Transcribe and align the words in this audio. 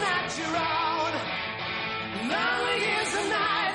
not 0.00 0.38
your 0.38 0.54
own. 0.56 1.12
Lonely 2.30 2.86
is 3.00 3.12
the 3.12 3.28
night 3.28 3.67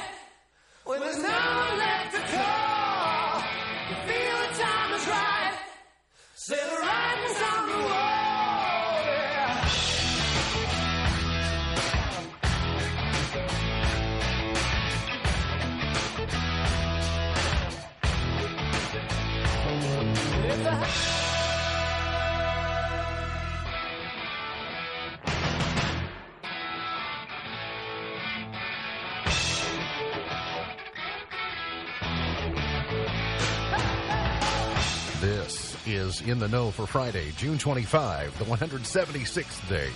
In 36.34 36.40
the 36.40 36.48
Know 36.48 36.72
for 36.72 36.88
Friday, 36.88 37.32
June 37.38 37.60
25, 37.60 38.40
the 38.40 38.46
176th 38.46 39.70
day 39.70 39.90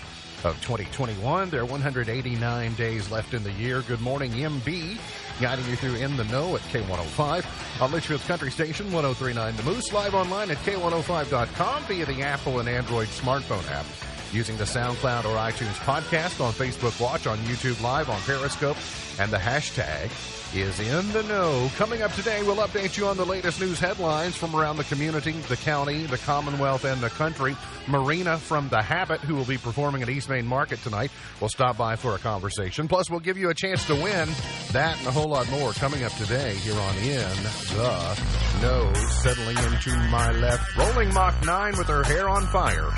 of 0.44 0.54
2021. 0.62 1.50
There 1.50 1.62
are 1.62 1.66
189 1.66 2.76
days 2.76 3.10
left 3.10 3.34
in 3.34 3.42
the 3.42 3.52
year. 3.54 3.82
Good 3.82 4.02
morning, 4.02 4.32
MB, 4.34 5.00
guiding 5.42 5.66
you 5.66 5.76
through 5.76 5.96
In 5.96 6.16
the 6.16 6.26
Know 6.26 6.56
at 6.56 6.62
K105 6.62 7.82
on 7.82 7.92
Leitchfield's 7.92 8.28
Country 8.28 8.52
Station 8.52 8.92
1039 8.92 9.56
The 9.56 9.64
Moose, 9.64 9.92
live 9.92 10.14
online 10.14 10.52
at 10.52 10.58
K105.com 10.58 11.84
via 11.86 12.06
the 12.06 12.22
Apple 12.22 12.60
and 12.60 12.70
Android 12.70 13.08
smartphone 13.08 13.68
app. 13.72 14.07
Using 14.34 14.58
the 14.58 14.66
SoundCloud 14.66 15.26
or 15.26 15.36
iTunes 15.38 15.76
podcast 15.86 16.44
on 16.44 16.54
Facebook 16.54 17.00
Watch, 17.02 17.28
on 17.28 17.38
YouTube 17.40 17.82
Live, 17.82 18.10
on 18.10 18.20
Periscope, 18.22 18.78
and 19.20 19.32
the 19.32 19.38
hashtag 19.38 20.10
is 20.56 20.80
in 20.80 21.12
the 21.12 21.24
know. 21.24 21.70
Coming 21.76 22.02
up 22.02 22.14
today, 22.14 22.42
we'll 22.44 22.58
update 22.58 22.98
you 22.98 23.08
on 23.08 23.18
the 23.18 23.26
latest 23.26 23.60
news 23.60 23.80
headlines 23.80 24.36
from 24.36 24.56
around 24.56 24.78
the 24.78 24.84
community, 24.86 25.32
the 25.32 25.58
county, 25.58 26.06
the 26.06 26.18
Commonwealth, 26.20 26.86
and 26.86 27.02
the 27.02 27.10
country. 27.10 27.56
Marina 27.88 28.38
from 28.38 28.70
The 28.70 28.82
Habit, 28.82 29.22
who 29.22 29.36
will 29.36 29.46
be 29.46 29.58
performing 29.58 30.02
at 30.04 30.10
East 30.10 30.30
Main 30.30 30.46
Market 30.46 30.82
tonight, 30.84 31.12
will 31.42 31.50
stop 31.50 31.78
by 31.78 31.96
for 31.96 32.16
a 32.16 32.18
conversation. 32.18 32.88
Plus, 32.88 33.10
we'll 33.10 33.20
give 33.20 33.38
you 33.38 33.50
a 33.50 33.54
chance 33.54 33.86
to 33.88 33.96
win 33.96 34.30
that 34.72 34.98
and 35.00 35.08
a 35.08 35.12
whole 35.12 35.30
lot 35.30 35.50
more 35.52 35.72
coming 35.74 36.04
up 36.04 36.12
today 36.14 36.56
here 36.56 36.80
on 36.80 36.96
In 36.98 37.44
the 37.76 38.24
Know. 38.62 38.94
Settling 39.22 39.58
into 39.58 39.96
my 40.10 40.32
left, 40.32 40.78
rolling 40.78 41.14
Mach 41.14 41.46
9 41.46 41.78
with 41.78 41.88
her 41.88 42.04
hair 42.04 42.30
on 42.30 42.46
fire, 42.48 42.90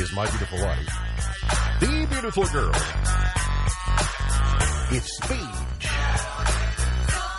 is 0.00 0.12
my 0.14 0.26
beautiful 0.30 0.58
wife, 0.62 0.86
the 1.80 2.06
beautiful 2.10 2.44
girl. 2.44 2.72
It's 4.92 5.16
Speech. 5.18 5.90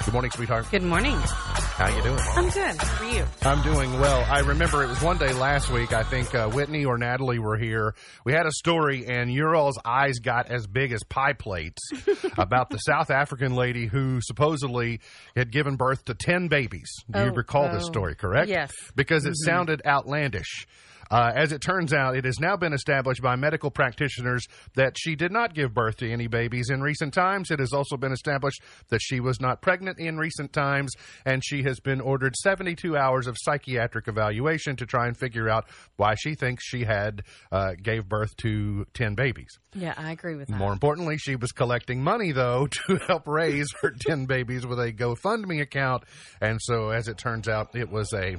Good 0.05 0.13
morning, 0.13 0.31
sweetheart. 0.31 0.67
Good 0.69 0.83
morning. 0.83 1.15
How 1.17 1.87
you 1.95 2.03
doing? 2.03 2.19
I'm 2.35 2.49
good. 2.49 2.77
How 2.77 3.03
are 3.05 3.11
you? 3.11 3.25
I'm 3.41 3.61
doing 3.63 3.93
well. 3.99 4.23
I 4.29 4.39
remember 4.41 4.83
it 4.83 4.89
was 4.89 5.01
one 5.01 5.17
day 5.17 5.33
last 5.33 5.71
week. 5.71 5.91
I 5.91 6.03
think 6.03 6.35
uh, 6.35 6.49
Whitney 6.49 6.85
or 6.85 6.97
Natalie 6.99 7.39
were 7.39 7.57
here. 7.57 7.95
We 8.25 8.33
had 8.33 8.45
a 8.45 8.51
story, 8.51 9.07
and 9.07 9.33
your 9.33 9.55
all's 9.55 9.79
eyes 9.83 10.19
got 10.19 10.51
as 10.51 10.67
big 10.67 10.91
as 10.91 11.01
pie 11.03 11.33
plates 11.33 11.81
about 12.37 12.69
the 12.69 12.77
South 12.77 13.09
African 13.09 13.55
lady 13.55 13.87
who 13.87 14.19
supposedly 14.21 14.99
had 15.35 15.51
given 15.51 15.77
birth 15.77 16.05
to 16.05 16.13
10 16.13 16.47
babies. 16.47 16.91
Do 17.09 17.19
you 17.19 17.31
Oh, 17.31 17.33
recall 17.33 17.71
this 17.71 17.83
oh. 17.85 17.87
story, 17.91 18.15
correct? 18.15 18.49
Yes. 18.49 18.71
Because 18.95 19.25
it 19.25 19.33
sounded 19.35 19.81
outlandish. 19.85 20.67
Uh, 21.11 21.31
as 21.35 21.51
it 21.51 21.61
turns 21.61 21.93
out, 21.93 22.15
it 22.15 22.23
has 22.23 22.39
now 22.39 22.55
been 22.55 22.71
established 22.71 23.21
by 23.21 23.35
medical 23.35 23.69
practitioners 23.69 24.47
that 24.75 24.95
she 24.97 25.15
did 25.15 25.31
not 25.31 25.53
give 25.53 25.73
birth 25.73 25.97
to 25.97 26.09
any 26.09 26.27
babies 26.27 26.69
in 26.69 26.81
recent 26.81 27.13
times. 27.13 27.51
It 27.51 27.59
has 27.59 27.73
also 27.73 27.97
been 27.97 28.13
established 28.13 28.61
that 28.89 29.01
she 29.01 29.19
was 29.19 29.41
not 29.41 29.61
pregnant 29.61 29.99
in 29.99 30.17
recent 30.17 30.53
times, 30.53 30.93
and 31.25 31.43
she 31.43 31.63
has 31.63 31.81
been 31.81 31.99
ordered 31.99 32.35
72 32.37 32.95
hours 32.95 33.27
of 33.27 33.35
psychiatric 33.37 34.07
evaluation 34.07 34.77
to 34.77 34.85
try 34.85 35.07
and 35.07 35.17
figure 35.17 35.49
out 35.49 35.65
why 35.97 36.15
she 36.15 36.33
thinks 36.33 36.63
she 36.65 36.85
had 36.85 37.23
uh, 37.51 37.73
gave 37.81 38.07
birth 38.07 38.35
to 38.37 38.85
10 38.93 39.15
babies. 39.15 39.59
Yeah, 39.73 39.93
I 39.97 40.11
agree 40.11 40.35
with 40.35 40.47
that. 40.47 40.57
More 40.57 40.71
importantly, 40.71 41.17
she 41.17 41.35
was 41.35 41.51
collecting 41.51 42.01
money, 42.01 42.31
though, 42.31 42.67
to 42.87 42.97
help 43.07 43.27
raise 43.27 43.67
her 43.81 43.91
10 43.91 44.27
babies 44.27 44.65
with 44.65 44.79
a 44.79 44.93
GoFundMe 44.93 45.61
account. 45.61 46.03
And 46.39 46.59
so, 46.61 46.89
as 46.89 47.09
it 47.09 47.17
turns 47.17 47.49
out, 47.49 47.75
it 47.75 47.89
was 47.89 48.13
a 48.13 48.37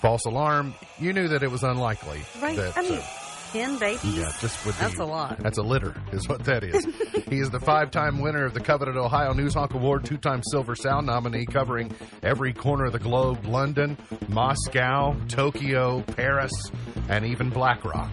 false 0.00 0.24
alarm. 0.26 0.74
You 0.98 1.12
knew 1.12 1.28
that 1.28 1.42
it 1.42 1.50
was 1.50 1.62
unlikely. 1.62 2.20
Right. 2.40 2.56
That, 2.56 2.76
I 2.76 2.82
mean, 2.82 2.98
uh, 2.98 3.02
ten 3.52 3.78
babies. 3.78 4.04
yeah, 4.16 4.32
just 4.40 4.64
with 4.64 4.78
That's 4.78 4.96
the, 4.96 5.02
a 5.02 5.04
lot. 5.04 5.38
That's 5.38 5.58
a 5.58 5.62
litter, 5.62 5.94
is 6.12 6.28
what 6.28 6.44
that 6.44 6.62
is. 6.64 6.84
he 7.28 7.38
is 7.40 7.50
the 7.50 7.60
five-time 7.60 8.20
winner 8.20 8.44
of 8.44 8.54
the 8.54 8.60
coveted 8.60 8.96
Ohio 8.96 9.32
Newshawk 9.32 9.74
Award, 9.74 10.04
two-time 10.04 10.42
Silver 10.50 10.74
Sound 10.74 11.06
nominee, 11.06 11.46
covering 11.46 11.92
every 12.22 12.52
corner 12.52 12.86
of 12.86 12.92
the 12.92 12.98
globe: 12.98 13.44
London, 13.46 13.96
Moscow, 14.28 15.16
Tokyo, 15.28 16.02
Paris, 16.02 16.52
and 17.08 17.24
even 17.26 17.50
Black 17.50 17.84
Rock. 17.84 18.10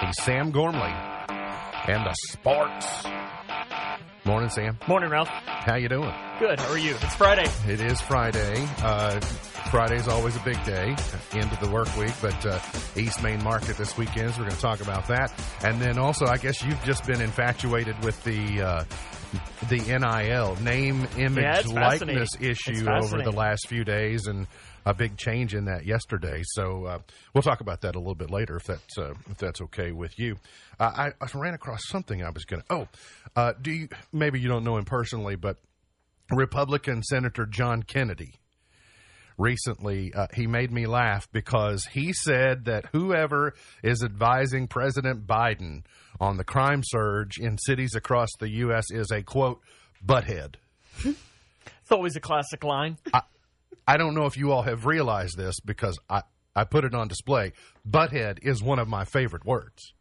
He's 0.00 0.22
Sam 0.22 0.50
Gormley, 0.50 0.92
and 1.88 2.04
the 2.04 2.14
sports. 2.28 3.04
Morning, 4.24 4.50
Sam. 4.50 4.78
Morning, 4.86 5.10
Ralph. 5.10 5.28
How 5.28 5.74
you 5.74 5.88
doing? 5.88 6.12
Good. 6.38 6.60
How 6.60 6.70
are 6.70 6.78
you? 6.78 6.94
It's 6.94 7.14
Friday. 7.16 7.44
It 7.66 7.80
is 7.80 8.00
Friday. 8.00 8.68
Uh, 8.80 9.18
Friday's 9.18 10.06
always 10.06 10.36
a 10.36 10.40
big 10.40 10.62
day, 10.64 10.94
end 11.32 11.52
of 11.52 11.58
the 11.60 11.68
work 11.72 11.88
week, 11.96 12.12
but 12.22 12.46
uh, 12.46 12.60
East 12.94 13.20
Main 13.22 13.42
Market 13.42 13.76
this 13.76 13.96
weekend, 13.98 14.32
so 14.32 14.38
we're 14.42 14.44
going 14.48 14.54
to 14.56 14.60
talk 14.62 14.80
about 14.80 15.08
that. 15.08 15.32
And 15.64 15.80
then 15.80 15.98
also, 15.98 16.26
I 16.26 16.36
guess 16.36 16.62
you've 16.62 16.82
just 16.84 17.04
been 17.04 17.20
infatuated 17.20 17.96
with 18.04 18.22
the 18.22 18.62
uh, 18.62 18.84
the 19.68 19.78
NIL, 19.78 20.56
name, 20.62 21.06
image, 21.16 21.66
Yeah, 21.66 21.72
likeness 21.72 22.30
issue 22.40 22.86
over 22.88 23.22
the 23.22 23.32
last 23.32 23.68
few 23.68 23.84
days, 23.84 24.26
and 24.26 24.46
a 24.84 24.94
big 24.94 25.16
change 25.16 25.54
in 25.54 25.66
that 25.66 25.84
yesterday. 25.86 26.42
So 26.44 26.86
uh, 26.86 26.98
we'll 27.34 27.42
talk 27.42 27.60
about 27.60 27.82
that 27.82 27.94
a 27.94 27.98
little 27.98 28.14
bit 28.14 28.30
later, 28.30 28.56
if 28.56 28.64
that's 28.64 28.98
uh, 28.98 29.14
if 29.30 29.38
that's 29.38 29.60
okay 29.62 29.92
with 29.92 30.18
you. 30.18 30.36
Uh, 30.78 30.90
I, 30.94 31.06
I 31.20 31.26
ran 31.34 31.54
across 31.54 31.80
something 31.86 32.22
I 32.22 32.30
was 32.30 32.44
going 32.44 32.62
to. 32.62 32.74
Oh, 32.74 32.88
uh, 33.36 33.52
do 33.60 33.70
you? 33.70 33.88
Maybe 34.12 34.40
you 34.40 34.48
don't 34.48 34.64
know 34.64 34.76
him 34.76 34.84
personally, 34.84 35.36
but 35.36 35.58
Republican 36.30 37.02
Senator 37.02 37.46
John 37.46 37.82
Kennedy 37.82 38.34
recently 39.38 40.12
uh, 40.14 40.26
he 40.34 40.46
made 40.46 40.70
me 40.70 40.86
laugh 40.86 41.28
because 41.32 41.86
he 41.86 42.12
said 42.12 42.66
that 42.66 42.86
whoever 42.92 43.54
is 43.82 44.04
advising 44.04 44.68
President 44.68 45.26
Biden 45.26 45.82
on 46.22 46.36
the 46.36 46.44
crime 46.44 46.82
surge 46.84 47.38
in 47.38 47.58
cities 47.58 47.96
across 47.96 48.28
the 48.38 48.48
U.S. 48.48 48.84
is 48.90 49.10
a 49.10 49.22
quote 49.22 49.60
butthead. 50.04 50.54
It's 51.04 51.90
always 51.90 52.14
a 52.14 52.20
classic 52.20 52.62
line. 52.62 52.96
I 53.88 53.96
don't 53.96 54.14
know 54.14 54.26
if 54.26 54.36
you 54.36 54.52
all 54.52 54.62
have 54.62 54.86
realized 54.86 55.36
this 55.36 55.58
because 55.58 55.98
I, 56.08 56.22
I 56.54 56.62
put 56.62 56.84
it 56.84 56.94
on 56.94 57.08
display. 57.08 57.54
Butthead 57.88 58.38
is 58.42 58.62
one 58.62 58.78
of 58.78 58.86
my 58.86 59.04
favorite 59.04 59.44
words. 59.44 59.92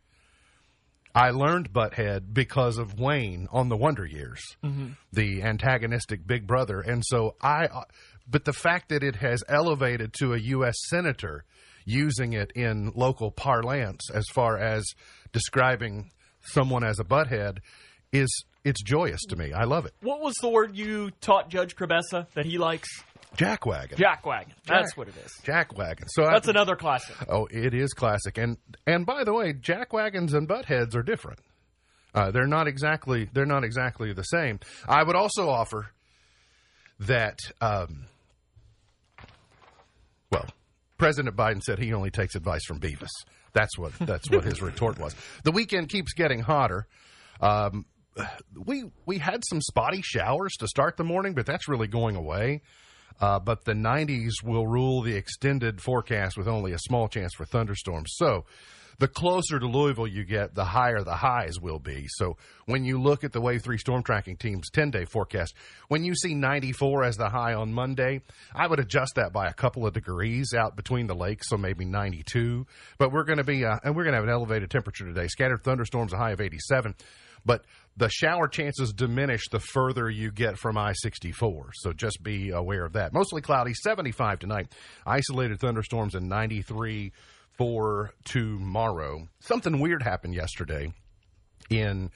I 1.16 1.32
learned 1.32 1.74
butthead 1.74 2.34
because 2.34 2.78
of 2.78 3.00
Wayne 3.00 3.48
on 3.52 3.70
the 3.70 3.76
Wonder 3.76 4.06
Years, 4.06 4.42
mm-hmm. 4.64 4.90
the 5.12 5.42
antagonistic 5.42 6.26
big 6.26 6.46
brother. 6.46 6.82
And 6.82 7.04
so 7.04 7.36
I, 7.42 7.68
but 8.30 8.46
the 8.46 8.54
fact 8.54 8.90
that 8.90 9.04
it 9.04 9.16
has 9.16 9.44
elevated 9.50 10.14
to 10.20 10.34
a 10.34 10.40
U.S. 10.40 10.76
senator 10.88 11.46
using 11.84 12.34
it 12.34 12.52
in 12.56 12.92
local 12.96 13.32
parlance 13.32 14.10
as 14.14 14.28
far 14.32 14.58
as 14.58 14.86
describing 15.34 16.12
someone 16.42 16.84
as 16.84 17.00
a 17.00 17.04
butthead 17.04 17.60
is, 18.12 18.44
it's 18.64 18.82
joyous 18.84 19.22
to 19.30 19.36
me. 19.36 19.54
I 19.54 19.64
love 19.64 19.86
it. 19.86 19.94
What 20.02 20.22
was 20.22 20.34
the 20.42 20.50
word 20.50 20.76
you 20.78 21.12
taught 21.22 21.50
Judge 21.50 21.76
Crabessa 21.76 22.28
that 22.34 22.46
he 22.46 22.58
likes? 22.58 22.88
Jackwagon. 23.38 23.94
Jackwagon. 23.96 24.52
That's 24.66 24.90
Jack- 24.92 24.98
what 24.98 25.08
it 25.08 25.16
is. 25.26 25.32
Jackwagon. 25.46 26.04
So 26.10 26.24
I- 26.26 26.34
That's 26.34 26.50
another 26.50 26.76
classic. 26.76 27.16
Oh, 27.30 27.48
it 27.50 27.74
is 27.74 27.94
classic, 27.94 28.38
and 28.38 28.58
and 28.86 29.06
by 29.06 29.24
the 29.24 29.34
way, 29.34 29.54
jackwagons 29.54 30.34
and 30.34 30.48
butt 30.50 30.66
heads 30.66 30.96
are 30.98 31.04
different. 31.04 31.40
Uh, 32.14 32.30
they're 32.32 32.46
not 32.46 32.68
exactly 32.68 33.30
they're 33.32 33.46
not 33.46 33.64
exactly 33.64 34.12
the 34.12 34.24
same. 34.24 34.60
I 34.86 35.02
would 35.04 35.16
also 35.16 35.48
offer 35.50 35.92
that. 37.00 37.40
Um, 37.62 38.08
well, 40.30 40.46
President 41.02 41.36
Biden 41.36 41.64
said 41.64 41.80
he 41.80 41.94
only 41.94 42.12
takes 42.12 42.36
advice 42.36 42.64
from 42.64 42.80
Beavis. 42.80 43.10
That's 43.54 43.76
what 43.76 43.92
that's 43.98 44.30
what 44.30 44.44
his 44.44 44.62
retort 44.70 45.00
was. 45.00 45.16
The 45.44 45.52
weekend 45.52 45.90
keeps 45.90 46.14
getting 46.14 46.42
hotter. 46.42 46.86
Um, 47.42 47.88
we 48.56 48.84
we 49.08 49.18
had 49.18 49.42
some 49.50 49.62
spotty 49.62 50.04
showers 50.04 50.54
to 50.60 50.68
start 50.68 50.98
the 50.98 51.04
morning, 51.04 51.34
but 51.34 51.48
that's 51.48 51.68
really 51.68 51.88
going 51.88 52.16
away. 52.16 52.62
Uh, 53.20 53.40
but 53.40 53.66
the 53.66 53.74
90s 53.74 54.44
will 54.44 54.68
rule 54.68 55.02
the 55.02 55.16
extended 55.16 55.82
forecast 55.82 56.38
with 56.38 56.48
only 56.48 56.72
a 56.72 56.80
small 56.80 57.08
chance 57.08 57.34
for 57.34 57.46
thunderstorms. 57.46 58.12
So 58.16 58.46
the 59.02 59.08
closer 59.08 59.58
to 59.58 59.66
Louisville 59.66 60.06
you 60.06 60.24
get, 60.24 60.54
the 60.54 60.64
higher 60.64 61.02
the 61.02 61.16
highs 61.16 61.60
will 61.60 61.80
be. 61.80 62.06
So 62.08 62.38
when 62.68 62.86
you 62.86 63.02
look 63.02 63.24
at 63.24 63.32
the 63.32 63.42
Wave 63.42 63.64
3 63.64 63.80
storm 63.80 64.04
tracking 64.04 64.38
team's 64.38 64.70
10 64.70 64.92
day 64.92 65.06
forecast, 65.06 65.56
when 65.88 66.04
you 66.04 66.14
see 66.14 66.36
94 66.36 67.06
as 67.06 67.18
the 67.18 67.28
high 67.28 67.56
on 67.56 67.74
Monday, 67.74 68.22
I 68.54 68.68
would 68.68 68.80
adjust 68.80 69.16
that 69.16 69.34
by 69.34 69.48
a 69.48 69.54
couple 69.54 69.88
of 69.88 69.94
degrees 69.94 70.54
out 70.54 70.76
between 70.76 71.08
the 71.08 71.16
lakes, 71.16 71.50
so 71.50 71.58
maybe 71.58 71.84
92. 71.84 72.68
But 73.00 73.12
we're 73.12 73.24
going 73.24 73.40
to 73.40 73.44
be, 73.44 73.66
uh, 73.66 73.80
and 73.84 73.96
we're 73.96 74.04
going 74.04 74.14
to 74.14 74.20
have 74.20 74.26
an 74.26 74.30
elevated 74.30 74.70
temperature 74.70 75.06
today. 75.06 75.28
Scattered 75.28 75.64
thunderstorms, 75.64 76.14
a 76.14 76.18
high 76.18 76.34
of 76.34 76.40
87. 76.40 76.94
But 77.44 77.66
the 77.98 78.08
shower 78.08 78.48
chances 78.48 78.94
diminish 78.94 79.50
the 79.50 79.60
further 79.60 80.12
you 80.12 80.32
get 80.32 80.60
from 80.60 80.78
I 80.78 80.94
64. 80.94 81.72
So 81.74 81.92
just 81.92 82.22
be 82.22 82.52
aware 82.52 82.86
of 82.86 82.94
that. 82.94 83.14
Mostly 83.14 83.42
cloudy, 83.42 83.74
75 83.74 84.38
tonight. 84.38 84.68
Isolated 85.08 85.60
thunderstorms 85.60 86.14
and 86.14 86.30
93 86.30 87.14
for 87.62 88.12
tomorrow. 88.24 89.28
Something 89.40 89.80
weird 89.80 90.02
happened 90.02 90.34
yesterday 90.34 90.92
in 91.70 92.10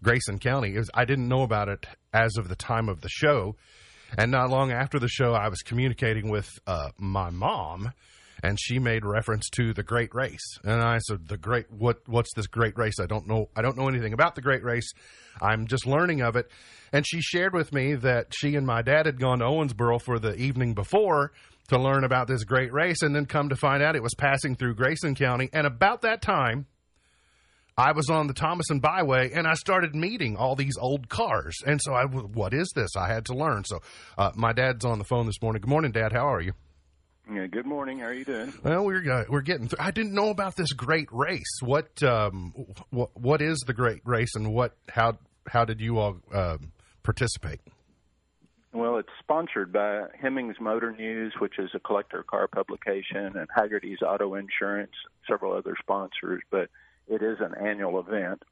Grayson 0.00 0.38
County. 0.38 0.76
It 0.76 0.78
was, 0.78 0.90
I 0.94 1.04
didn't 1.04 1.26
know 1.26 1.42
about 1.42 1.68
it 1.68 1.86
as 2.12 2.36
of 2.36 2.48
the 2.48 2.54
time 2.54 2.88
of 2.88 3.00
the 3.00 3.08
show. 3.08 3.56
And 4.16 4.30
not 4.30 4.48
long 4.50 4.70
after 4.70 5.00
the 5.00 5.08
show, 5.08 5.32
I 5.32 5.48
was 5.48 5.60
communicating 5.62 6.30
with 6.30 6.48
uh, 6.68 6.90
my 6.98 7.30
mom, 7.30 7.90
and 8.44 8.56
she 8.60 8.78
made 8.78 9.04
reference 9.04 9.48
to 9.56 9.74
the 9.74 9.82
Great 9.82 10.14
Race. 10.14 10.58
And 10.62 10.80
I 10.80 10.98
said, 10.98 11.26
"The 11.26 11.36
Great 11.36 11.68
what? 11.72 12.02
What's 12.06 12.32
this 12.36 12.46
Great 12.46 12.78
Race? 12.78 13.00
I 13.00 13.06
don't 13.06 13.26
know. 13.26 13.48
I 13.56 13.62
don't 13.62 13.76
know 13.76 13.88
anything 13.88 14.12
about 14.12 14.36
the 14.36 14.40
Great 14.40 14.62
Race. 14.62 14.92
I'm 15.40 15.66
just 15.66 15.84
learning 15.84 16.20
of 16.20 16.36
it." 16.36 16.48
And 16.92 17.04
she 17.04 17.22
shared 17.22 17.54
with 17.54 17.72
me 17.72 17.94
that 17.96 18.34
she 18.34 18.54
and 18.54 18.66
my 18.66 18.82
dad 18.82 19.06
had 19.06 19.18
gone 19.18 19.40
to 19.40 19.46
Owensboro 19.46 20.00
for 20.00 20.20
the 20.20 20.36
evening 20.36 20.74
before 20.74 21.32
to 21.72 21.78
learn 21.78 22.04
about 22.04 22.28
this 22.28 22.44
great 22.44 22.72
race, 22.72 23.02
and 23.02 23.14
then 23.14 23.26
come 23.26 23.48
to 23.50 23.56
find 23.56 23.82
out 23.82 23.96
it 23.96 24.02
was 24.02 24.14
passing 24.14 24.54
through 24.54 24.74
Grayson 24.74 25.14
County. 25.14 25.50
And 25.52 25.66
about 25.66 26.02
that 26.02 26.22
time, 26.22 26.66
I 27.76 27.92
was 27.92 28.10
on 28.10 28.26
the 28.26 28.34
Thomason 28.34 28.80
Byway 28.80 29.32
and 29.32 29.46
I 29.46 29.54
started 29.54 29.94
meeting 29.94 30.36
all 30.36 30.54
these 30.54 30.76
old 30.78 31.08
cars. 31.08 31.56
And 31.66 31.80
so 31.82 31.94
I, 31.94 32.04
what 32.04 32.52
is 32.52 32.70
this? 32.74 32.96
I 32.96 33.08
had 33.08 33.26
to 33.26 33.34
learn. 33.34 33.64
So 33.64 33.80
uh, 34.18 34.30
my 34.34 34.52
dad's 34.52 34.84
on 34.84 34.98
the 34.98 35.04
phone 35.04 35.26
this 35.26 35.40
morning. 35.40 35.62
Good 35.62 35.70
morning, 35.70 35.92
Dad. 35.92 36.12
How 36.12 36.32
are 36.32 36.40
you? 36.40 36.52
Yeah, 37.32 37.46
good 37.46 37.66
morning. 37.66 38.00
How 38.00 38.06
are 38.06 38.12
you 38.12 38.24
doing? 38.24 38.52
Well, 38.62 38.84
we're 38.84 39.10
uh, 39.10 39.24
we're 39.28 39.42
getting 39.42 39.68
through. 39.68 39.78
I 39.82 39.92
didn't 39.92 40.12
know 40.12 40.30
about 40.30 40.56
this 40.56 40.72
great 40.72 41.08
race. 41.12 41.60
What 41.62 42.02
um 42.02 42.52
what 42.90 43.10
what 43.14 43.40
is 43.40 43.58
the 43.66 43.72
great 43.72 44.02
race 44.04 44.34
and 44.34 44.52
what 44.52 44.76
how 44.88 45.18
how 45.46 45.64
did 45.64 45.80
you 45.80 45.98
all 45.98 46.16
uh, 46.34 46.58
participate? 47.04 47.60
Well, 48.72 48.96
it's 48.96 49.08
sponsored 49.20 49.70
by 49.70 50.04
Hemmings 50.18 50.56
Motor 50.58 50.92
News, 50.92 51.34
which 51.38 51.58
is 51.58 51.70
a 51.74 51.80
collector 51.80 52.22
car 52.22 52.48
publication, 52.48 53.36
and 53.36 53.46
Hagerty's 53.54 54.00
Auto 54.00 54.34
Insurance, 54.34 54.92
several 55.28 55.52
other 55.52 55.74
sponsors, 55.78 56.42
but 56.50 56.70
it 57.06 57.22
is 57.22 57.38
an 57.40 57.54
annual 57.54 58.00
event. 58.00 58.42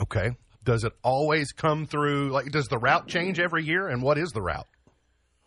Okay. 0.00 0.36
Does 0.64 0.82
it 0.82 0.92
always 1.04 1.52
come 1.52 1.86
through? 1.86 2.30
Like, 2.30 2.50
does 2.50 2.66
the 2.66 2.78
route 2.78 3.06
change 3.06 3.38
every 3.38 3.62
year? 3.64 3.86
And 3.88 4.02
what 4.02 4.18
is 4.18 4.30
the 4.30 4.42
route? 4.42 4.66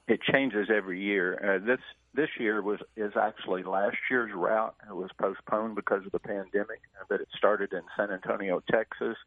It 0.08 0.22
changes 0.32 0.70
every 0.74 1.02
year. 1.02 1.58
Uh, 1.62 1.66
this 1.66 1.80
this 2.16 2.30
year 2.40 2.62
was 2.62 2.80
is 2.96 3.12
actually 3.22 3.64
last 3.64 3.98
year's 4.10 4.32
route. 4.34 4.76
It 4.90 4.96
was 4.96 5.10
postponed 5.22 5.76
because 5.76 6.06
of 6.06 6.14
the 6.14 6.20
pandemic, 6.20 6.82
but 7.10 7.20
it 7.20 7.28
started 7.38 7.74
in 7.74 7.82
San 7.98 8.12
Antonio, 8.12 8.64
Texas, 8.72 9.18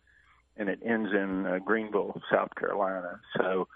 and 0.57 0.69
it 0.69 0.81
ends 0.85 1.11
in 1.13 1.47
uh, 1.47 1.59
Greenville, 1.65 2.21
South 2.31 2.51
Carolina. 2.59 3.21
So 3.39 3.69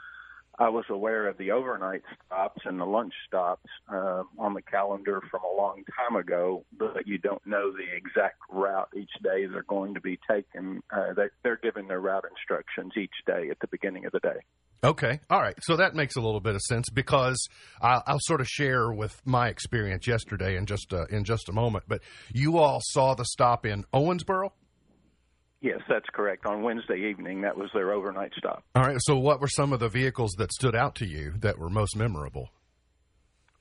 I 0.59 0.71
was 0.71 0.85
aware 0.89 1.29
of 1.29 1.37
the 1.37 1.51
overnight 1.51 2.03
stops 2.25 2.63
and 2.65 2.81
the 2.81 2.87
lunch 2.87 3.13
stops 3.27 3.69
uh, 3.93 4.23
on 4.39 4.55
the 4.55 4.63
calendar 4.63 5.21
from 5.31 5.41
a 5.43 5.57
long 5.57 5.83
time 5.97 6.17
ago, 6.17 6.65
but 6.79 7.07
you 7.07 7.19
don't 7.19 7.47
know 7.47 7.73
the 7.73 7.95
exact 7.95 8.39
route 8.51 8.89
each 8.97 9.11
day 9.23 9.47
they're 9.47 9.65
going 9.69 9.95
to 9.95 10.01
be 10.01 10.19
taken. 10.29 10.83
Uh, 10.91 11.13
they, 11.15 11.27
they're 11.43 11.61
given 11.63 11.89
their 11.89 12.01
route 12.01 12.25
instructions 12.31 12.93
each 12.97 13.11
day 13.27 13.51
at 13.51 13.59
the 13.61 13.67
beginning 13.67 14.07
of 14.07 14.13
the 14.13 14.21
day. 14.21 14.41
Okay. 14.83 15.21
All 15.29 15.41
right. 15.41 15.57
So 15.63 15.77
that 15.77 15.95
makes 15.95 16.17
a 16.17 16.21
little 16.21 16.41
bit 16.41 16.55
of 16.55 16.63
sense 16.63 16.89
because 16.91 17.49
I'll, 17.81 18.03
I'll 18.07 18.21
sort 18.21 18.41
of 18.41 18.47
share 18.47 18.91
with 18.93 19.21
my 19.27 19.49
experience 19.49 20.07
yesterday 20.07 20.57
in 20.57 20.67
just 20.67 20.93
uh, 20.93 21.07
in 21.07 21.25
just 21.25 21.49
a 21.49 21.53
moment. 21.53 21.85
But 21.89 22.03
you 22.33 22.59
all 22.59 22.81
saw 22.83 23.15
the 23.15 23.25
stop 23.25 23.67
in 23.67 23.85
Owensboro. 23.93 24.51
Yes, 25.61 25.81
that's 25.89 26.07
correct. 26.13 26.47
On 26.47 26.63
Wednesday 26.63 27.09
evening, 27.11 27.41
that 27.43 27.57
was 27.57 27.71
their 27.73 27.93
overnight 27.93 28.33
stop. 28.37 28.63
All 28.75 28.83
right. 28.83 28.99
So 29.01 29.17
what 29.17 29.41
were 29.41 29.49
some 29.49 29.73
of 29.73 29.81
the 29.81 29.89
vehicles 29.89 30.33
that 30.39 30.53
stood 30.53 30.77
out 30.77 30.95
to 30.97 31.07
you 31.07 31.35
that 31.39 31.59
were 31.59 31.71
most 31.71 31.97
memorable? 31.97 32.51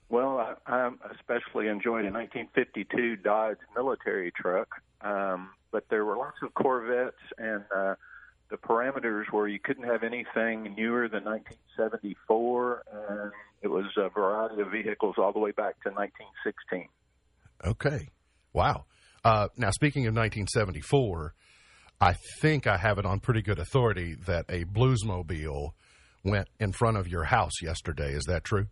Well, 0.08 0.38
I, 0.38 0.54
I 0.66 0.90
especially 1.14 1.68
enjoyed 1.68 2.04
a 2.04 2.12
1952 2.12 3.16
Dodge 3.16 3.56
military 3.74 4.30
truck, 4.30 4.68
um, 5.00 5.50
but 5.72 5.84
there 5.90 6.04
were 6.04 6.16
lots 6.16 6.36
of 6.42 6.54
Corvettes 6.54 7.16
and. 7.38 7.64
Uh, 7.74 7.94
the 8.50 8.56
parameters 8.56 9.24
were 9.32 9.48
you 9.48 9.58
couldn't 9.58 9.84
have 9.84 10.02
anything 10.02 10.74
newer 10.76 11.08
than 11.08 11.24
1974, 11.24 12.82
and 12.92 13.32
it 13.62 13.68
was 13.68 13.86
a 13.96 14.08
variety 14.08 14.62
of 14.62 14.70
vehicles 14.70 15.16
all 15.18 15.32
the 15.32 15.38
way 15.38 15.50
back 15.50 15.82
to 15.82 15.90
1916. 15.90 16.88
Okay. 17.64 18.08
Wow. 18.52 18.84
Uh, 19.24 19.48
now, 19.56 19.70
speaking 19.70 20.06
of 20.06 20.14
1974, 20.14 21.34
I 22.00 22.14
think 22.40 22.66
I 22.66 22.76
have 22.76 22.98
it 22.98 23.06
on 23.06 23.20
pretty 23.20 23.42
good 23.42 23.58
authority 23.58 24.16
that 24.26 24.44
a 24.48 24.64
Bluesmobile 24.64 25.70
went 26.24 26.48
in 26.60 26.72
front 26.72 26.96
of 26.98 27.08
your 27.08 27.24
house 27.24 27.62
yesterday. 27.62 28.12
Is 28.12 28.24
that 28.24 28.44
true? 28.44 28.66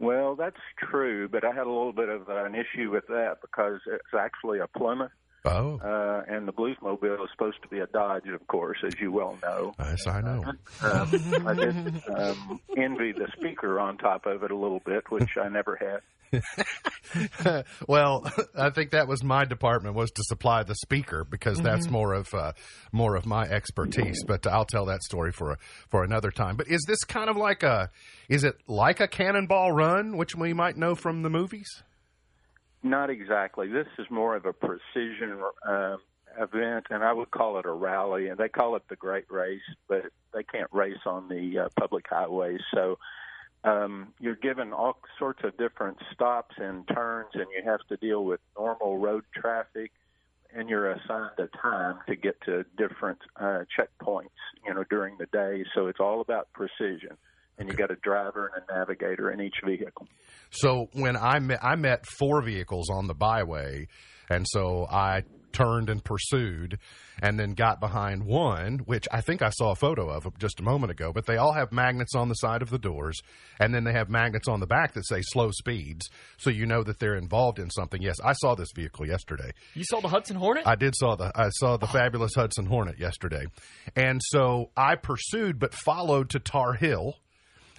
Well, 0.00 0.36
that's 0.36 0.60
true, 0.90 1.28
but 1.28 1.44
I 1.44 1.48
had 1.48 1.66
a 1.66 1.70
little 1.70 1.92
bit 1.92 2.08
of 2.08 2.28
an 2.28 2.54
issue 2.54 2.90
with 2.90 3.06
that 3.08 3.36
because 3.40 3.80
it's 3.86 4.14
actually 4.18 4.60
a 4.60 4.66
Plymouth 4.66 5.10
Oh, 5.44 5.78
uh, 5.82 6.22
and 6.28 6.46
the 6.48 6.52
Bluesmobile 6.52 7.22
is 7.24 7.30
supposed 7.32 7.62
to 7.62 7.68
be 7.68 7.78
a 7.78 7.86
Dodge, 7.86 8.26
of 8.28 8.46
course, 8.48 8.78
as 8.84 8.94
you 9.00 9.12
well 9.12 9.38
know. 9.42 9.72
yes, 9.78 10.06
I 10.06 10.20
know. 10.20 10.44
Um, 10.82 11.46
I 11.46 11.54
did 11.54 12.02
um, 12.08 12.60
envy 12.76 13.12
the 13.12 13.28
speaker 13.38 13.78
on 13.80 13.96
top 13.98 14.26
of 14.26 14.42
it 14.42 14.50
a 14.50 14.56
little 14.56 14.80
bit, 14.84 15.04
which 15.10 15.30
I 15.42 15.48
never 15.48 15.76
had. 15.76 16.00
well, 17.88 18.30
I 18.56 18.70
think 18.70 18.90
that 18.90 19.08
was 19.08 19.22
my 19.24 19.44
department 19.44 19.94
was 19.94 20.10
to 20.12 20.22
supply 20.24 20.62
the 20.62 20.74
speaker 20.74 21.24
because 21.24 21.58
that's 21.60 21.86
Mm-hmm. 21.86 21.92
more 21.92 22.12
of 22.14 22.34
uh, 22.34 22.52
more 22.92 23.14
of 23.16 23.24
my 23.24 23.44
expertise. 23.44 24.22
But 24.26 24.46
I'll 24.46 24.64
tell 24.66 24.86
that 24.86 25.02
story 25.02 25.32
for 25.32 25.52
a, 25.52 25.56
for 25.88 26.04
another 26.04 26.30
time. 26.30 26.56
But 26.56 26.68
is 26.68 26.84
this 26.86 27.04
kind 27.04 27.30
of 27.30 27.36
like 27.36 27.62
a 27.62 27.90
is 28.28 28.44
it 28.44 28.56
like 28.66 29.00
a 29.00 29.08
cannonball 29.08 29.72
run, 29.72 30.16
which 30.16 30.34
we 30.34 30.52
might 30.52 30.76
know 30.76 30.94
from 30.94 31.22
the 31.22 31.30
movies? 31.30 31.82
Not 32.82 33.10
exactly. 33.10 33.68
This 33.68 33.88
is 33.98 34.06
more 34.10 34.36
of 34.36 34.46
a 34.46 34.52
precision 34.52 35.40
um, 35.66 35.98
event, 36.38 36.86
and 36.90 37.02
I 37.02 37.12
would 37.12 37.30
call 37.30 37.58
it 37.58 37.66
a 37.66 37.72
rally. 37.72 38.28
And 38.28 38.38
they 38.38 38.48
call 38.48 38.76
it 38.76 38.82
the 38.88 38.96
Great 38.96 39.30
Race, 39.30 39.60
but 39.88 40.04
they 40.32 40.44
can't 40.44 40.70
race 40.72 41.04
on 41.04 41.28
the 41.28 41.64
uh, 41.64 41.68
public 41.78 42.06
highways. 42.08 42.60
So 42.72 42.98
um, 43.64 44.14
you're 44.20 44.36
given 44.36 44.72
all 44.72 44.98
sorts 45.18 45.40
of 45.42 45.56
different 45.56 45.98
stops 46.12 46.54
and 46.58 46.86
turns, 46.88 47.30
and 47.34 47.46
you 47.56 47.68
have 47.68 47.80
to 47.88 47.96
deal 47.96 48.24
with 48.24 48.40
normal 48.56 48.98
road 48.98 49.24
traffic. 49.34 49.90
And 50.54 50.70
you're 50.70 50.90
assigned 50.90 51.38
a 51.38 51.48
time 51.58 51.98
to 52.08 52.16
get 52.16 52.40
to 52.46 52.64
different 52.78 53.18
uh, 53.36 53.64
checkpoints, 53.78 54.30
you 54.66 54.72
know, 54.72 54.82
during 54.88 55.18
the 55.18 55.26
day. 55.26 55.64
So 55.74 55.88
it's 55.88 56.00
all 56.00 56.22
about 56.22 56.48
precision. 56.54 57.18
And 57.58 57.68
you 57.68 57.74
got 57.74 57.90
a 57.90 57.96
driver 57.96 58.52
and 58.54 58.64
a 58.68 58.78
navigator 58.78 59.30
in 59.30 59.40
each 59.40 59.56
vehicle. 59.64 60.06
So 60.50 60.88
when 60.92 61.16
I 61.16 61.40
met, 61.40 61.62
I 61.62 61.76
met 61.76 62.06
four 62.06 62.40
vehicles 62.42 62.88
on 62.90 63.06
the 63.06 63.14
byway, 63.14 63.88
and 64.30 64.46
so 64.48 64.86
I 64.88 65.22
turned 65.52 65.88
and 65.90 66.04
pursued, 66.04 66.78
and 67.20 67.38
then 67.38 67.54
got 67.54 67.80
behind 67.80 68.24
one, 68.24 68.78
which 68.78 69.06
I 69.10 69.20
think 69.22 69.42
I 69.42 69.50
saw 69.50 69.72
a 69.72 69.74
photo 69.74 70.10
of 70.10 70.26
just 70.38 70.60
a 70.60 70.62
moment 70.62 70.92
ago. 70.92 71.12
But 71.12 71.26
they 71.26 71.36
all 71.36 71.52
have 71.52 71.72
magnets 71.72 72.14
on 72.14 72.28
the 72.28 72.34
side 72.34 72.62
of 72.62 72.70
the 72.70 72.78
doors, 72.78 73.18
and 73.58 73.74
then 73.74 73.84
they 73.84 73.92
have 73.92 74.08
magnets 74.08 74.46
on 74.46 74.60
the 74.60 74.66
back 74.66 74.94
that 74.94 75.06
say 75.06 75.20
slow 75.22 75.50
speeds, 75.50 76.08
so 76.36 76.50
you 76.50 76.66
know 76.66 76.82
that 76.82 76.98
they're 76.98 77.16
involved 77.16 77.58
in 77.58 77.70
something. 77.70 78.00
Yes, 78.00 78.16
I 78.22 78.34
saw 78.34 78.54
this 78.54 78.68
vehicle 78.74 79.06
yesterday. 79.06 79.50
You 79.74 79.84
saw 79.84 80.00
the 80.00 80.08
Hudson 80.08 80.36
Hornet? 80.36 80.66
I 80.66 80.76
did 80.76 80.94
saw 80.94 81.16
the 81.16 81.32
I 81.34 81.48
saw 81.50 81.76
the 81.76 81.86
fabulous 81.86 82.34
Hudson 82.34 82.66
Hornet 82.66 82.98
yesterday, 82.98 83.46
and 83.96 84.20
so 84.22 84.70
I 84.76 84.96
pursued 84.96 85.58
but 85.58 85.74
followed 85.74 86.30
to 86.30 86.38
Tar 86.38 86.74
Hill, 86.74 87.16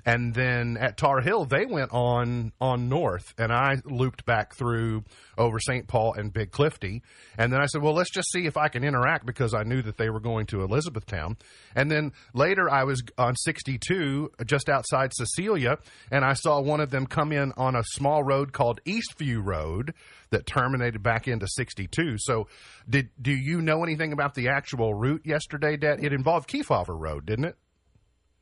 and 0.06 0.34
then 0.34 0.78
at 0.78 0.98
Tar 0.98 1.22
Hill 1.22 1.46
they 1.46 1.66
went 1.66 1.92
on 1.92 2.52
on 2.60 2.90
north, 2.90 3.34
and 3.38 3.52
I 3.52 3.78
looped 3.86 4.26
back 4.26 4.56
through 4.56 5.04
over 5.38 5.60
St. 5.60 5.88
Paul 5.88 6.14
and 6.14 6.34
Big 6.34 6.52
Clifty, 6.52 7.02
and 7.38 7.52
then 7.52 7.62
I 7.62 7.66
said, 7.66 7.82
well, 7.82 7.94
let's 7.94 8.12
just 8.12 8.32
see 8.32 8.46
if 8.46 8.58
I 8.58 8.68
can 8.68 8.84
interact 8.84 9.26
because 9.26 9.54
I 9.54 9.64
knew 9.64 9.82
that 9.84 9.98
they 9.98 10.10
were 10.10 10.20
going 10.20 10.46
to 10.48 10.62
Elizabethtown, 10.64 11.38
and 11.76 11.90
then 11.90 12.12
later 12.34 12.70
I 12.70 12.84
was 12.84 13.02
on 13.18 13.36
62 13.36 14.32
just 14.46 14.70
outside 14.70 15.14
Cecilia, 15.14 15.78
and 16.12 16.26
I 16.26 16.34
saw 16.34 16.60
one 16.62 16.82
of 16.82 16.90
them 16.90 17.06
come 17.06 17.32
in 17.32 17.54
on 17.58 17.76
a 17.76 17.84
small 17.84 18.24
road 18.24 18.54
called 18.54 18.80
Eastview 18.86 19.44
Road 19.44 19.94
that 20.32 20.46
terminated 20.46 21.02
back 21.04 21.28
into 21.28 21.48
62. 21.48 22.16
So, 22.20 22.48
did 22.88 23.10
do 23.22 23.32
you 23.32 23.62
know 23.62 23.84
anything 23.84 24.14
about 24.14 24.36
the 24.36 24.50
actual 24.50 24.94
route 24.94 25.26
yesterday, 25.26 25.78
Dad? 25.78 26.04
It 26.04 26.14
involved 26.14 26.50
Kefauver 26.50 27.00
Road, 27.00 27.26
didn't 27.26 27.46
it? 27.46 27.58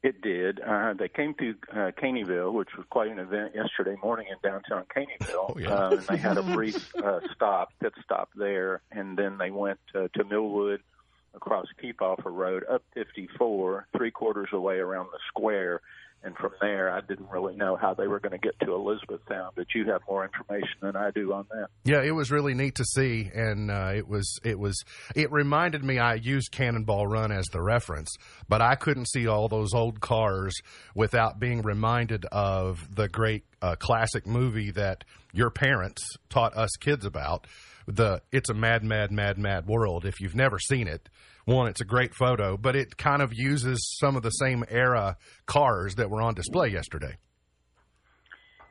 It 0.07 0.21
did. 0.21 0.61
Uh, 0.61 0.93
they 0.93 1.09
came 1.09 1.33
through 1.33 1.55
uh, 1.69 1.91
Caneyville, 2.01 2.53
which 2.53 2.69
was 2.77 2.85
quite 2.89 3.11
an 3.11 3.19
event 3.19 3.53
yesterday 3.53 3.97
morning 4.01 4.27
in 4.31 4.37
downtown 4.41 4.85
Caneyville. 4.85 5.35
Oh, 5.35 5.55
yeah. 5.59 5.67
uh, 5.67 5.89
and 5.89 6.01
they 6.03 6.15
had 6.15 6.37
a 6.37 6.43
brief 6.55 6.95
uh, 6.95 7.19
stop, 7.35 7.73
pit 7.81 7.91
stop 8.05 8.29
there, 8.33 8.79
and 8.89 9.17
then 9.17 9.37
they 9.37 9.51
went 9.51 9.81
uh, 9.93 10.07
to 10.13 10.23
Millwood 10.23 10.81
across 11.33 11.65
Kefauver 11.83 12.31
Road 12.31 12.63
up 12.71 12.83
54, 12.93 13.87
three 13.97 14.09
quarters 14.09 14.47
away 14.53 14.77
around 14.77 15.07
the 15.11 15.19
square. 15.27 15.81
And 16.23 16.35
from 16.35 16.51
there, 16.59 16.91
I 16.91 17.01
didn't 17.01 17.29
really 17.29 17.55
know 17.55 17.75
how 17.75 17.93
they 17.93 18.07
were 18.07 18.19
going 18.19 18.31
to 18.31 18.37
get 18.37 18.59
to 18.61 18.73
Elizabethtown, 18.73 19.51
but 19.55 19.67
you 19.75 19.85
have 19.91 20.01
more 20.09 20.25
information 20.25 20.75
than 20.81 20.95
I 20.95 21.11
do 21.11 21.31
on 21.31 21.45
that. 21.51 21.67
Yeah, 21.85 22.01
it 22.01 22.11
was 22.11 22.31
really 22.31 22.53
neat 22.53 22.75
to 22.75 22.83
see, 22.83 23.29
and 23.33 23.69
uh, 23.69 23.91
it 23.95 24.07
was 24.07 24.39
it 24.43 24.59
was 24.59 24.83
it 25.15 25.31
reminded 25.31 25.83
me. 25.83 25.99
I 25.99 26.15
used 26.15 26.51
Cannonball 26.51 27.07
Run 27.07 27.31
as 27.31 27.45
the 27.53 27.61
reference, 27.61 28.09
but 28.49 28.61
I 28.61 28.75
couldn't 28.75 29.09
see 29.09 29.27
all 29.27 29.47
those 29.47 29.73
old 29.73 30.01
cars 30.01 30.53
without 30.95 31.39
being 31.39 31.61
reminded 31.61 32.25
of 32.25 32.93
the 32.93 33.07
great 33.07 33.45
uh, 33.61 33.75
classic 33.75 34.25
movie 34.25 34.71
that 34.71 35.03
your 35.33 35.49
parents 35.49 36.03
taught 36.29 36.57
us 36.57 36.71
kids 36.79 37.05
about. 37.05 37.47
The 37.87 38.21
It's 38.31 38.49
a 38.49 38.53
Mad, 38.53 38.83
Mad, 38.83 39.11
Mad, 39.11 39.37
Mad 39.37 39.65
World. 39.65 40.03
If 40.03 40.19
you've 40.19 40.35
never 40.35 40.59
seen 40.59 40.87
it, 40.87 41.07
one, 41.47 41.67
it's 41.67 41.79
a 41.79 41.85
great 41.85 42.13
photo, 42.13 42.57
but 42.57 42.75
it 42.75 42.97
kind 42.97 43.21
of 43.21 43.31
uses 43.33 43.97
some 43.99 44.17
of 44.17 44.21
the 44.21 44.31
same 44.31 44.65
era 44.69 45.15
cars 45.45 45.95
that 45.95 46.09
were 46.09 46.21
on 46.21 46.33
display 46.33 46.67
yesterday. 46.67 47.15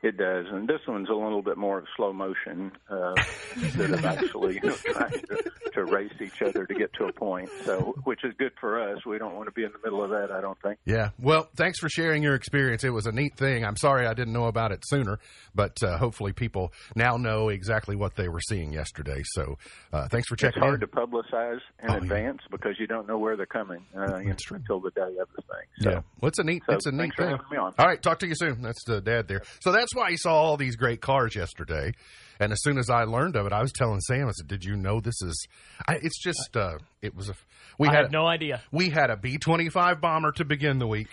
It 0.07 0.15
does, 0.15 0.45
and 0.51 0.69
this 0.69 0.79
one's 0.87 1.09
a 1.09 1.13
little 1.13 1.41
bit 1.41 1.57
more 1.57 1.79
of 1.79 1.85
slow 1.97 2.13
motion 2.13 2.71
uh, 2.89 3.13
instead 3.57 3.91
of 3.91 4.05
actually 4.05 4.55
you 4.55 4.61
know, 4.69 4.75
trying 4.75 5.11
to, 5.11 5.51
to 5.73 5.83
race 5.83 6.13
each 6.21 6.41
other 6.41 6.65
to 6.65 6.73
get 6.73 6.93
to 6.93 7.05
a 7.07 7.11
point. 7.11 7.49
So, 7.65 7.93
which 8.05 8.23
is 8.23 8.33
good 8.39 8.53
for 8.57 8.79
us. 8.81 9.05
We 9.05 9.17
don't 9.17 9.35
want 9.35 9.47
to 9.47 9.51
be 9.51 9.65
in 9.65 9.71
the 9.73 9.79
middle 9.83 10.01
of 10.01 10.09
that. 10.11 10.31
I 10.31 10.39
don't 10.39 10.57
think. 10.61 10.77
Yeah. 10.85 11.09
Well, 11.19 11.49
thanks 11.57 11.79
for 11.79 11.89
sharing 11.89 12.23
your 12.23 12.35
experience. 12.35 12.85
It 12.85 12.91
was 12.91 13.05
a 13.05 13.11
neat 13.11 13.35
thing. 13.35 13.65
I'm 13.65 13.75
sorry 13.75 14.07
I 14.07 14.13
didn't 14.13 14.31
know 14.33 14.45
about 14.45 14.71
it 14.71 14.79
sooner, 14.85 15.19
but 15.53 15.77
uh, 15.83 15.97
hopefully 15.97 16.31
people 16.31 16.71
now 16.95 17.17
know 17.17 17.49
exactly 17.49 17.97
what 17.97 18.15
they 18.15 18.29
were 18.29 18.39
seeing 18.47 18.71
yesterday. 18.71 19.23
So, 19.25 19.57
uh, 19.91 20.07
thanks 20.07 20.29
for 20.29 20.35
It's 20.35 20.41
checking 20.43 20.61
hard 20.61 20.81
in. 20.81 20.87
to 20.87 20.87
publicize 20.87 21.59
in 21.83 21.89
Oh, 21.89 21.93
yeah. 21.93 21.97
advance 21.97 22.39
because 22.49 22.75
you 22.79 22.87
don't 22.87 23.07
know 23.09 23.17
where 23.17 23.35
they're 23.35 23.45
coming 23.45 23.83
uh, 23.93 24.19
you 24.19 24.29
know, 24.29 24.35
true. 24.39 24.55
until 24.57 24.79
the 24.79 24.91
day 24.91 25.01
of 25.19 25.27
the 25.35 25.41
thing. 25.41 25.67
So, 25.81 25.89
yeah. 25.89 26.01
Well, 26.21 26.29
it's 26.29 26.39
a 26.39 26.43
neat, 26.43 26.63
so 26.65 26.75
it's 26.75 26.85
a 26.85 26.91
neat 26.93 27.11
thing. 27.17 27.37
me 27.51 27.57
on. 27.57 27.73
All 27.77 27.85
right. 27.87 28.01
Talk 28.01 28.19
to 28.19 28.27
you 28.27 28.35
soon. 28.35 28.61
That's 28.61 28.83
the 28.85 29.01
dad 29.01 29.27
there. 29.27 29.41
So 29.59 29.71
that's 29.71 29.93
why 29.97 30.09
you 30.09 30.17
saw 30.17 30.33
all 30.33 30.57
these 30.57 30.75
great 30.75 31.01
cars 31.01 31.35
yesterday. 31.35 31.91
And 32.39 32.51
as 32.51 32.61
soon 32.61 32.77
as 32.77 32.89
I 32.89 33.03
learned 33.03 33.35
of 33.35 33.47
it, 33.47 33.53
I 33.53 33.61
was 33.61 33.71
telling 33.71 33.99
Sam, 34.01 34.27
I 34.27 34.31
said, 34.31 34.47
"Did 34.47 34.63
you 34.63 34.75
know 34.75 34.99
this 34.99 35.21
is? 35.23 35.47
I, 35.87 35.95
it's 35.95 36.21
just, 36.21 36.55
uh, 36.55 36.77
it 37.01 37.15
was 37.15 37.29
a. 37.29 37.33
We 37.79 37.87
I 37.87 37.95
had 37.95 38.11
no 38.11 38.27
idea. 38.27 38.61
we 38.71 38.89
had 38.89 39.09
a 39.09 39.17
B 39.17 39.37
twenty 39.37 39.69
five 39.69 39.99
bomber 40.01 40.31
to 40.33 40.45
begin 40.45 40.77
the 40.77 40.87
week, 40.87 41.09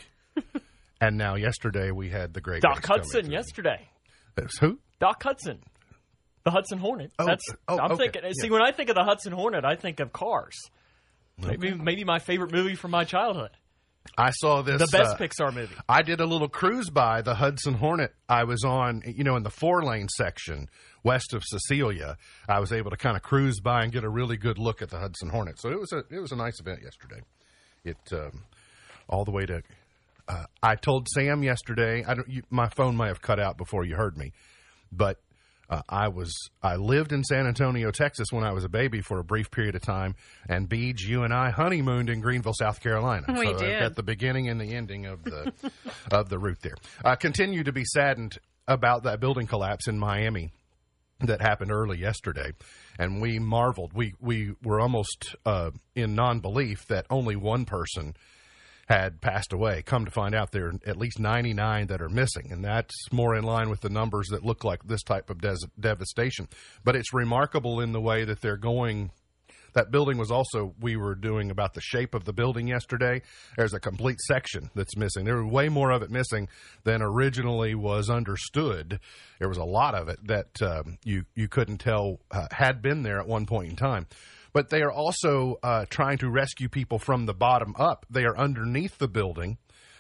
and 1.00 1.17
now 1.17 1.35
yesterday 1.35 1.91
we 1.91 2.11
had 2.11 2.35
the 2.35 2.41
great 2.43 2.61
Doc 2.62 2.85
Hudson 2.85 3.31
yesterday. 3.31 3.88
That's 4.35 4.59
Who? 4.59 4.79
Doc 5.00 5.23
Hudson. 5.23 5.61
The 6.45 6.50
Hudson 6.50 6.79
Hornet. 6.79 7.11
Oh, 7.19 7.25
That's 7.25 7.45
oh, 7.69 7.79
I'm 7.79 7.93
okay, 7.93 8.11
thinking 8.11 8.33
see 8.35 8.50
when 8.50 8.61
I 8.61 8.73
think 8.73 8.91
of 8.91 8.95
the 8.97 9.05
Hudson 9.05 9.33
Hornet, 9.33 9.64
I 9.64 9.76
think 9.76 10.00
of 10.00 10.12
cars. 10.12 10.55
Maybe 11.38 11.73
maybe 11.73 12.05
my 12.05 12.19
favorite 12.19 12.53
movie 12.53 12.75
from 12.75 12.91
my 12.91 13.05
childhood. 13.05 13.50
I 14.17 14.31
saw 14.31 14.63
this. 14.63 14.81
The 14.81 14.97
best 14.97 15.15
uh, 15.15 15.19
Pixar 15.19 15.53
movie. 15.53 15.75
I 15.89 16.03
did 16.03 16.21
a 16.21 16.27
little 16.27 16.49
cruise 16.49 16.91
by 16.91 17.23
the 17.23 17.35
Hudson 17.35 17.75
Hornet. 17.75 18.15
I 18.29 18.45
was 18.45 18.63
on, 18.65 19.03
you 19.07 19.25
know, 19.25 19.37
in 19.37 19.43
the 19.43 19.51
four 19.51 19.83
lane 19.83 20.09
section 20.09 20.69
west 21.03 21.35
of 21.35 21.43
Cecilia. 21.45 22.17
I 22.49 22.61
was 22.61 22.73
able 22.73 22.91
to 22.91 22.97
kind 22.97 23.17
of 23.17 23.23
cruise 23.23 23.61
by 23.61 23.83
and 23.83 23.93
get 23.93 24.05
a 24.05 24.09
really 24.09 24.37
good 24.37 24.59
look 24.59 24.83
at 24.83 24.91
the 24.91 24.99
Hudson 24.99 25.31
Hornet. 25.31 25.61
So 25.61 25.71
it 25.71 25.79
was 25.79 25.93
a 25.93 26.05
it 26.11 26.21
was 26.21 26.33
a 26.33 26.37
nice 26.37 26.61
event 26.61 26.81
yesterday. 26.83 27.23
It 27.85 27.99
um, 28.13 28.43
all 29.09 29.25
the 29.25 29.33
way 29.33 29.47
to. 29.47 29.63
Uh, 30.27 30.45
I 30.63 30.77
told 30.77 31.09
Sam 31.09 31.43
yesterday. 31.43 32.05
I 32.05 32.15
don't. 32.15 32.29
You, 32.29 32.43
my 32.51 32.69
phone 32.69 32.97
may 32.97 33.09
have 33.09 33.21
cut 33.21 33.41
out 33.41 33.57
before 33.57 33.85
you 33.85 33.97
heard 33.97 34.17
me, 34.17 34.33
but 34.93 35.19
uh, 35.75 35.83
I 35.88 36.09
was 36.09 36.35
I 36.62 36.76
lived 36.76 37.12
in 37.12 37.25
San 37.25 37.47
Antonio, 37.47 37.90
Texas, 37.90 38.28
when 38.31 38.45
I 38.45 38.52
was 38.52 38.64
a 38.64 38.69
baby 38.69 39.00
for 39.00 39.19
a 39.19 39.25
brief 39.25 39.50
period 39.50 39.75
of 39.75 39.83
time, 39.83 40.14
and 40.49 40.69
Beej, 40.69 41.00
you 41.00 41.23
and 41.23 41.33
I 41.33 41.50
honeymooned 41.50 42.11
in 42.11 42.21
Greenville, 42.21 42.54
South 42.54 42.81
Carolina. 42.81 43.26
We 43.28 43.47
so 43.47 43.59
did. 43.59 43.81
got 43.81 43.97
the 43.97 44.02
beginning 44.02 44.49
and 44.49 44.61
the 44.61 44.75
ending 44.75 45.07
of 45.07 45.25
the 45.25 45.52
of 46.11 46.28
the 46.28 46.38
route 46.38 46.61
there. 46.62 46.76
I 47.04 47.16
continue 47.16 47.64
to 47.64 47.73
be 47.73 47.85
saddened 47.85 48.38
about 48.69 49.02
that 49.04 49.21
building 49.21 49.47
collapse 49.47 49.88
in 49.88 49.99
Miami 49.99 50.52
that 51.21 51.40
happened 51.40 51.73
early 51.73 51.99
yesterday, 51.99 52.52
and 52.99 53.21
we 53.21 53.38
marveled. 53.38 53.93
We 53.93 54.14
we 54.21 54.54
were 54.62 54.81
almost 54.81 55.35
uh, 55.45 55.71
in 55.95 56.14
non 56.14 56.40
belief 56.40 56.87
that 56.87 57.07
only 57.11 57.37
one 57.37 57.64
person 57.64 58.14
had 58.88 59.21
passed 59.21 59.53
away. 59.53 59.83
Come 59.83 60.05
to 60.05 60.11
find 60.11 60.35
out, 60.35 60.53
there 60.53 60.67
are 60.67 60.75
at 60.87 60.97
least 60.97 61.19
99 61.19 61.87
that 61.88 62.03
are 62.03 62.09
missing, 62.09 62.50
and 62.50 62.64
that's 62.64 62.95
more 63.12 63.35
in 63.35 63.45
line 63.45 63.71
with 63.71 63.81
the 63.81 63.88
numbers 63.88 64.29
that 64.29 64.45
look 64.45 64.64
like 64.64 64.85
this 64.85 65.03
type 65.03 65.31
of 65.31 65.41
des- 65.41 65.57
devastation. 65.79 66.49
But 66.85 66.97
it's 66.97 67.14
remarkable 67.14 67.81
in 67.81 67.93
the 67.93 68.00
way 68.00 68.25
that 68.25 68.41
they're 68.41 68.57
going. 68.57 69.11
That 69.75 69.91
building 69.91 70.19
was 70.19 70.31
also, 70.31 70.73
we 70.81 70.95
were 70.95 71.17
doing 71.17 71.50
about 71.50 71.75
the 71.75 71.81
shape 71.81 72.14
of 72.14 72.25
the 72.25 72.33
building 72.33 72.69
yesterday. 72.69 73.23
There's 73.57 73.75
a 73.75 73.81
complete 73.81 74.21
section 74.21 74.71
that's 74.76 74.97
missing. 74.97 75.25
There 75.25 75.43
was 75.43 75.53
way 75.53 75.69
more 75.69 75.91
of 75.91 76.03
it 76.03 76.12
missing 76.12 76.49
than 76.85 77.03
originally 77.03 77.75
was 77.75 78.09
understood. 78.09 79.00
There 79.41 79.49
was 79.49 79.59
a 79.59 79.64
lot 79.64 79.97
of 79.97 80.09
it 80.09 80.25
that 80.29 80.62
um, 80.62 80.99
you, 81.05 81.25
you 81.35 81.49
couldn't 81.49 81.79
tell 81.79 82.21
uh, 82.31 82.47
had 82.53 82.83
been 82.83 83.03
there 83.03 83.19
at 83.19 83.26
one 83.26 83.47
point 83.47 83.71
in 83.71 83.76
time 83.76 84.07
but 84.55 84.71
they 84.71 84.81
are 84.81 84.93
also 84.93 85.59
uh, 85.63 85.85
trying 85.91 86.17
to 86.19 86.31
rescue 86.31 86.71
people 86.71 86.99
from 86.99 87.27
the 87.27 87.35
bottom 87.35 87.75
up. 87.77 88.07
They 88.09 88.25
are 88.25 88.39
underneath 88.39 88.97
the 88.97 89.09
building 89.09 89.59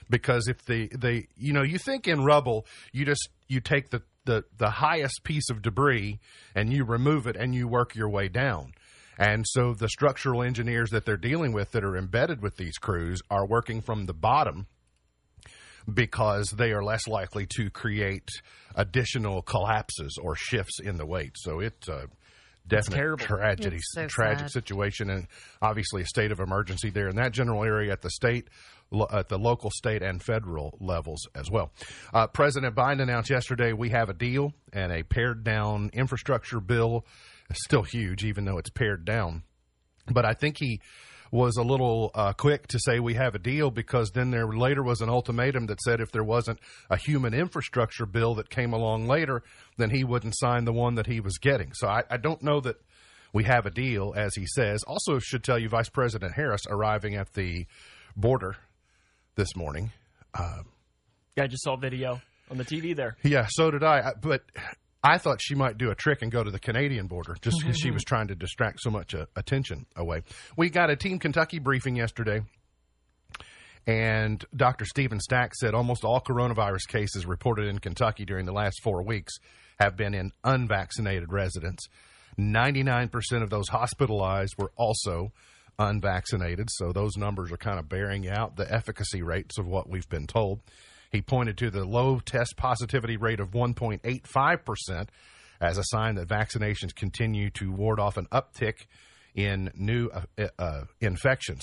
because 0.08 0.48
if 0.48 0.64
they 0.64 0.86
they 0.86 1.28
you 1.36 1.52
know 1.52 1.62
you 1.62 1.78
think 1.78 2.06
in 2.06 2.24
rubble 2.24 2.66
you 2.92 3.04
just 3.04 3.28
you 3.48 3.60
take 3.60 3.90
the 3.90 4.02
the 4.24 4.44
the 4.56 4.70
highest 4.70 5.24
piece 5.24 5.50
of 5.50 5.60
debris 5.60 6.20
and 6.54 6.72
you 6.72 6.84
remove 6.84 7.26
it 7.26 7.36
and 7.36 7.54
you 7.54 7.68
work 7.68 7.94
your 7.94 8.08
way 8.08 8.28
down. 8.28 8.72
And 9.18 9.44
so 9.46 9.74
the 9.74 9.88
structural 9.88 10.42
engineers 10.42 10.90
that 10.90 11.04
they're 11.04 11.16
dealing 11.16 11.52
with 11.52 11.70
that 11.72 11.84
are 11.84 11.96
embedded 11.96 12.42
with 12.42 12.56
these 12.56 12.78
crews 12.78 13.20
are 13.30 13.46
working 13.46 13.80
from 13.80 14.06
the 14.06 14.14
bottom 14.14 14.66
because 15.92 16.48
they 16.56 16.72
are 16.72 16.82
less 16.82 17.06
likely 17.06 17.46
to 17.56 17.70
create 17.70 18.28
additional 18.74 19.42
collapses 19.42 20.16
or 20.20 20.34
shifts 20.34 20.80
in 20.80 20.96
the 20.96 21.06
weight. 21.06 21.32
So 21.36 21.60
it 21.60 21.86
uh, 21.88 22.06
definite 22.66 23.18
tragedy, 23.18 23.78
so 23.80 24.06
tragic 24.06 24.48
sad. 24.48 24.50
situation, 24.52 25.10
and 25.10 25.26
obviously 25.60 26.02
a 26.02 26.06
state 26.06 26.32
of 26.32 26.40
emergency 26.40 26.90
there 26.90 27.08
in 27.08 27.16
that 27.16 27.32
general 27.32 27.62
area 27.64 27.92
at 27.92 28.02
the 28.02 28.10
state. 28.10 28.48
lo- 28.90 29.08
At 29.10 29.28
the 29.28 29.38
local, 29.38 29.70
state, 29.70 30.02
and 30.02 30.22
federal 30.22 30.76
levels 30.80 31.26
as 31.34 31.50
well. 31.50 31.72
Uh, 32.12 32.26
President 32.26 32.74
Biden 32.74 33.02
announced 33.02 33.30
yesterday 33.30 33.72
we 33.72 33.90
have 33.90 34.08
a 34.08 34.14
deal 34.14 34.52
and 34.72 34.92
a 34.92 35.02
pared 35.02 35.42
down 35.44 35.90
infrastructure 35.92 36.60
bill. 36.60 37.04
It's 37.50 37.64
still 37.64 37.82
huge, 37.82 38.24
even 38.24 38.44
though 38.44 38.58
it's 38.58 38.70
pared 38.70 39.04
down 39.04 39.42
but 40.12 40.26
I 40.26 40.34
think 40.34 40.58
he 40.58 40.80
was 41.34 41.56
a 41.56 41.62
little 41.62 42.12
uh, 42.14 42.32
quick 42.32 42.68
to 42.68 42.78
say 42.78 43.00
we 43.00 43.14
have 43.14 43.34
a 43.34 43.40
deal 43.40 43.68
because 43.68 44.12
then 44.12 44.30
there 44.30 44.46
later 44.46 44.84
was 44.84 45.00
an 45.00 45.08
ultimatum 45.10 45.66
that 45.66 45.80
said 45.80 46.00
if 46.00 46.12
there 46.12 46.22
wasn't 46.22 46.60
a 46.88 46.96
human 46.96 47.34
infrastructure 47.34 48.06
bill 48.06 48.36
that 48.36 48.48
came 48.48 48.72
along 48.72 49.08
later, 49.08 49.42
then 49.76 49.90
he 49.90 50.04
wouldn't 50.04 50.34
sign 50.38 50.64
the 50.64 50.72
one 50.72 50.94
that 50.94 51.08
he 51.08 51.18
was 51.18 51.36
getting. 51.38 51.72
So 51.74 51.88
I, 51.88 52.04
I 52.08 52.18
don't 52.18 52.40
know 52.40 52.60
that 52.60 52.76
we 53.32 53.42
have 53.44 53.66
a 53.66 53.70
deal, 53.70 54.14
as 54.16 54.36
he 54.36 54.46
says. 54.46 54.84
Also, 54.84 55.18
should 55.18 55.42
tell 55.42 55.58
you 55.58 55.68
Vice 55.68 55.88
President 55.88 56.34
Harris 56.34 56.62
arriving 56.68 57.16
at 57.16 57.32
the 57.32 57.66
border 58.14 58.56
this 59.34 59.56
morning. 59.56 59.90
Yeah, 60.38 61.42
I 61.42 61.46
just 61.48 61.64
saw 61.64 61.74
a 61.74 61.78
video 61.78 62.20
on 62.48 62.58
the 62.58 62.64
TV 62.64 62.94
there. 62.94 63.16
Yeah, 63.24 63.48
so 63.50 63.72
did. 63.72 63.82
I- 63.82 64.12
But 64.22 64.44
I 65.06 65.18
thought 65.18 65.42
she 65.42 65.54
might 65.54 65.76
do 65.76 65.90
a 65.90 65.94
trick 65.94 66.22
and 66.22 66.32
go 66.32 66.42
to 66.42 66.50
the 66.50 66.58
Canadian 66.58 67.08
border 67.08 67.36
just 67.42 67.58
because 67.60 67.76
she 67.78 67.90
was 67.90 68.04
trying 68.04 68.28
to 68.28 68.34
distract 68.34 68.80
so 68.80 68.90
much 68.90 69.14
uh, 69.14 69.26
attention 69.36 69.84
away. 69.94 70.22
We 70.56 70.70
got 70.70 70.88
a 70.88 70.96
Team 70.96 71.18
Kentucky 71.18 71.58
briefing 71.58 71.94
yesterday, 71.94 72.40
and 73.86 74.42
Dr. 74.56 74.86
Stephen 74.86 75.20
Stack 75.20 75.54
said 75.54 75.74
almost 75.74 76.04
all 76.04 76.22
coronavirus 76.22 76.88
cases 76.88 77.26
reported 77.26 77.66
in 77.66 77.80
Kentucky 77.80 78.24
during 78.24 78.46
the 78.46 78.52
last 78.52 78.80
four 78.82 79.02
weeks 79.02 79.34
have 79.78 79.94
been 79.94 80.14
in 80.14 80.32
unvaccinated 80.42 81.30
residents. 81.30 81.86
99% 82.38 83.42
of 83.42 83.50
those 83.50 83.68
hospitalized 83.68 84.54
were 84.56 84.72
also 84.76 85.32
unvaccinated. 85.78 86.68
So 86.70 86.92
those 86.92 87.16
numbers 87.18 87.52
are 87.52 87.58
kind 87.58 87.78
of 87.78 87.90
bearing 87.90 88.28
out 88.28 88.56
the 88.56 88.72
efficacy 88.72 89.22
rates 89.22 89.58
of 89.58 89.66
what 89.66 89.88
we've 89.88 90.08
been 90.08 90.26
told. 90.26 90.60
He 91.14 91.22
pointed 91.22 91.56
to 91.58 91.70
the 91.70 91.84
low 91.84 92.18
test 92.18 92.56
positivity 92.56 93.16
rate 93.16 93.38
of 93.38 93.52
1.85% 93.52 95.08
as 95.60 95.78
a 95.78 95.84
sign 95.84 96.16
that 96.16 96.26
vaccinations 96.26 96.92
continue 96.92 97.50
to 97.50 97.70
ward 97.70 98.00
off 98.00 98.16
an 98.16 98.26
uptick 98.32 98.86
in 99.32 99.70
new 99.76 100.08
uh, 100.08 100.48
uh, 100.58 100.80
infections. 101.00 101.62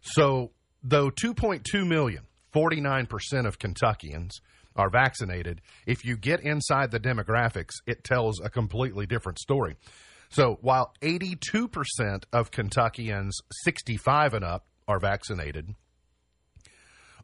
So, 0.00 0.50
though 0.82 1.12
2.2 1.12 1.86
million, 1.86 2.24
49% 2.52 3.46
of 3.46 3.60
Kentuckians 3.60 4.40
are 4.74 4.90
vaccinated, 4.90 5.60
if 5.86 6.04
you 6.04 6.16
get 6.16 6.40
inside 6.40 6.90
the 6.90 6.98
demographics, 6.98 7.74
it 7.86 8.02
tells 8.02 8.40
a 8.40 8.50
completely 8.50 9.06
different 9.06 9.38
story. 9.38 9.76
So, 10.28 10.58
while 10.60 10.92
82% 11.02 12.24
of 12.32 12.50
Kentuckians 12.50 13.38
65 13.62 14.34
and 14.34 14.44
up 14.44 14.66
are 14.88 14.98
vaccinated, 14.98 15.76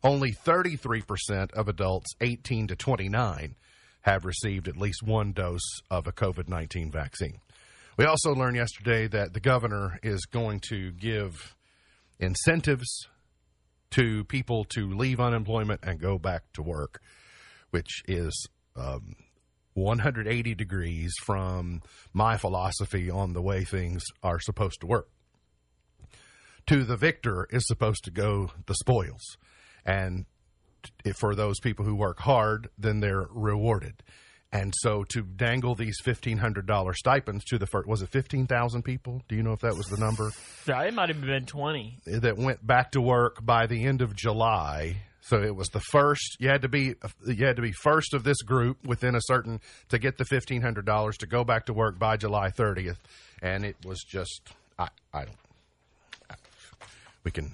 only 0.02 0.32
33% 0.32 1.52
of 1.52 1.68
adults 1.68 2.14
18 2.20 2.68
to 2.68 2.76
29 2.76 3.54
have 4.02 4.24
received 4.24 4.68
at 4.68 4.76
least 4.76 5.02
one 5.02 5.32
dose 5.32 5.80
of 5.90 6.06
a 6.06 6.12
COVID 6.12 6.48
19 6.48 6.90
vaccine. 6.90 7.38
We 7.96 8.04
also 8.04 8.34
learned 8.34 8.56
yesterday 8.56 9.06
that 9.08 9.32
the 9.32 9.40
governor 9.40 9.98
is 10.02 10.26
going 10.26 10.60
to 10.68 10.90
give 10.92 11.54
incentives 12.18 13.08
to 13.92 14.24
people 14.24 14.64
to 14.64 14.90
leave 14.90 15.20
unemployment 15.20 15.80
and 15.84 16.00
go 16.00 16.18
back 16.18 16.42
to 16.54 16.62
work, 16.62 17.00
which 17.70 18.02
is 18.08 18.48
um, 18.76 19.14
180 19.74 20.54
degrees 20.54 21.14
from 21.22 21.82
my 22.12 22.36
philosophy 22.36 23.10
on 23.10 23.32
the 23.32 23.42
way 23.42 23.64
things 23.64 24.04
are 24.22 24.40
supposed 24.40 24.80
to 24.80 24.86
work. 24.86 25.08
To 26.68 26.84
the 26.84 26.96
victor 26.96 27.46
is 27.50 27.66
supposed 27.66 28.04
to 28.04 28.10
go 28.10 28.50
the 28.66 28.74
spoils. 28.74 29.36
And 29.84 30.26
for 31.18 31.34
those 31.34 31.60
people 31.60 31.84
who 31.84 31.94
work 31.94 32.20
hard, 32.20 32.68
then 32.78 33.00
they're 33.00 33.26
rewarded. 33.30 34.02
And 34.52 34.72
so 34.76 35.02
to 35.08 35.22
dangle 35.22 35.74
these 35.74 35.96
fifteen 36.04 36.38
hundred 36.38 36.66
dollar 36.66 36.92
stipends 36.94 37.44
to 37.46 37.58
the 37.58 37.66
first 37.66 37.88
was 37.88 38.02
it 38.02 38.10
fifteen 38.10 38.46
thousand 38.46 38.82
people? 38.84 39.20
Do 39.28 39.34
you 39.34 39.42
know 39.42 39.52
if 39.52 39.60
that 39.60 39.74
was 39.74 39.86
the 39.86 39.96
number 39.96 40.30
Yeah, 40.68 40.82
it 40.82 40.94
might 40.94 41.08
have 41.08 41.20
been 41.20 41.44
20. 41.44 41.98
that 42.06 42.36
went 42.36 42.64
back 42.64 42.92
to 42.92 43.00
work 43.00 43.44
by 43.44 43.66
the 43.66 43.84
end 43.84 44.00
of 44.00 44.14
July? 44.14 45.02
So 45.22 45.42
it 45.42 45.56
was 45.56 45.68
the 45.70 45.80
first. 45.80 46.36
You 46.38 46.50
had 46.50 46.62
to 46.62 46.68
be 46.68 46.94
you 47.26 47.46
had 47.46 47.56
to 47.56 47.62
be 47.62 47.72
first 47.72 48.14
of 48.14 48.22
this 48.22 48.42
group 48.42 48.86
within 48.86 49.16
a 49.16 49.20
certain 49.22 49.60
to 49.88 49.98
get 49.98 50.18
the 50.18 50.24
fifteen 50.24 50.62
hundred 50.62 50.86
dollars 50.86 51.16
to 51.18 51.26
go 51.26 51.42
back 51.42 51.66
to 51.66 51.72
work 51.72 51.98
by 51.98 52.16
July 52.16 52.50
thirtieth, 52.50 52.98
and 53.42 53.64
it 53.64 53.74
was 53.84 54.04
just 54.06 54.52
I 54.78 54.86
I 55.12 55.24
don't. 55.24 55.36
We 57.24 57.30
can 57.30 57.52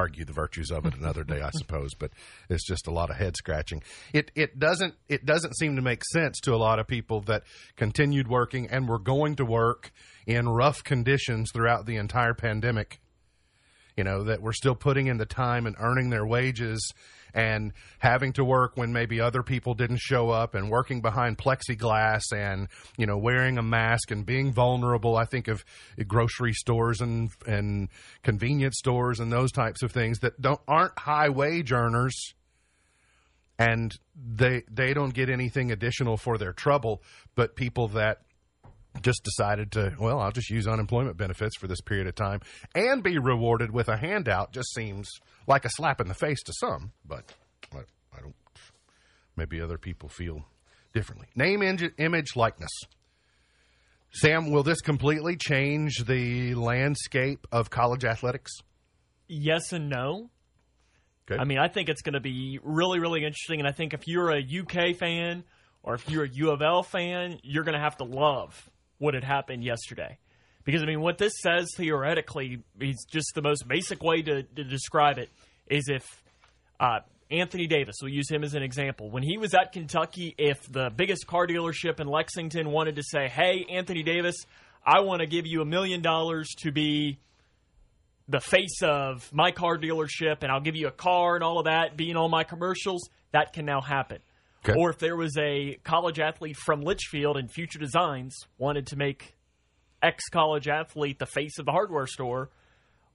argue 0.00 0.24
the 0.24 0.32
virtues 0.32 0.70
of 0.70 0.86
it 0.86 0.94
another 0.94 1.24
day, 1.24 1.42
I 1.42 1.50
suppose, 1.50 1.92
but 1.94 2.10
it's 2.48 2.66
just 2.66 2.86
a 2.86 2.90
lot 2.90 3.10
of 3.10 3.16
head 3.16 3.36
scratching. 3.36 3.82
It 4.14 4.30
it 4.34 4.58
doesn't 4.58 4.94
it 5.08 5.26
doesn't 5.26 5.56
seem 5.58 5.76
to 5.76 5.82
make 5.82 6.02
sense 6.12 6.40
to 6.40 6.54
a 6.54 6.56
lot 6.56 6.78
of 6.78 6.86
people 6.86 7.20
that 7.22 7.42
continued 7.76 8.26
working 8.26 8.68
and 8.70 8.88
were 8.88 8.98
going 8.98 9.36
to 9.36 9.44
work 9.44 9.92
in 10.26 10.48
rough 10.48 10.82
conditions 10.82 11.50
throughout 11.52 11.84
the 11.84 11.96
entire 11.96 12.32
pandemic. 12.32 13.00
You 13.96 14.04
know 14.04 14.24
that 14.24 14.42
we're 14.42 14.52
still 14.52 14.74
putting 14.74 15.06
in 15.06 15.18
the 15.18 15.26
time 15.26 15.66
and 15.66 15.76
earning 15.78 16.10
their 16.10 16.26
wages 16.26 16.92
and 17.32 17.72
having 18.00 18.32
to 18.32 18.44
work 18.44 18.76
when 18.76 18.92
maybe 18.92 19.20
other 19.20 19.44
people 19.44 19.74
didn't 19.74 20.00
show 20.00 20.30
up 20.30 20.56
and 20.56 20.68
working 20.68 21.00
behind 21.00 21.38
plexiglass 21.38 22.22
and 22.32 22.66
you 22.96 23.06
know 23.06 23.16
wearing 23.16 23.56
a 23.56 23.62
mask 23.62 24.10
and 24.10 24.26
being 24.26 24.52
vulnerable 24.52 25.16
i 25.16 25.24
think 25.24 25.46
of 25.46 25.64
grocery 26.08 26.52
stores 26.52 27.00
and 27.00 27.30
and 27.46 27.88
convenience 28.24 28.76
stores 28.78 29.20
and 29.20 29.32
those 29.32 29.52
types 29.52 29.82
of 29.82 29.92
things 29.92 30.18
that 30.20 30.40
don't 30.40 30.60
aren't 30.66 30.98
high 30.98 31.28
wage 31.28 31.72
earners. 31.72 32.34
And 33.58 33.94
they 34.16 34.62
they 34.70 34.94
don't 34.94 35.12
get 35.12 35.28
anything 35.28 35.70
additional 35.70 36.16
for 36.16 36.38
their 36.38 36.52
trouble 36.52 37.02
but 37.34 37.56
people 37.56 37.88
that 37.88 38.22
just 39.02 39.22
decided 39.22 39.72
to 39.72 39.94
well 39.98 40.20
i'll 40.20 40.32
just 40.32 40.50
use 40.50 40.66
unemployment 40.66 41.16
benefits 41.16 41.56
for 41.56 41.66
this 41.66 41.80
period 41.80 42.06
of 42.06 42.14
time 42.14 42.40
and 42.74 43.02
be 43.02 43.18
rewarded 43.18 43.70
with 43.70 43.88
a 43.88 43.96
handout 43.96 44.52
just 44.52 44.72
seems 44.74 45.08
like 45.46 45.64
a 45.64 45.70
slap 45.70 46.00
in 46.00 46.08
the 46.08 46.14
face 46.14 46.42
to 46.42 46.52
some 46.60 46.92
but 47.06 47.32
i, 47.72 47.78
I 48.16 48.20
don't 48.20 48.34
maybe 49.36 49.60
other 49.60 49.78
people 49.78 50.08
feel 50.08 50.44
differently 50.92 51.28
name 51.36 51.62
image, 51.62 51.92
image 51.98 52.36
likeness 52.36 52.72
sam 54.12 54.50
will 54.50 54.64
this 54.64 54.80
completely 54.80 55.36
change 55.36 56.04
the 56.04 56.54
landscape 56.54 57.46
of 57.52 57.70
college 57.70 58.04
athletics 58.04 58.52
Yes 59.32 59.72
and 59.72 59.88
no. 59.88 60.28
okay 61.30 61.40
I 61.40 61.44
mean, 61.44 61.58
I 61.58 61.68
think 61.68 61.88
it's 61.88 62.02
going 62.02 62.14
to 62.14 62.20
be 62.20 62.58
really, 62.64 62.98
really 62.98 63.24
interesting. 63.24 63.60
And 63.60 63.68
I 63.68 63.70
think 63.70 63.94
if 63.94 64.08
you're 64.08 64.32
a 64.32 64.40
UK 64.42 64.96
fan 64.96 65.44
or 65.84 65.94
if 65.94 66.10
you're 66.10 66.24
a 66.24 66.28
U 66.28 66.50
of 66.50 66.62
L 66.62 66.82
fan, 66.82 67.38
you're 67.44 67.62
going 67.62 67.76
to 67.76 67.80
have 67.80 67.96
to 67.98 68.04
love 68.04 68.68
what 69.00 69.14
had 69.14 69.24
happened 69.24 69.64
yesterday. 69.64 70.18
Because, 70.64 70.82
I 70.82 70.86
mean, 70.86 71.00
what 71.00 71.18
this 71.18 71.32
says 71.40 71.72
theoretically 71.76 72.62
is 72.78 73.04
just 73.10 73.32
the 73.34 73.42
most 73.42 73.66
basic 73.66 74.02
way 74.02 74.22
to, 74.22 74.42
to 74.42 74.62
describe 74.62 75.18
it 75.18 75.30
is 75.68 75.88
if 75.88 76.04
uh, 76.78 77.00
Anthony 77.30 77.66
Davis, 77.66 77.96
we'll 78.02 78.12
use 78.12 78.30
him 78.30 78.44
as 78.44 78.54
an 78.54 78.62
example. 78.62 79.10
When 79.10 79.22
he 79.22 79.38
was 79.38 79.54
at 79.54 79.72
Kentucky, 79.72 80.34
if 80.36 80.60
the 80.70 80.90
biggest 80.94 81.26
car 81.26 81.46
dealership 81.46 81.98
in 81.98 82.08
Lexington 82.08 82.70
wanted 82.70 82.96
to 82.96 83.02
say, 83.02 83.28
hey, 83.28 83.66
Anthony 83.70 84.02
Davis, 84.02 84.36
I 84.84 85.00
want 85.00 85.20
to 85.20 85.26
give 85.26 85.46
you 85.46 85.62
a 85.62 85.64
million 85.64 86.02
dollars 86.02 86.48
to 86.58 86.70
be 86.70 87.18
the 88.28 88.40
face 88.40 88.82
of 88.82 89.32
my 89.32 89.50
car 89.50 89.78
dealership 89.78 90.42
and 90.42 90.52
I'll 90.52 90.60
give 90.60 90.76
you 90.76 90.88
a 90.88 90.92
car 90.92 91.34
and 91.34 91.42
all 91.42 91.58
of 91.58 91.64
that, 91.64 91.96
being 91.96 92.16
all 92.16 92.28
my 92.28 92.44
commercials, 92.44 93.08
that 93.32 93.52
can 93.52 93.64
now 93.64 93.80
happen. 93.80 94.18
Okay. 94.64 94.78
Or 94.78 94.90
if 94.90 94.98
there 94.98 95.16
was 95.16 95.36
a 95.38 95.78
college 95.84 96.20
athlete 96.20 96.56
from 96.56 96.82
Leitchfield 96.82 97.38
and 97.38 97.50
Future 97.50 97.78
Designs 97.78 98.36
wanted 98.58 98.88
to 98.88 98.96
make 98.96 99.36
ex 100.02 100.28
college 100.28 100.68
athlete 100.68 101.18
the 101.18 101.26
face 101.26 101.58
of 101.58 101.66
the 101.66 101.72
hardware 101.72 102.06
store 102.06 102.50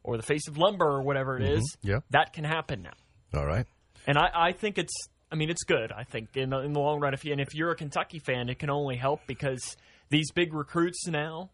or 0.04 0.18
the 0.18 0.24
face 0.24 0.48
of 0.48 0.58
lumber 0.58 0.86
or 0.86 1.02
whatever 1.02 1.38
it 1.38 1.44
mm-hmm. 1.44 1.58
is, 1.58 1.78
yeah. 1.82 2.00
that 2.12 2.34
can 2.34 2.44
happen 2.44 2.84
now. 2.84 3.40
all 3.40 3.46
right 3.46 3.66
And 4.06 4.18
I, 4.18 4.30
I 4.34 4.52
think 4.52 4.78
it's, 4.78 4.94
I 5.32 5.36
mean, 5.36 5.50
it's 5.50 5.64
good. 5.64 5.92
I 5.92 6.04
think 6.04 6.38
in 6.38 6.52
the, 6.52 6.60
in 6.60 6.74
the 6.74 6.80
long 6.80 7.00
run, 7.00 7.14
if 7.14 7.26
you, 7.26 7.32
and 7.32 7.42
if 7.42 7.56
you're 7.56 7.72
a 7.72 7.76
Kentucky 7.76 8.20
fan, 8.20 8.50
it 8.50 8.60
can 8.60 8.70
only 8.70 8.96
help 8.96 9.22
because 9.26 9.76
these 10.10 10.32
big 10.32 10.54
recruits 10.54 11.08
now 11.08 11.50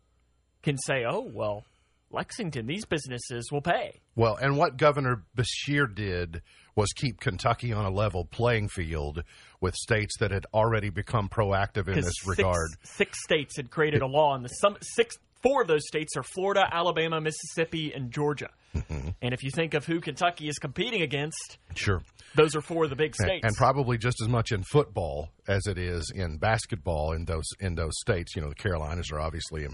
can 0.64 0.78
say, 0.78 1.06
oh 1.08 1.22
well, 1.34 1.64
Lexington, 2.14 2.68
these 2.68 2.86
businesses 2.86 3.52
will 3.52 3.62
pay. 3.62 4.02
Well, 4.16 4.36
and 4.36 4.58
what 4.58 4.78
Governor 4.78 5.24
Beshear 5.36 5.94
did 5.94 6.42
was 6.76 6.92
keep 6.94 7.20
Kentucky 7.20 7.74
on 7.74 7.86
a 7.86 7.90
level 7.90 8.26
playing 8.26 8.70
field 8.70 9.24
with 9.60 9.76
states 9.76 10.18
that 10.20 10.32
had 10.32 10.46
already 10.54 10.90
become 10.90 11.30
proactive 11.30 11.88
in 11.88 11.96
this 11.96 12.06
six- 12.06 12.28
regard. 12.28 12.70
Six, 12.84 13.22
states 13.24 13.58
had 13.58 13.70
created 13.70 14.02
a 14.02 14.08
law, 14.08 14.36
and 14.36 14.46
the 14.46 14.50
some 14.50 14.78
six 14.82 15.18
four 15.44 15.62
of 15.62 15.68
those 15.68 15.86
states 15.88 16.16
are 16.18 16.24
Florida, 16.24 16.68
Alabama, 16.72 17.20
Mississippi, 17.22 17.94
and 17.94 18.12
Georgia. 18.12 18.50
Mm-hmm. 18.76 19.10
And 19.22 19.34
if 19.34 19.44
you 19.44 19.52
think 19.52 19.74
of 19.74 19.86
who 19.86 20.00
Kentucky 20.00 20.48
is 20.48 20.58
competing 20.58 21.02
against, 21.02 21.58
Sure. 21.76 22.02
those 22.36 22.56
are 22.56 22.62
four 22.62 22.86
of 22.86 22.90
the 22.90 22.96
big 22.96 23.16
states. 23.16 23.44
and 23.44 23.54
probably 23.56 23.98
just 23.98 24.22
as 24.22 24.30
much 24.30 24.52
in 24.52 24.64
football 24.64 25.30
as 25.48 25.68
it 25.68 25.78
is 25.78 26.10
in 26.16 26.38
basketball 26.38 27.12
in 27.14 27.26
those 27.26 27.44
in 27.60 27.76
those 27.76 27.92
states. 28.00 28.36
You 28.36 28.42
know, 28.44 28.50
the 28.50 28.56
Carolinas 28.56 29.12
are 29.12 29.20
obviously 29.20 29.68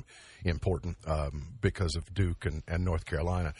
important 0.45 0.97
um, 1.05 1.57
because 1.61 1.95
of 1.95 2.11
Duke 2.13 2.45
and, 2.45 2.63
and 2.67 2.83
North 2.83 3.05
Carolina. 3.05 3.53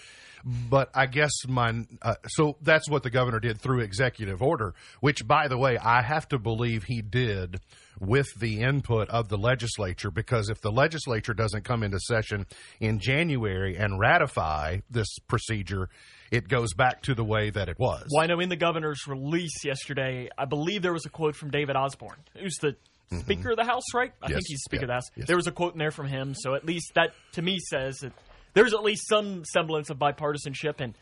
But 0.46 0.90
I 0.94 1.06
guess 1.08 1.32
my 1.48 1.86
uh, 2.02 2.16
so 2.28 2.58
that's 2.62 2.90
what 2.90 3.04
the 3.04 3.10
governor 3.10 3.40
did 3.40 3.60
through 3.60 3.82
executive 3.82 4.42
order, 4.42 4.74
which, 5.02 5.28
by 5.28 5.48
the 5.48 5.58
way, 5.58 5.78
I 5.78 6.02
have 6.02 6.28
to 6.30 6.40
believe 6.40 6.84
he 6.84 7.02
did 7.02 7.60
with 8.00 8.28
the 8.40 8.62
input 8.62 9.10
of 9.10 9.28
the 9.30 9.38
legislature 9.38 10.12
because 10.12 10.50
if 10.50 10.62
the 10.62 10.72
legislature 10.72 11.34
doesn't 11.34 11.64
come 11.64 11.82
into 11.82 12.00
session 12.00 12.46
in 12.80 13.00
January 13.00 13.76
and 13.76 14.00
ratify 14.00 14.78
this 14.90 15.08
procedure, 15.28 15.90
it 16.30 16.48
goes 16.48 16.74
back 16.76 17.02
to 17.02 17.16
the 17.16 17.24
way 17.24 17.50
that 17.50 17.70
it 17.70 17.80
was. 17.80 18.06
well, 18.14 18.24
I 18.24 18.28
know 18.28 18.40
in 18.40 18.50
the 18.50 18.56
governor's 18.56 19.08
release 19.08 19.66
yesterday, 19.66 20.30
I 20.38 20.46
believe 20.46 20.84
there 20.84 20.94
was 20.94 21.06
a 21.08 21.10
quote 21.10 21.36
from 21.36 21.50
David 21.50 21.76
Osborne, 21.76 22.20
who's 22.40 22.56
the 22.62 22.76
Speaker 23.20 23.52
of 23.52 23.56
the 23.58 23.64
House, 23.64 23.84
right? 23.96 24.12
I 24.22 24.26
Mm-hmm. 24.26 24.32
Yes. 24.32 24.36
think 24.36 24.46
he's 24.50 24.62
Speaker 24.64 24.82
Yeah. 24.82 24.84
of 24.84 24.88
the 24.90 24.94
House. 24.94 25.12
Yes. 25.16 25.28
There 25.28 25.36
was 25.38 25.48
a 25.48 25.52
quote 25.52 25.74
in 25.74 25.80
there 25.80 25.92
from 25.92 26.08
him, 26.08 26.36
so 26.36 26.54
at 26.56 26.66
least 26.66 26.92
that 26.96 27.14
to 27.32 27.42
me 27.42 27.58
says 27.60 27.98
that 28.02 28.12
there's 28.58 28.74
at 28.74 28.84
least 28.84 29.08
some 29.08 29.44
semblance 29.46 29.90
of 29.90 29.98
bipartisanship. 29.98 30.80
And 30.82 30.98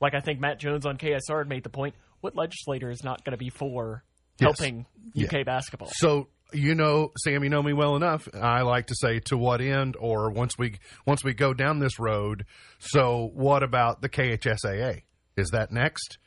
like 0.00 0.14
I 0.14 0.20
think 0.20 0.40
Matt 0.40 0.58
Jones 0.60 0.86
on 0.86 0.96
KSR 0.96 1.38
had 1.38 1.48
made 1.48 1.64
the 1.64 1.68
point, 1.70 1.94
what 2.20 2.36
legislator 2.36 2.90
is 2.90 3.02
not 3.02 3.24
going 3.24 3.32
to 3.32 3.38
be 3.38 3.50
for 3.50 4.04
Yes. 4.38 4.58
helping 4.58 4.86
Yeah. 5.12 5.26
UK 5.26 5.44
basketball? 5.44 5.90
So 5.92 6.28
you 6.52 6.74
know, 6.74 7.12
Sam, 7.18 7.44
you 7.44 7.50
know 7.50 7.62
me 7.62 7.72
well 7.72 7.94
enough. 7.94 8.26
I 8.34 8.62
like 8.62 8.86
to 8.88 8.94
say 8.96 9.20
to 9.26 9.36
what 9.36 9.60
end, 9.60 9.96
or 9.98 10.30
once 10.30 10.56
we 10.58 10.78
once 11.06 11.22
we 11.22 11.32
go 11.34 11.52
down 11.54 11.78
this 11.78 11.98
road. 12.00 12.44
So 12.78 13.30
what 13.34 13.62
about 13.62 14.00
the 14.02 14.08
KHSAA? 14.08 15.02
Is 15.36 15.50
that 15.50 15.70
next? 15.72 16.18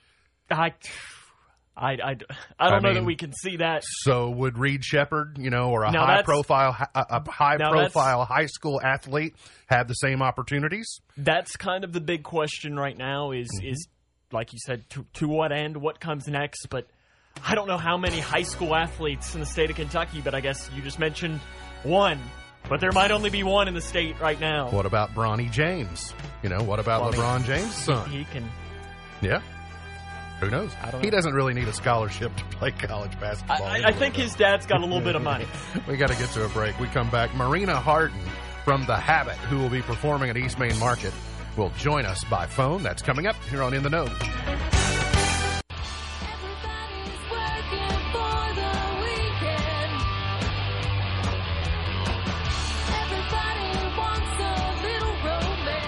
I, 0.51 0.73
I, 1.75 1.93
I, 1.93 2.15
I 2.59 2.69
don't 2.69 2.85
I 2.85 2.87
know 2.87 2.93
that 2.93 3.05
we 3.05 3.15
can 3.15 3.33
see 3.33 3.57
that. 3.57 3.83
So 3.85 4.29
would 4.29 4.59
Reed 4.59 4.85
Sheppard, 4.85 5.37
you 5.39 5.49
know, 5.49 5.71
or 5.71 5.83
a 5.83 5.91
Now 5.91 6.05
high 6.05 6.21
profile 6.21 6.77
a, 6.93 7.05
a 7.09 7.31
high 7.31 7.57
profile 7.57 8.25
high 8.25 8.45
school 8.45 8.79
athlete 8.79 9.35
have 9.67 9.87
the 9.87 9.95
same 9.95 10.21
opportunities? 10.21 10.99
That's 11.17 11.55
kind 11.57 11.83
of 11.83 11.91
the 11.91 12.01
big 12.01 12.23
question 12.23 12.75
right 12.77 12.97
now. 12.97 13.31
Is 13.31 13.49
Mm-hmm. 13.59 13.71
is 13.71 13.87
like 14.31 14.53
you 14.53 14.59
said, 14.65 14.89
to, 14.91 15.05
to 15.13 15.27
what 15.27 15.51
end? 15.51 15.77
What 15.77 15.99
comes 15.99 16.27
next? 16.27 16.67
But 16.69 16.87
I 17.45 17.55
don't 17.55 17.67
know 17.67 17.77
how 17.77 17.97
many 17.97 18.19
high 18.19 18.43
school 18.43 18.75
athletes 18.75 19.33
in 19.33 19.39
the 19.39 19.45
state 19.45 19.69
of 19.69 19.75
Kentucky. 19.75 20.21
But 20.21 20.35
I 20.35 20.41
guess 20.41 20.69
you 20.75 20.81
just 20.81 20.99
mentioned 20.99 21.39
one. 21.83 22.19
But 22.69 22.79
there 22.79 22.91
might 22.91 23.11
only 23.11 23.29
be 23.29 23.43
one 23.43 23.67
in 23.67 23.73
the 23.73 23.81
state 23.81 24.19
right 24.21 24.39
now. 24.39 24.69
What 24.69 24.85
about 24.85 25.13
Bronny 25.13 25.51
James? 25.51 26.13
You 26.43 26.49
know, 26.49 26.63
what 26.63 26.79
about 26.79 27.01
Well, 27.01 27.09
I 27.09 27.11
mean, 27.11 27.21
LeBron 27.21 27.45
James' 27.45 27.75
son? 27.75 28.09
He 28.09 28.23
can. 28.25 28.49
yeah. 29.21 29.41
Who 30.45 30.51
knows? 30.51 30.71
I 30.81 30.91
don't 30.91 31.03
He 31.03 31.09
doesn't 31.09 31.33
really 31.33 31.53
need 31.53 31.67
a 31.67 31.73
scholarship 31.73 32.35
to 32.35 32.43
play 32.45 32.71
college 32.71 33.19
basketball. 33.19 33.63
I, 33.63 33.69
I 33.69 33.75
anyway, 33.77 33.93
think 33.93 34.15
his 34.15 34.35
dad's 34.35 34.65
got 34.65 34.81
a 34.81 34.85
little 34.85 35.01
bit 35.01 35.15
of 35.15 35.21
money. 35.21 35.45
we 35.87 35.97
got 35.97 36.09
to 36.09 36.15
get 36.15 36.29
to 36.31 36.45
a 36.45 36.49
break. 36.49 36.79
We 36.79 36.87
come 36.87 37.09
back. 37.09 37.33
Marina 37.35 37.75
Harden 37.75 38.19
from 38.63 38.85
The 38.85 38.95
Habit, 38.95 39.35
who 39.35 39.59
will 39.59 39.69
be 39.69 39.81
performing 39.81 40.29
at 40.29 40.37
East 40.37 40.59
Main 40.59 40.77
Market, 40.79 41.13
will 41.57 41.71
join 41.71 42.05
us 42.05 42.23
by 42.25 42.45
phone. 42.45 42.83
That's 42.83 43.01
coming 43.01 43.27
up 43.27 43.35
here 43.49 43.61
on 43.61 43.73
In 43.73 43.83
the 43.83 43.89
Know. 43.89 44.07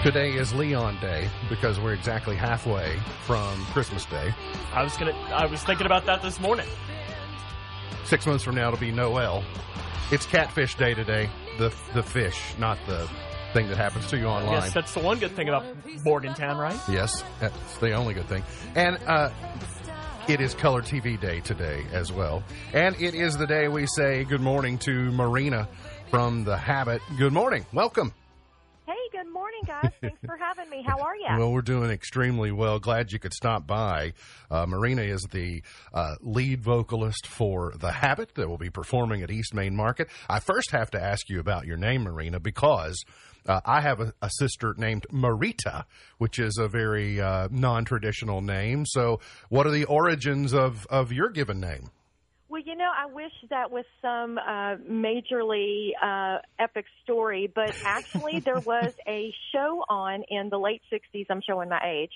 Today 0.06 0.34
is 0.34 0.54
Leon 0.54 0.98
Day 1.00 1.28
because 1.48 1.80
we're 1.80 1.92
exactly 1.92 2.36
halfway 2.36 2.96
from 3.24 3.60
Christmas 3.72 4.04
Day. 4.04 4.32
I 4.72 4.84
was 4.84 4.96
gonna. 4.96 5.10
I 5.10 5.46
was 5.46 5.64
thinking 5.64 5.84
about 5.84 6.06
that 6.06 6.22
this 6.22 6.38
morning. 6.38 6.68
Six 8.04 8.24
months 8.24 8.44
from 8.44 8.54
now, 8.54 8.68
it'll 8.68 8.78
be 8.78 8.92
Noel. 8.92 9.42
It's 10.12 10.24
Catfish 10.24 10.76
Day 10.76 10.94
today. 10.94 11.28
The 11.58 11.74
the 11.92 12.04
fish, 12.04 12.40
not 12.56 12.78
the 12.86 13.10
thing 13.52 13.66
that 13.66 13.78
happens 13.78 14.06
to 14.10 14.16
you 14.16 14.26
online. 14.26 14.52
Yes, 14.52 14.72
that's 14.72 14.94
the 14.94 15.00
one 15.00 15.18
good 15.18 15.32
thing 15.32 15.48
about 15.48 15.64
Morgantown, 16.04 16.56
right? 16.56 16.78
Yes, 16.88 17.24
that's 17.40 17.78
the 17.78 17.92
only 17.94 18.14
good 18.14 18.28
thing. 18.28 18.44
And 18.76 19.00
uh, 19.08 19.30
it 20.28 20.40
is 20.40 20.54
Color 20.54 20.82
TV 20.82 21.20
Day 21.20 21.40
today 21.40 21.84
as 21.90 22.12
well. 22.12 22.44
And 22.72 22.94
it 23.02 23.16
is 23.16 23.36
the 23.36 23.48
day 23.48 23.66
we 23.66 23.86
say 23.88 24.22
good 24.22 24.40
morning 24.40 24.78
to 24.78 25.10
Marina 25.10 25.68
from 26.12 26.44
The 26.44 26.56
Habit. 26.56 27.02
Good 27.18 27.32
morning. 27.32 27.66
Welcome. 27.72 28.12
Hey, 28.86 28.94
good 29.10 29.32
morning, 29.32 29.62
guys. 29.66 29.90
Thanks 30.00 30.20
for 30.24 30.36
having 30.36 30.70
me. 30.70 30.80
How 30.86 31.00
are 31.00 31.16
you? 31.16 31.26
Well, 31.36 31.50
we're 31.50 31.60
doing 31.60 31.90
extremely 31.90 32.52
well. 32.52 32.78
Glad 32.78 33.10
you 33.10 33.18
could 33.18 33.34
stop 33.34 33.66
by. 33.66 34.12
Uh, 34.48 34.64
Marina 34.66 35.02
is 35.02 35.22
the 35.32 35.64
uh, 35.92 36.14
lead 36.20 36.62
vocalist 36.62 37.26
for 37.26 37.72
The 37.80 37.90
Habit 37.90 38.36
that 38.36 38.48
will 38.48 38.58
be 38.58 38.70
performing 38.70 39.22
at 39.22 39.30
East 39.32 39.54
Main 39.54 39.74
Market. 39.74 40.06
I 40.30 40.38
first 40.38 40.70
have 40.70 40.92
to 40.92 41.02
ask 41.02 41.28
you 41.28 41.40
about 41.40 41.66
your 41.66 41.76
name, 41.76 42.04
Marina, 42.04 42.38
because 42.38 43.04
uh, 43.48 43.60
I 43.64 43.80
have 43.80 44.00
a, 44.00 44.12
a, 44.22 44.30
sister 44.30 44.72
named 44.78 45.04
Marita, 45.12 45.86
which 46.18 46.38
is 46.38 46.56
a 46.56 46.68
very 46.68 47.20
uh, 47.20 47.48
non 47.50 47.84
traditional 47.84 48.40
name. 48.40 48.84
So, 48.86 49.18
what 49.48 49.66
are 49.66 49.72
the 49.72 49.86
origins 49.86 50.54
of, 50.54 50.86
of 50.90 51.10
your 51.10 51.30
given 51.30 51.58
name? 51.58 51.90
Well, 52.56 52.64
you 52.64 52.74
know, 52.74 52.90
I 52.90 53.04
wish 53.04 53.32
that 53.50 53.70
was 53.70 53.84
some 54.00 54.38
uh, 54.38 54.76
majorly 54.90 55.90
uh, 56.02 56.38
epic 56.58 56.86
story, 57.04 57.52
but 57.54 57.74
actually, 57.84 58.40
there 58.46 58.60
was 58.60 58.94
a 59.06 59.30
show 59.52 59.84
on 59.90 60.24
in 60.30 60.48
the 60.48 60.58
late 60.58 60.80
60s. 60.90 61.26
I'm 61.28 61.42
showing 61.42 61.68
my 61.68 61.82
age. 61.86 62.12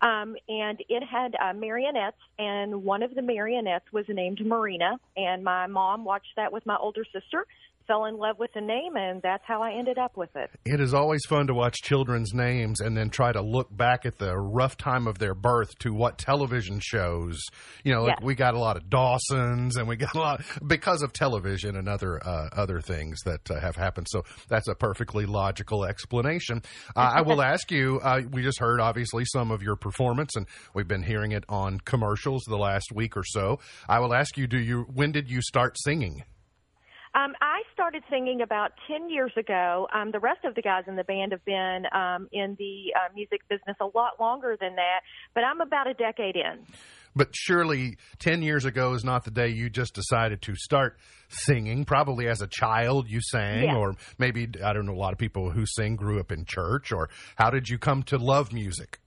Um, 0.00 0.34
and 0.48 0.82
it 0.88 1.02
had 1.04 1.34
uh, 1.34 1.52
marionettes, 1.52 2.16
and 2.38 2.84
one 2.84 3.02
of 3.02 3.14
the 3.14 3.20
marionettes 3.20 3.84
was 3.92 4.06
named 4.08 4.40
Marina. 4.46 4.98
And 5.14 5.44
my 5.44 5.66
mom 5.66 6.06
watched 6.06 6.36
that 6.36 6.54
with 6.54 6.64
my 6.64 6.78
older 6.78 7.04
sister, 7.12 7.46
fell 7.86 8.04
in 8.06 8.16
love 8.16 8.38
with 8.38 8.50
the 8.54 8.60
name, 8.60 8.96
and 8.96 9.20
that's 9.22 9.44
how 9.46 9.62
I 9.62 9.72
ended 9.72 9.98
up 9.98 10.16
with 10.16 10.34
it. 10.36 10.50
It 10.64 10.80
is 10.80 10.94
always 10.94 11.20
fun 11.28 11.46
to 11.48 11.54
watch 11.54 11.76
children's 11.82 12.32
names 12.32 12.80
and 12.80 12.96
then 12.96 13.10
try 13.10 13.32
to 13.32 13.42
look 13.42 13.74
back 13.76 14.06
at 14.06 14.18
the 14.18 14.36
rough 14.36 14.76
time 14.76 15.06
of 15.06 15.18
their 15.18 15.34
birth 15.34 15.76
to 15.80 15.92
what 15.92 16.18
television 16.18 16.80
shows. 16.80 17.40
You 17.84 17.92
know, 17.94 18.06
Yes. 18.06 18.18
we 18.22 18.34
got 18.34 18.54
a 18.54 18.58
lot 18.58 18.76
of 18.76 18.88
Dawsons, 18.90 19.76
and 19.76 19.86
we 19.88 19.96
got 19.96 20.14
a 20.14 20.18
lot 20.18 20.44
because 20.66 21.02
of 21.02 21.12
television 21.12 21.76
and 21.76 21.88
other 21.88 22.24
uh, 22.26 22.48
other 22.52 22.80
things 22.80 23.18
that 23.24 23.50
uh, 23.50 23.60
have 23.60 23.76
happened. 23.76 24.06
So 24.10 24.22
that's 24.48 24.68
a 24.68 24.74
perfectly 24.74 25.26
logical 25.26 25.84
explanation. 25.84 26.62
Uh, 26.96 27.12
I 27.16 27.22
will 27.22 27.42
ask 27.52 27.70
you. 27.70 28.00
Uh, 28.02 28.20
we 28.30 28.42
just 28.42 28.58
heard 28.58 28.80
obviously 28.80 29.24
some 29.24 29.50
of 29.50 29.62
your 29.62 29.76
performance, 29.76 30.36
and 30.36 30.46
we've 30.74 30.88
been 30.88 31.02
hearing 31.02 31.32
it 31.32 31.44
on 31.48 31.78
commercials 31.80 32.42
the 32.46 32.56
last 32.58 32.92
week 32.94 33.16
or 33.16 33.24
so. 33.24 33.58
I 33.88 34.00
will 34.00 34.14
ask 34.14 34.36
you. 34.36 34.46
Do 34.46 34.58
you? 34.58 34.82
When 34.92 35.12
did 35.12 35.30
you 35.30 35.40
start 35.42 35.76
singing? 35.78 36.24
Um, 37.14 37.34
I 37.42 37.60
started 37.74 38.02
singing 38.10 38.40
about 38.40 38.70
10 38.90 39.10
years 39.10 39.32
ago. 39.36 39.86
Um, 39.94 40.12
the 40.12 40.18
rest 40.18 40.44
of 40.44 40.54
the 40.54 40.62
guys 40.62 40.84
in 40.86 40.96
the 40.96 41.04
band 41.04 41.32
have 41.32 41.44
been 41.44 41.82
um, 41.92 42.26
in 42.32 42.56
the 42.58 42.94
uh, 42.96 43.12
music 43.14 43.40
business 43.50 43.76
a 43.82 43.86
lot 43.96 44.18
longer 44.18 44.56
than 44.58 44.76
that, 44.76 45.00
but 45.34 45.44
I'm 45.44 45.60
about 45.60 45.86
a 45.88 45.92
decade 45.94 46.36
in. 46.36 46.64
But 47.14 47.28
surely 47.36 47.98
10 48.20 48.40
years 48.40 48.64
ago 48.64 48.94
is 48.94 49.04
not 49.04 49.24
the 49.24 49.30
day 49.30 49.48
you 49.48 49.68
just 49.68 49.92
decided 49.92 50.40
to 50.42 50.54
start 50.56 50.96
singing. 51.28 51.84
Probably 51.84 52.28
as 52.28 52.40
a 52.40 52.46
child 52.46 53.10
you 53.10 53.20
sang, 53.20 53.64
Yeah. 53.64 53.76
or 53.76 53.94
maybe, 54.18 54.48
I 54.64 54.72
don't 54.72 54.86
know, 54.86 54.94
a 54.94 54.96
lot 54.96 55.12
of 55.12 55.18
people 55.18 55.50
who 55.50 55.66
sing 55.66 55.96
grew 55.96 56.18
up 56.18 56.32
in 56.32 56.46
church, 56.46 56.92
or 56.92 57.10
how 57.36 57.50
did 57.50 57.68
you 57.68 57.76
come 57.76 58.02
to 58.04 58.16
love 58.16 58.54
music? 58.54 59.00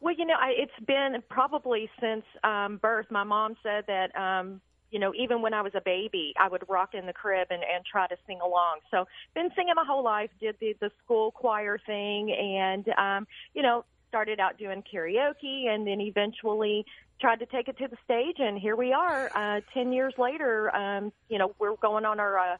Well, 0.00 0.14
you 0.18 0.24
know, 0.26 0.34
I, 0.34 0.50
it's 0.58 0.84
been 0.84 1.22
probably 1.30 1.88
since 2.00 2.24
um, 2.42 2.78
birth. 2.82 3.06
My 3.12 3.22
mom 3.22 3.54
said 3.62 3.84
that, 3.86 4.10
um, 4.20 4.60
you 4.92 4.98
know, 4.98 5.12
even 5.14 5.40
when 5.40 5.54
I 5.54 5.62
was 5.62 5.72
a 5.74 5.80
baby, 5.80 6.34
I 6.38 6.48
would 6.48 6.68
rock 6.68 6.90
in 6.92 7.06
the 7.06 7.14
crib 7.14 7.48
and, 7.50 7.62
and 7.62 7.84
try 7.84 8.06
to 8.06 8.16
sing 8.26 8.40
along. 8.40 8.80
So, 8.90 9.08
been 9.34 9.50
singing 9.56 9.72
my 9.74 9.84
whole 9.84 10.04
life. 10.04 10.30
Did 10.38 10.56
the 10.60 10.76
the 10.80 10.92
school 11.02 11.32
choir 11.32 11.78
thing, 11.84 12.30
and 12.30 12.86
um, 12.98 13.26
you 13.54 13.62
know, 13.62 13.84
started 14.08 14.38
out 14.38 14.58
doing 14.58 14.84
karaoke, 14.92 15.66
and 15.66 15.86
then 15.86 16.00
eventually 16.00 16.84
tried 17.20 17.38
to 17.40 17.46
take 17.46 17.68
it 17.68 17.78
to 17.78 17.88
the 17.88 17.96
stage. 18.04 18.36
And 18.38 18.58
here 18.58 18.76
we 18.76 18.92
are, 18.92 19.30
uh, 19.34 19.62
ten 19.72 19.92
years 19.92 20.12
later. 20.18 20.74
Um, 20.76 21.10
you 21.30 21.38
know, 21.38 21.54
we're 21.58 21.76
going 21.76 22.04
on 22.04 22.20
our 22.20 22.38
uh, 22.38 22.56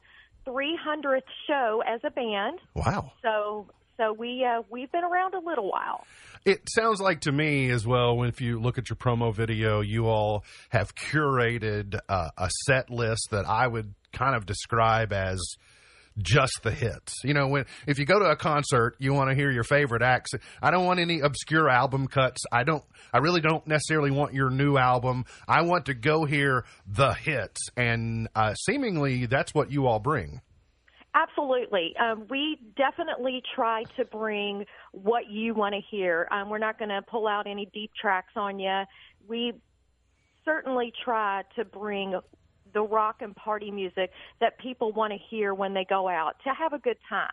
300th 0.46 1.20
show 1.46 1.82
as 1.86 2.00
a 2.02 2.10
band. 2.10 2.58
Wow. 2.74 3.12
So, 3.22 3.66
so 3.96 4.12
we 4.12 4.44
uh, 4.44 4.62
we've 4.70 4.90
been 4.90 5.04
around 5.04 5.34
a 5.34 5.40
little 5.40 5.70
while. 5.70 6.04
It 6.44 6.62
sounds 6.68 7.00
like 7.00 7.20
to 7.22 7.32
me 7.32 7.70
as 7.70 7.86
well, 7.86 8.22
if 8.24 8.40
you 8.40 8.60
look 8.60 8.78
at 8.78 8.90
your 8.90 8.96
promo 8.96 9.34
video, 9.34 9.80
you 9.80 10.06
all 10.06 10.44
have 10.70 10.94
curated 10.94 11.98
uh, 12.08 12.30
a 12.36 12.50
set 12.66 12.90
list 12.90 13.28
that 13.30 13.46
I 13.46 13.66
would 13.66 13.94
kind 14.12 14.34
of 14.34 14.44
describe 14.44 15.12
as 15.12 15.40
just 16.18 16.60
the 16.62 16.70
hits. 16.70 17.20
You 17.24 17.34
know, 17.34 17.48
when 17.48 17.64
if 17.86 17.98
you 17.98 18.04
go 18.04 18.18
to 18.18 18.26
a 18.26 18.36
concert, 18.36 18.96
you 18.98 19.14
want 19.14 19.30
to 19.30 19.34
hear 19.34 19.50
your 19.50 19.64
favorite 19.64 20.02
acts. 20.02 20.32
I 20.60 20.70
don't 20.70 20.84
want 20.84 21.00
any 21.00 21.20
obscure 21.20 21.68
album 21.68 22.08
cuts. 22.08 22.42
I 22.50 22.64
don't. 22.64 22.84
I 23.12 23.18
really 23.18 23.40
don't 23.40 23.66
necessarily 23.66 24.10
want 24.10 24.34
your 24.34 24.50
new 24.50 24.76
album. 24.76 25.24
I 25.46 25.62
want 25.62 25.86
to 25.86 25.94
go 25.94 26.24
hear 26.24 26.64
the 26.86 27.12
hits, 27.12 27.68
and 27.76 28.28
uh, 28.34 28.54
seemingly 28.54 29.26
that's 29.26 29.54
what 29.54 29.70
you 29.70 29.86
all 29.86 30.00
bring. 30.00 30.40
Absolutely. 31.14 31.94
Um, 32.00 32.26
we 32.30 32.58
definitely 32.76 33.42
try 33.54 33.84
to 33.98 34.04
bring 34.06 34.64
what 34.92 35.30
you 35.30 35.54
want 35.54 35.74
to 35.74 35.80
hear. 35.90 36.26
Um, 36.30 36.48
we're 36.48 36.58
not 36.58 36.78
going 36.78 36.88
to 36.88 37.02
pull 37.02 37.28
out 37.28 37.46
any 37.46 37.68
deep 37.74 37.90
tracks 38.00 38.32
on 38.34 38.58
you. 38.58 38.82
We 39.28 39.52
certainly 40.44 40.92
try 41.04 41.42
to 41.56 41.64
bring 41.64 42.18
the 42.72 42.82
rock 42.82 43.16
and 43.20 43.36
party 43.36 43.70
music 43.70 44.10
that 44.40 44.58
people 44.58 44.92
want 44.92 45.12
to 45.12 45.18
hear 45.30 45.52
when 45.52 45.74
they 45.74 45.84
go 45.86 46.08
out 46.08 46.32
to 46.44 46.50
have 46.54 46.72
a 46.72 46.78
good 46.78 46.96
time. 47.08 47.28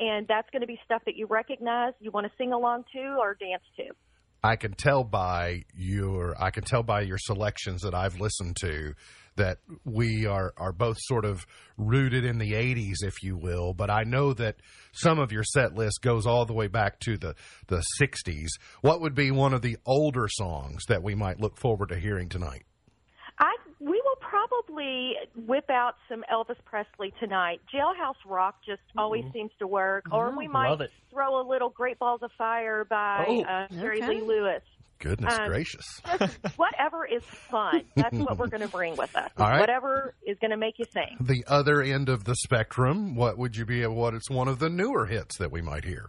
And 0.00 0.26
that's 0.26 0.48
going 0.50 0.62
to 0.62 0.66
be 0.66 0.78
stuff 0.84 1.02
that 1.04 1.16
you 1.16 1.26
recognize, 1.26 1.92
you 2.00 2.10
want 2.10 2.26
to 2.26 2.32
sing 2.38 2.52
along 2.52 2.84
to 2.94 3.16
or 3.18 3.34
dance 3.34 3.64
to. 3.76 3.94
I 4.42 4.54
can 4.56 4.72
tell 4.72 5.02
by 5.02 5.64
your 5.74 6.40
I 6.40 6.50
can 6.50 6.62
tell 6.62 6.84
by 6.84 7.00
your 7.00 7.18
selections 7.18 7.82
that 7.82 7.94
I've 7.94 8.20
listened 8.20 8.56
to 8.60 8.94
that 9.38 9.58
we 9.84 10.26
are 10.26 10.52
are 10.56 10.72
both 10.72 10.96
sort 11.00 11.24
of 11.24 11.46
rooted 11.76 12.24
in 12.24 12.38
the 12.38 12.52
80s 12.52 12.96
if 13.02 13.22
you 13.22 13.36
will 13.36 13.72
but 13.74 13.90
I 13.90 14.04
know 14.04 14.32
that 14.34 14.56
some 14.92 15.18
of 15.18 15.32
your 15.32 15.44
set 15.44 15.74
list 15.74 16.00
goes 16.02 16.26
all 16.26 16.44
the 16.44 16.52
way 16.54 16.68
back 16.68 17.00
to 17.00 17.16
the 17.16 17.34
the 17.66 17.82
60s 18.00 18.48
what 18.82 19.00
would 19.00 19.14
be 19.14 19.30
one 19.30 19.54
of 19.54 19.62
the 19.62 19.76
older 19.86 20.28
songs 20.28 20.84
that 20.88 21.02
we 21.02 21.14
might 21.14 21.40
look 21.40 21.56
forward 21.58 21.88
to 21.88 21.98
hearing 21.98 22.28
tonight 22.28 22.64
I 23.38 23.54
we 23.80 24.02
will 24.04 24.16
probably 24.20 25.14
whip 25.46 25.70
out 25.70 25.94
some 26.08 26.24
Elvis 26.32 26.56
Presley 26.64 27.12
tonight. 27.20 27.60
Jailhouse 27.72 28.16
Rock 28.26 28.56
just 28.66 28.82
always 28.96 29.22
seems 29.32 29.52
to 29.60 29.68
work, 29.68 30.06
or 30.10 30.36
we 30.36 30.48
might 30.48 30.76
throw 31.12 31.40
a 31.40 31.46
little 31.48 31.70
Great 31.70 31.96
Balls 32.00 32.20
of 32.24 32.32
Fire 32.36 32.84
by 32.84 33.24
Oh, 33.28 33.42
uh, 33.42 33.68
Jerry 33.68 33.98
okay. 34.02 34.08
Lee 34.08 34.20
Lewis. 34.22 34.62
Goodness 34.98 35.34
Um, 35.38 35.48
gracious 35.48 36.00
whatever 36.56 37.04
is 37.06 37.22
fun. 37.24 37.82
That's 37.94 38.16
what 38.16 38.38
we're 38.38 38.48
going 38.48 38.62
to 38.62 38.68
bring 38.68 38.96
with 38.96 39.14
us. 39.16 39.30
All 39.36 39.48
right. 39.48 39.60
Whatever 39.60 40.14
is 40.26 40.38
going 40.40 40.50
to 40.50 40.56
make 40.56 40.78
you 40.78 40.84
sing. 40.92 41.16
the 41.20 41.44
other 41.46 41.80
end 41.82 42.08
of 42.08 42.24
the 42.24 42.34
spectrum 42.34 43.14
what 43.14 43.38
would 43.38 43.56
you 43.56 43.64
be 43.64 43.86
what 43.86 44.14
it's 44.14 44.30
one 44.30 44.48
of 44.48 44.58
the 44.58 44.68
newer 44.68 45.06
hits 45.06 45.38
that 45.38 45.50
we 45.52 45.60
might 45.62 45.84
hear 45.84 46.06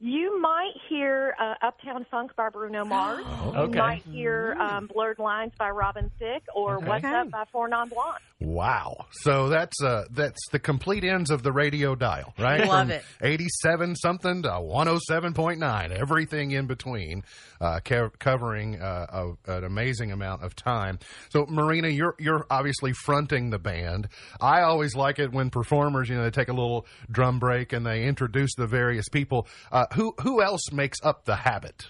You 0.00 0.38
might 0.40 0.72
hear 0.88 1.34
uh, 1.40 1.54
Uptown 1.66 2.04
Funk 2.10 2.32
by 2.36 2.48
Bruno 2.50 2.84
Mars. 2.86 3.24
Okay. 3.26 3.62
You 3.62 3.68
might 3.78 4.02
hear 4.02 4.54
um, 4.60 4.86
Blurred 4.92 5.18
Lines 5.18 5.52
by 5.58 5.70
Robin 5.70 6.10
Thicke 6.18 6.44
or 6.54 6.76
Okay. 6.76 6.86
What's 6.88 7.04
Okay. 7.04 7.14
Up 7.14 7.30
by 7.30 7.44
Four 7.52 7.68
Non 7.68 7.88
Blondes. 7.88 8.20
Wow. 8.40 9.06
So 9.22 9.48
that's 9.48 9.82
uh 9.82 10.04
that's 10.10 10.48
the 10.52 10.58
complete 10.58 11.02
ends 11.04 11.30
of 11.30 11.42
the 11.42 11.52
radio 11.52 11.94
dial, 11.94 12.34
right? 12.38 12.60
Love 12.60 12.68
From 12.68 12.90
it. 12.90 13.02
87 13.22 13.96
something 13.96 14.42
to 14.42 14.48
107.9, 14.50 15.90
everything 15.98 16.50
in 16.50 16.66
between, 16.66 17.22
uh 17.60 17.80
co- 17.80 18.10
covering 18.18 18.80
uh, 18.82 19.32
a, 19.46 19.52
an 19.56 19.64
amazing 19.64 20.12
amount 20.12 20.42
of 20.42 20.54
time. 20.54 20.98
So 21.30 21.46
Marina, 21.48 21.88
you're 21.88 22.16
you're 22.18 22.44
obviously 22.50 22.92
fronting 22.92 23.48
the 23.48 23.58
band. 23.58 24.08
I 24.42 24.60
always 24.62 24.94
like 24.94 25.18
it 25.18 25.32
when 25.32 25.48
performers, 25.48 26.10
you 26.10 26.16
know, 26.16 26.24
they 26.24 26.30
take 26.30 26.48
a 26.48 26.52
little 26.52 26.86
drum 27.10 27.38
break 27.38 27.72
and 27.72 27.86
they 27.86 28.04
introduce 28.04 28.54
the 28.56 28.66
various 28.66 29.08
people. 29.08 29.46
Uh 29.72 29.83
who 29.94 30.14
who 30.22 30.42
else 30.42 30.72
makes 30.72 30.98
up 31.02 31.24
the 31.24 31.36
habit? 31.36 31.88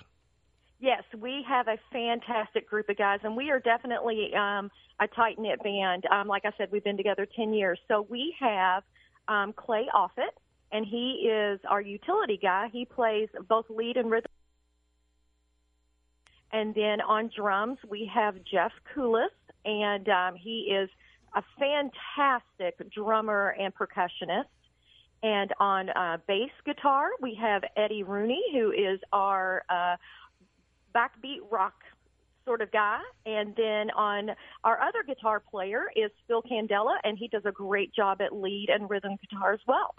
Yes, 0.80 1.02
we 1.18 1.44
have 1.48 1.66
a 1.68 1.78
fantastic 1.92 2.68
group 2.68 2.88
of 2.90 2.98
guys, 2.98 3.20
and 3.22 3.36
we 3.36 3.50
are 3.50 3.60
definitely 3.60 4.32
um, 4.36 4.70
a 5.00 5.06
tight 5.06 5.38
knit 5.38 5.62
band. 5.62 6.04
Um, 6.12 6.28
like 6.28 6.44
I 6.44 6.50
said, 6.58 6.68
we've 6.70 6.84
been 6.84 6.98
together 6.98 7.26
10 7.36 7.54
years. 7.54 7.78
So 7.88 8.06
we 8.08 8.34
have 8.38 8.82
um, 9.26 9.54
Clay 9.54 9.86
Offit, 9.94 10.34
and 10.72 10.84
he 10.84 11.30
is 11.30 11.60
our 11.70 11.80
utility 11.80 12.38
guy. 12.40 12.68
He 12.70 12.84
plays 12.84 13.28
both 13.48 13.66
lead 13.70 13.96
and 13.96 14.10
rhythm. 14.10 14.30
And 16.52 16.74
then 16.74 17.00
on 17.00 17.30
drums, 17.34 17.78
we 17.88 18.10
have 18.14 18.34
Jeff 18.44 18.72
Koulis, 18.94 19.28
and 19.64 20.08
um, 20.08 20.34
he 20.36 20.70
is 20.70 20.90
a 21.34 21.42
fantastic 21.58 22.92
drummer 22.92 23.56
and 23.58 23.72
percussionist. 23.74 24.44
And 25.24 25.54
on 25.58 25.88
uh, 25.88 26.18
bass 26.28 26.50
guitar, 26.66 27.08
we 27.18 27.34
have 27.40 27.62
Eddie 27.78 28.02
Rooney, 28.02 28.42
who 28.52 28.72
is 28.72 29.00
our 29.10 29.62
uh, 29.70 29.96
backbeat 30.94 31.38
rock 31.50 31.72
sort 32.44 32.60
of 32.60 32.70
guy. 32.70 33.00
And 33.24 33.56
then 33.56 33.90
on 33.92 34.32
our 34.64 34.78
other 34.82 35.02
guitar 35.02 35.40
player 35.40 35.86
is 35.96 36.10
Phil 36.28 36.42
Candela, 36.42 36.96
and 37.04 37.16
he 37.16 37.28
does 37.28 37.46
a 37.46 37.52
great 37.52 37.94
job 37.94 38.20
at 38.20 38.34
lead 38.34 38.68
and 38.68 38.90
rhythm 38.90 39.16
guitar 39.16 39.54
as 39.54 39.60
well. 39.66 39.94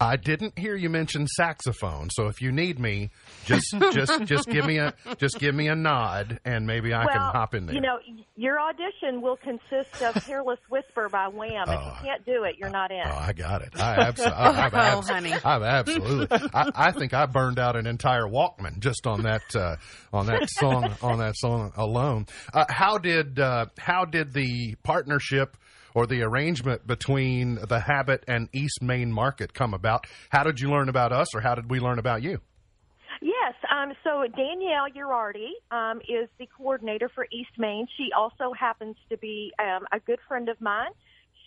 I 0.00 0.16
didn't 0.16 0.56
hear 0.58 0.76
you 0.76 0.88
mention 0.90 1.26
saxophone, 1.26 2.08
so 2.10 2.28
if 2.28 2.40
you 2.40 2.52
need 2.52 2.78
me, 2.78 3.10
just 3.46 3.66
just 3.92 4.24
just 4.24 4.48
give 4.48 4.64
me 4.64 4.78
a 4.78 4.94
just 5.18 5.38
give 5.40 5.54
me 5.54 5.66
a 5.68 5.74
nod, 5.74 6.38
and 6.44 6.66
maybe 6.66 6.92
I 6.92 7.04
well, 7.04 7.08
can 7.14 7.20
hop 7.20 7.54
in 7.54 7.66
there. 7.66 7.74
you 7.74 7.80
know, 7.80 7.98
your 8.36 8.60
audition 8.60 9.20
will 9.20 9.36
consist 9.36 10.00
of 10.02 10.14
"Careless 10.24 10.60
Whisper" 10.70 11.08
by 11.08 11.26
Wham. 11.28 11.68
if 11.68 11.68
Oh. 11.78 11.96
you 12.00 12.06
can't 12.08 12.24
do 12.24 12.44
it, 12.44 12.56
you're 12.58 12.70
not 12.70 12.90
in. 12.92 13.02
Oh, 13.04 13.10
I 13.18 13.32
got 13.32 13.62
it. 13.62 13.70
I 13.80 13.94
absolutely. 13.96 14.36
I've, 14.38 14.74
Oh, 14.74 15.00
honey. 15.02 15.32
I've 15.32 15.62
absolutely. 15.62 16.38
I, 16.54 16.70
I 16.74 16.92
think 16.92 17.12
I 17.14 17.26
burned 17.26 17.58
out 17.58 17.74
an 17.76 17.86
entire 17.88 18.24
Walkman 18.24 18.78
just 18.78 19.06
on 19.06 19.22
that 19.22 19.42
uh, 19.56 19.76
on 20.12 20.26
that 20.26 20.48
song 20.50 20.94
on 21.02 21.18
that 21.18 21.36
song 21.36 21.72
alone. 21.76 22.26
Uh, 22.54 22.66
how 22.68 22.98
did 22.98 23.40
uh, 23.40 23.66
how 23.78 24.04
did 24.04 24.32
the 24.32 24.76
partnership 24.84 25.56
or 25.98 26.06
the 26.06 26.22
arrangement 26.22 26.86
between 26.86 27.58
the 27.68 27.80
Habit 27.80 28.22
and 28.28 28.48
East 28.52 28.80
Main 28.80 29.10
Market 29.10 29.52
come 29.52 29.74
about? 29.74 30.06
How 30.30 30.44
did 30.44 30.60
you 30.60 30.70
learn 30.70 30.88
about 30.88 31.12
us, 31.12 31.34
or 31.34 31.40
how 31.40 31.56
did 31.56 31.68
we 31.68 31.80
learn 31.80 31.98
about 31.98 32.22
you? 32.22 32.38
Yes. 33.20 33.54
Um, 33.68 33.92
so 34.04 34.24
Danielle 34.36 34.86
Urardi 34.96 35.50
um, 35.72 35.98
is 36.02 36.28
the 36.38 36.46
coordinator 36.56 37.10
for 37.12 37.26
East 37.32 37.50
Main. 37.58 37.88
She 37.96 38.10
also 38.16 38.52
happens 38.52 38.94
to 39.10 39.16
be 39.16 39.52
um, 39.58 39.86
a 39.90 39.98
good 39.98 40.20
friend 40.28 40.48
of 40.48 40.60
mine. 40.60 40.92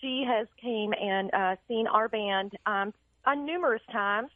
She 0.01 0.25
has 0.27 0.47
came 0.61 0.91
and 0.99 1.33
uh, 1.33 1.55
seen 1.69 1.87
our 1.87 2.09
band 2.09 2.51
um, 2.65 2.93
on 3.25 3.45
numerous 3.45 3.83
times. 3.89 4.31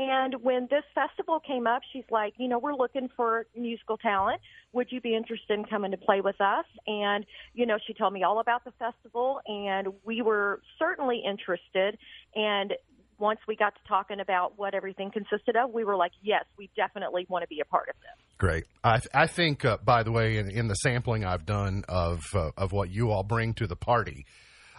And 0.00 0.36
when 0.42 0.68
this 0.70 0.84
festival 0.94 1.40
came 1.40 1.66
up, 1.66 1.82
she's 1.92 2.04
like, 2.08 2.34
you 2.36 2.46
know, 2.46 2.60
we're 2.60 2.76
looking 2.76 3.08
for 3.16 3.46
musical 3.56 3.96
talent. 3.96 4.40
Would 4.72 4.92
you 4.92 5.00
be 5.00 5.16
interested 5.16 5.58
in 5.58 5.64
coming 5.64 5.90
to 5.90 5.96
play 5.96 6.20
with 6.20 6.40
us? 6.40 6.66
And, 6.86 7.26
you 7.52 7.66
know, 7.66 7.78
she 7.84 7.94
told 7.94 8.12
me 8.12 8.22
all 8.22 8.38
about 8.38 8.64
the 8.64 8.70
festival, 8.78 9.40
and 9.44 9.88
we 10.04 10.22
were 10.22 10.62
certainly 10.78 11.20
interested. 11.28 11.98
And 12.36 12.74
once 13.18 13.40
we 13.48 13.56
got 13.56 13.74
to 13.74 13.80
talking 13.88 14.20
about 14.20 14.56
what 14.56 14.72
everything 14.72 15.10
consisted 15.10 15.56
of, 15.56 15.72
we 15.72 15.82
were 15.82 15.96
like, 15.96 16.12
yes, 16.22 16.44
we 16.56 16.70
definitely 16.76 17.26
want 17.28 17.42
to 17.42 17.48
be 17.48 17.58
a 17.58 17.64
part 17.64 17.88
of 17.88 17.96
this. 17.96 18.36
Great. 18.38 18.66
I, 18.84 19.00
I 19.12 19.26
think, 19.26 19.64
uh, 19.64 19.78
by 19.84 20.04
the 20.04 20.12
way, 20.12 20.36
in, 20.36 20.48
in 20.48 20.68
the 20.68 20.74
sampling 20.74 21.24
I've 21.24 21.44
done 21.44 21.82
of 21.88 22.22
uh, 22.34 22.52
of 22.56 22.70
what 22.70 22.88
you 22.88 23.10
all 23.10 23.24
bring 23.24 23.52
to 23.54 23.66
the 23.66 23.74
party, 23.74 24.26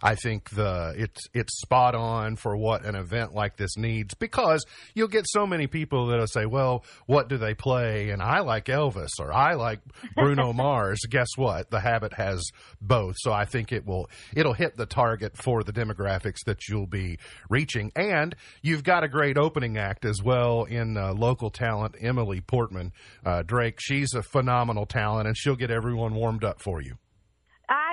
I 0.02 0.16
think 0.16 0.50
the 0.52 0.94
it's 0.98 1.28
it's 1.34 1.60
spot 1.60 1.96
on 1.96 2.36
for 2.36 2.56
what 2.56 2.86
an 2.86 2.96
event 2.96 3.34
like 3.34 3.58
this 3.58 3.78
needs 3.78 4.14
because 4.14 4.66
you'll 4.94 5.08
get 5.08 5.26
so 5.28 5.46
many 5.46 5.68
people 5.68 6.08
that'll 6.08 6.28
say, 6.28 6.46
"Well, 6.46 6.84
what 7.06 7.28
do 7.30 7.38
they 7.38 7.54
play?" 7.54 8.10
And 8.10 8.22
I 8.22 8.40
like 8.40 8.66
Elvis 8.66 9.20
or 9.20 9.34
I 9.34 9.56
like 9.56 9.80
Bruno 10.16 10.54
Mars. 10.60 11.02
Guess 11.10 11.30
what? 11.36 11.70
The 11.70 11.80
Habit 11.80 12.14
has 12.14 12.44
both, 12.82 13.16
so 13.20 13.32
I 13.34 13.46
think 13.46 13.72
it 13.72 13.86
will 13.86 14.10
it'll 14.36 14.54
hit 14.54 14.78
the 14.78 14.86
target 14.86 15.38
for 15.38 15.64
the 15.64 15.74
demographics 15.74 16.44
that 16.46 16.68
you'll 16.68 16.88
be 16.88 17.18
reaching. 17.50 17.92
And 17.96 18.36
you've 18.62 18.84
got 18.84 19.04
a 19.04 19.08
great 19.08 19.38
opening 19.38 19.78
act 19.78 20.06
as 20.06 20.22
well 20.24 20.64
in 20.64 20.98
uh, 20.98 21.14
local 21.14 21.50
talent, 21.50 21.96
Emily 22.00 22.42
Portman 22.42 22.94
uh, 23.26 23.44
Drake. 23.44 23.80
She's 23.80 24.14
a 24.14 24.24
phenomenal 24.24 24.86
talent, 24.86 25.28
and 25.28 25.38
she'll 25.38 25.56
get 25.56 25.72
everyone 25.72 26.16
warmed 26.16 26.44
up 26.44 26.62
for 26.62 26.82
you. 26.82 26.98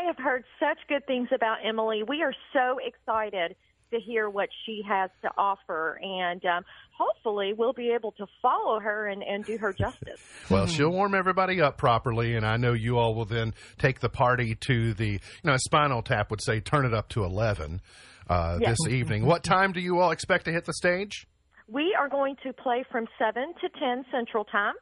Have 0.07 0.19
heard 0.19 0.45
such 0.61 0.79
good 0.89 1.05
things 1.07 1.29
about 1.35 1.59
Emily. 1.65 2.03
We 2.07 2.23
are 2.23 2.33
so 2.53 2.79
excited 2.85 3.57
to 3.91 3.99
hear 3.99 4.31
what 4.31 4.49
she 4.65 4.83
has 4.89 5.11
to 5.23 5.31
offer, 5.37 5.99
and 6.01 6.45
um, 6.45 6.65
hopefully 6.97 7.53
we'll 7.57 7.73
be 7.73 7.91
able 7.91 8.13
to 8.13 8.27
follow 8.41 8.79
her 8.79 9.09
and, 9.09 9.23
and 9.25 9.45
do 9.45 9.59
her 9.59 9.73
justice. 9.73 10.21
Well, 10.51 10.67
she'll 10.69 10.91
warm 10.93 11.15
everybody 11.17 11.61
up 11.61 11.77
properly, 11.77 12.37
and 12.37 12.47
I 12.47 12.57
know 12.57 12.73
you 12.73 12.99
all 12.99 13.17
will 13.17 13.25
then 13.25 13.53
take 13.79 13.99
the 13.99 14.09
party 14.09 14.55
to 14.69 14.95
the, 14.95 15.09
you 15.09 15.21
know, 15.43 15.57
Spinal 15.57 16.03
Tap 16.03 16.31
would 16.31 16.41
say 16.41 16.61
turn 16.61 16.87
it 16.87 16.95
up 16.95 17.09
to 17.11 17.25
11 17.25 17.81
uh, 18.29 18.59
Yes. 18.61 18.77
this 18.79 18.93
evening. 18.93 19.27
What 19.27 19.43
time 19.43 19.73
do 19.73 19.81
you 19.81 19.99
all 19.99 20.13
expect 20.13 20.45
to 20.45 20.53
hit 20.53 20.67
the 20.67 20.75
stage? 20.75 21.27
We 21.67 21.97
are 21.99 22.09
going 22.09 22.37
to 22.45 22.53
play 22.53 22.85
from 22.93 23.09
7 23.19 23.55
to 23.61 23.69
10 23.81 24.05
Central 24.13 24.45
Time, 24.45 24.75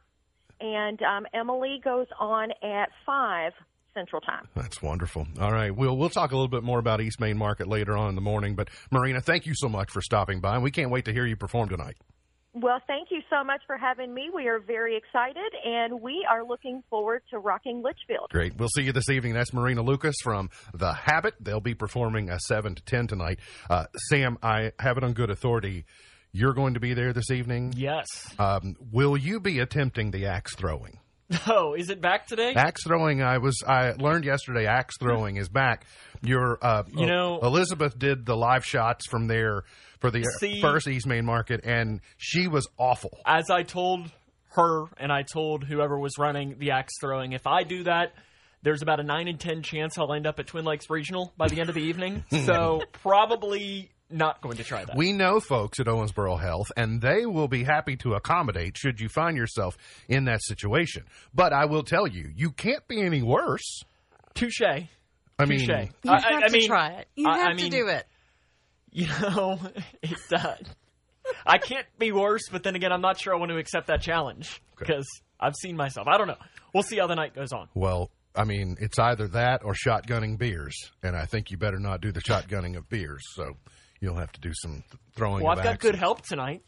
and 0.61 1.01
um, 1.01 1.25
Emily 1.33 1.81
goes 1.83 2.07
on 2.19 2.51
at 2.61 2.89
5 3.07 3.53
Central 3.95 4.21
Time. 4.21 4.47
That's 4.55 4.81
wonderful. 4.81 5.25
All 5.39 5.51
right, 5.51 5.75
we'll 5.75 5.97
we'll 5.97 6.09
talk 6.09 6.31
a 6.31 6.35
little 6.35 6.47
bit 6.49 6.63
more 6.63 6.77
about 6.77 7.01
East 7.01 7.19
Main 7.19 7.37
Market 7.37 7.67
later 7.67 7.97
on 7.97 8.09
in 8.09 8.15
the 8.15 8.21
morning. 8.21 8.55
But 8.55 8.69
Marina, 8.91 9.21
thank 9.21 9.47
you 9.47 9.53
so 9.55 9.67
much 9.67 9.89
for 9.89 10.01
stopping 10.01 10.41
by, 10.41 10.53
and 10.55 10.63
we 10.63 10.69
can't 10.69 10.91
wait 10.91 11.05
to 11.05 11.13
hear 11.13 11.25
you 11.25 11.35
perform 11.35 11.69
tonight. 11.69 11.95
Well, 12.57 12.79
thank 12.87 13.09
you 13.11 13.21
so 13.29 13.43
much 13.43 13.59
for 13.67 13.75
having 13.75 14.13
me. 14.13 14.29
We 14.33 14.47
are 14.47 14.59
very 14.59 14.95
excited, 14.95 15.51
and 15.65 15.99
we 16.01 16.25
are 16.29 16.45
looking 16.45 16.83
forward 16.89 17.21
to 17.31 17.39
rocking 17.39 17.83
Leitchfield. 17.83 18.29
Great. 18.29 18.55
We'll 18.55 18.69
see 18.69 18.83
you 18.83 18.93
this 18.93 19.09
evening. 19.09 19.33
That's 19.33 19.53
Marina 19.53 19.81
Lucas 19.81 20.15
from 20.23 20.49
The 20.73 20.93
Habit. 20.93 21.33
They'll 21.41 21.59
be 21.59 21.73
performing 21.73 22.29
a 22.29 22.39
7 22.39 22.75
to 22.75 22.81
10 22.81 23.07
tonight. 23.07 23.39
Uh, 23.69 23.87
Sam, 24.09 24.37
I 24.41 24.71
have 24.79 24.97
it 24.97 25.03
on 25.03 25.11
good 25.11 25.29
authority. 25.31 25.83
You're 26.31 26.53
going 26.53 26.75
to 26.75 26.79
be 26.79 26.93
there 26.93 27.11
this 27.11 27.29
evening. 27.29 27.73
Yes. 27.75 28.05
Um, 28.39 28.77
will 28.91 29.17
you 29.17 29.41
be 29.41 29.59
attempting 29.59 30.11
the 30.11 30.27
axe 30.27 30.55
throwing? 30.55 30.99
Oh, 31.47 31.73
is 31.73 31.89
it 31.89 32.01
back 32.01 32.27
today? 32.27 32.53
Axe 32.55 32.83
throwing. 32.83 33.21
I 33.21 33.37
was. 33.39 33.63
I 33.67 33.91
learned 33.93 34.25
yesterday. 34.25 34.65
Axe 34.67 34.95
throwing 34.99 35.37
is 35.37 35.49
back. 35.49 35.85
Your, 36.21 36.57
uh, 36.61 36.83
You 36.93 37.05
know- 37.07 37.39
Elizabeth 37.41 37.97
did 37.97 38.25
the 38.25 38.35
live 38.35 38.65
shots 38.65 39.07
from 39.07 39.27
there 39.27 39.63
for 39.99 40.11
the 40.11 40.23
See- 40.39 40.61
first 40.61 40.87
East 40.87 41.07
Main 41.07 41.25
Market, 41.25 41.61
and 41.63 42.01
she 42.17 42.47
was 42.47 42.67
awful. 42.77 43.11
As 43.25 43.49
I 43.49 43.63
told 43.63 44.11
her 44.55 44.85
and 44.97 45.11
I 45.11 45.23
told 45.23 45.63
whoever 45.65 45.99
was 45.99 46.17
running 46.17 46.55
the 46.59 46.71
axe 46.71 46.93
throwing, 47.01 47.33
if 47.33 47.45
I 47.47 47.63
do 47.63 47.83
that, 47.83 48.13
there's 48.61 48.81
about 48.81 48.99
a 48.99 49.03
9 49.03 49.27
in 49.27 49.37
10 49.37 49.61
chance 49.63 49.97
I'll 49.97 50.13
end 50.13 50.25
up 50.25 50.39
at 50.39 50.47
Twin 50.47 50.63
Lakes 50.65 50.89
Regional 50.89 51.33
by 51.37 51.47
the 51.47 51.59
end 51.59 51.69
of 51.69 51.75
the 51.75 51.81
evening. 51.83 52.23
So 52.45 52.81
probably 52.93 53.89
not 54.15 54.41
going 54.41 54.57
to 54.57 54.63
try 54.63 54.85
that. 54.85 54.95
We 54.95 55.11
know 55.13 55.39
folks 55.39 55.79
at 55.79 55.85
Owensboro 55.87 56.39
Health, 56.39 56.67
and 56.75 57.01
they 57.01 57.25
will 57.25 57.47
be 57.47 57.63
happy 57.63 57.95
to 57.97 58.13
accommodate 58.13 58.77
should 58.77 58.99
you 58.99 59.09
find 59.09 59.37
yourself 59.37 59.77
in 60.07 60.25
that 60.25 60.41
situation. 60.41 61.03
But 61.33 61.53
I 61.53 61.65
will 61.65 61.83
tell 61.83 62.07
you, 62.07 62.31
you 62.35 62.51
can't 62.51 62.87
be 62.87 63.01
any 63.01 63.21
worse. 63.21 63.83
Touche. 64.33 64.61
I 64.61 65.45
mean, 65.45 65.59
Touche. 65.67 65.89
You 66.03 66.11
I- 66.11 66.19
have 66.21 66.25
I- 66.25 66.37
I 66.37 66.47
to 66.47 66.51
mean, 66.53 66.67
try 66.67 66.87
it. 66.93 67.07
You 67.15 67.27
I- 67.29 67.37
have 67.37 67.47
I 67.47 67.53
to 67.53 67.61
mean, 67.61 67.71
do 67.71 67.87
it. 67.87 68.07
You 68.91 69.07
know, 69.07 69.59
it 70.01 70.17
uh, 70.33 70.55
I 71.45 71.57
can't 71.57 71.85
be 71.99 72.11
worse, 72.13 72.43
but 72.49 72.63
then 72.63 72.75
again, 72.75 72.91
I'm 72.93 73.01
not 73.01 73.19
sure 73.19 73.33
I 73.35 73.37
want 73.37 73.51
to 73.51 73.57
accept 73.57 73.87
that 73.87 74.01
challenge 74.01 74.61
because 74.79 75.05
I've 75.39 75.55
seen 75.55 75.75
myself. 75.75 76.07
I 76.07 76.17
don't 76.17 76.27
know. 76.27 76.37
We'll 76.73 76.83
see 76.83 76.97
how 76.97 77.07
the 77.07 77.15
night 77.15 77.35
goes 77.35 77.51
on. 77.51 77.67
well, 77.75 78.09
I 78.37 78.43
mean, 78.43 78.75
it's 78.81 78.99
either 78.99 79.29
that 79.29 79.63
or 79.63 79.73
shotgunning 79.73 80.37
beers, 80.37 80.75
and 81.01 81.15
I 81.15 81.25
think 81.25 81.51
you 81.51 81.57
better 81.57 81.79
not 81.79 82.01
do 82.01 82.11
the 82.11 82.19
shotgunning 82.21 82.75
of 82.77 82.89
beers. 82.89 83.21
So 83.33 83.55
you'll 83.99 84.15
have 84.15 84.31
to 84.33 84.41
do 84.41 84.51
some 84.53 84.83
throwing. 85.15 85.43
Well, 85.43 85.57
I've 85.57 85.63
got 85.63 85.79
good 85.79 85.95
help 85.95 86.21
tonight. 86.25 86.61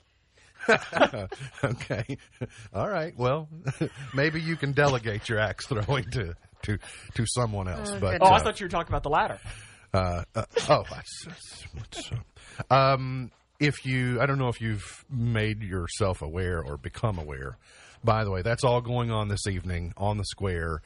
okay. 1.64 2.18
All 2.74 2.90
right. 2.90 3.14
Well, 3.18 3.48
maybe 4.14 4.42
you 4.42 4.56
can 4.56 4.74
delegate 4.74 5.30
your 5.30 5.40
axe 5.40 5.68
throwing 5.68 6.10
to 6.12 6.34
to 6.64 6.78
to 7.16 7.26
someone 7.28 7.68
else. 7.68 7.92
but 8.00 8.22
Oh, 8.22 8.26
I 8.26 8.38
uh, 8.38 8.40
thought 8.40 8.60
you 8.60 8.66
were 8.66 8.70
talking 8.70 8.92
about 8.92 9.04
the 9.04 9.10
ladder. 9.10 9.40
uh, 9.94 10.24
uh, 10.36 10.44
oh, 10.70 10.84
that's, 10.90 11.26
that's, 11.26 11.64
what's, 11.74 12.12
uh, 12.70 12.74
um, 12.74 13.32
if 13.60 13.86
you, 13.86 14.20
I 14.22 14.26
don't 14.26 14.38
know 14.38 14.50
if 14.50 14.60
you've 14.62 15.06
made 15.10 15.62
yourself 15.64 16.22
aware 16.22 16.62
or 16.62 16.78
become 16.78 17.18
aware. 17.20 17.58
By 18.04 18.24
the 18.24 18.32
way, 18.32 18.42
that's 18.42 18.64
all 18.64 18.82
going 18.82 19.12
on 19.12 19.28
this 19.28 19.48
evening 19.48 19.94
on 19.98 20.18
the 20.18 20.26
square. 20.26 20.82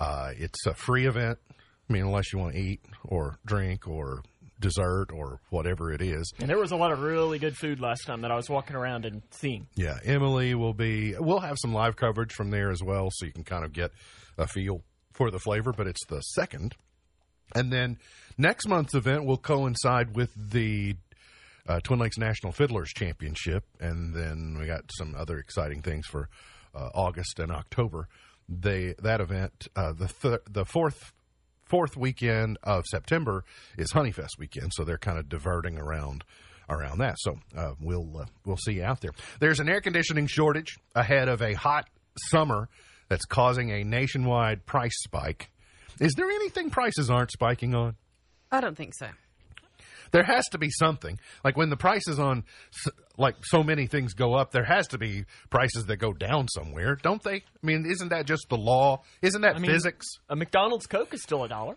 Uh, 0.00 0.30
it's 0.36 0.66
a 0.66 0.74
free 0.74 1.06
event. 1.06 1.38
I 1.50 1.92
mean, 1.92 2.02
unless 2.04 2.32
you 2.32 2.38
want 2.38 2.54
to 2.54 2.60
eat 2.60 2.80
or 3.04 3.38
drink 3.44 3.86
or 3.86 4.22
dessert 4.62 5.08
or 5.12 5.40
whatever 5.50 5.92
it 5.92 6.00
is. 6.00 6.32
And 6.40 6.48
there 6.48 6.58
was 6.58 6.72
a 6.72 6.76
lot 6.76 6.92
of 6.92 7.02
really 7.02 7.38
good 7.38 7.56
food 7.56 7.80
last 7.80 8.06
time 8.06 8.22
that 8.22 8.30
I 8.30 8.36
was 8.36 8.48
walking 8.48 8.74
around 8.74 9.04
and 9.04 9.20
seeing. 9.30 9.66
Yeah, 9.74 9.98
Emily 10.04 10.54
will 10.54 10.72
be. 10.72 11.14
We'll 11.18 11.40
have 11.40 11.58
some 11.60 11.74
live 11.74 11.96
coverage 11.96 12.32
from 12.32 12.50
there 12.50 12.70
as 12.70 12.82
well, 12.82 13.10
so 13.12 13.26
you 13.26 13.32
can 13.32 13.44
kind 13.44 13.64
of 13.64 13.74
get 13.74 13.90
a 14.38 14.46
feel 14.46 14.82
for 15.12 15.30
the 15.30 15.38
flavor. 15.38 15.72
But 15.72 15.86
it's 15.86 16.06
the 16.06 16.20
second, 16.20 16.74
and 17.54 17.70
then 17.70 17.98
next 18.38 18.66
month's 18.66 18.94
event 18.94 19.26
will 19.26 19.36
coincide 19.36 20.16
with 20.16 20.30
the 20.34 20.96
uh, 21.68 21.80
Twin 21.80 21.98
Lakes 21.98 22.16
National 22.18 22.52
Fiddlers 22.52 22.90
Championship, 22.94 23.64
and 23.80 24.14
then 24.14 24.56
we 24.58 24.66
got 24.66 24.90
some 24.96 25.14
other 25.14 25.38
exciting 25.38 25.82
things 25.82 26.06
for 26.06 26.28
uh, 26.74 26.88
August 26.94 27.38
and 27.38 27.52
October. 27.52 28.08
They 28.48 28.94
that 29.02 29.20
event, 29.20 29.68
uh, 29.76 29.92
the 29.92 30.08
th- 30.08 30.40
the 30.50 30.64
fourth 30.64 31.12
fourth 31.64 31.96
weekend 31.96 32.58
of 32.62 32.84
September 32.86 33.44
is 33.78 33.92
Honeyfest 33.92 34.38
weekend, 34.38 34.72
so 34.74 34.84
they're 34.84 34.98
kind 34.98 35.18
of 35.18 35.28
diverting 35.28 35.78
around 35.78 36.24
around 36.68 36.98
that. 36.98 37.16
So 37.18 37.38
uh, 37.56 37.72
we'll 37.80 38.18
uh, 38.18 38.26
we'll 38.44 38.56
see 38.56 38.74
you 38.74 38.84
out 38.84 39.00
there. 39.00 39.12
There's 39.40 39.60
an 39.60 39.68
air 39.68 39.80
conditioning 39.80 40.26
shortage 40.26 40.78
ahead 40.94 41.28
of 41.28 41.42
a 41.42 41.54
hot 41.54 41.88
summer 42.30 42.68
that's 43.08 43.24
causing 43.24 43.70
a 43.70 43.84
nationwide 43.84 44.64
price 44.66 44.96
spike. 45.02 45.50
Is 46.00 46.14
there 46.16 46.30
anything 46.30 46.70
prices 46.70 47.10
aren't 47.10 47.30
spiking 47.30 47.74
on? 47.74 47.96
I 48.50 48.60
don't 48.60 48.76
think 48.76 48.94
so. 48.94 49.08
There 50.12 50.22
has 50.22 50.44
to 50.50 50.58
be 50.58 50.70
something. 50.70 51.18
Like 51.42 51.56
when 51.56 51.70
the 51.70 51.76
prices 51.76 52.18
on 52.18 52.44
like 53.18 53.36
so 53.42 53.62
many 53.62 53.86
things 53.86 54.14
go 54.14 54.34
up, 54.34 54.52
there 54.52 54.64
has 54.64 54.86
to 54.88 54.98
be 54.98 55.24
prices 55.50 55.86
that 55.86 55.96
go 55.96 56.12
down 56.12 56.48
somewhere, 56.48 56.96
don't 57.02 57.22
they? 57.22 57.36
I 57.36 57.42
mean, 57.62 57.84
isn't 57.86 58.10
that 58.10 58.26
just 58.26 58.46
the 58.48 58.56
law? 58.56 59.02
Isn't 59.22 59.40
that 59.42 59.56
I 59.56 59.58
mean- 59.58 59.70
physics? 59.70 60.06
A 60.28 60.36
McDonald's 60.36 60.86
Coke 60.86 61.12
is 61.14 61.22
still 61.22 61.44
a 61.44 61.48
dollar. 61.48 61.76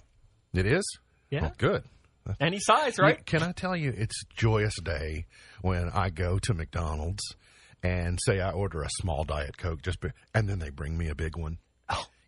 It 0.53 0.65
is. 0.65 0.83
Yeah. 1.29 1.47
Oh, 1.47 1.51
good. 1.57 1.83
Any 2.39 2.59
size, 2.59 2.97
right? 2.97 3.23
Can 3.25 3.43
I 3.43 3.51
tell 3.51 3.75
you, 3.75 3.93
it's 3.95 4.23
joyous 4.35 4.75
day 4.81 5.27
when 5.61 5.89
I 5.93 6.09
go 6.09 6.39
to 6.39 6.53
McDonald's 6.55 7.23
and 7.83 8.17
say 8.25 8.39
I 8.41 8.49
order 8.51 8.81
a 8.81 8.89
small 8.89 9.23
diet 9.25 9.57
coke, 9.57 9.83
just 9.83 9.99
be, 10.01 10.09
and 10.33 10.49
then 10.49 10.57
they 10.57 10.71
bring 10.71 10.97
me 10.97 11.07
a 11.09 11.15
big 11.15 11.37
one. 11.37 11.59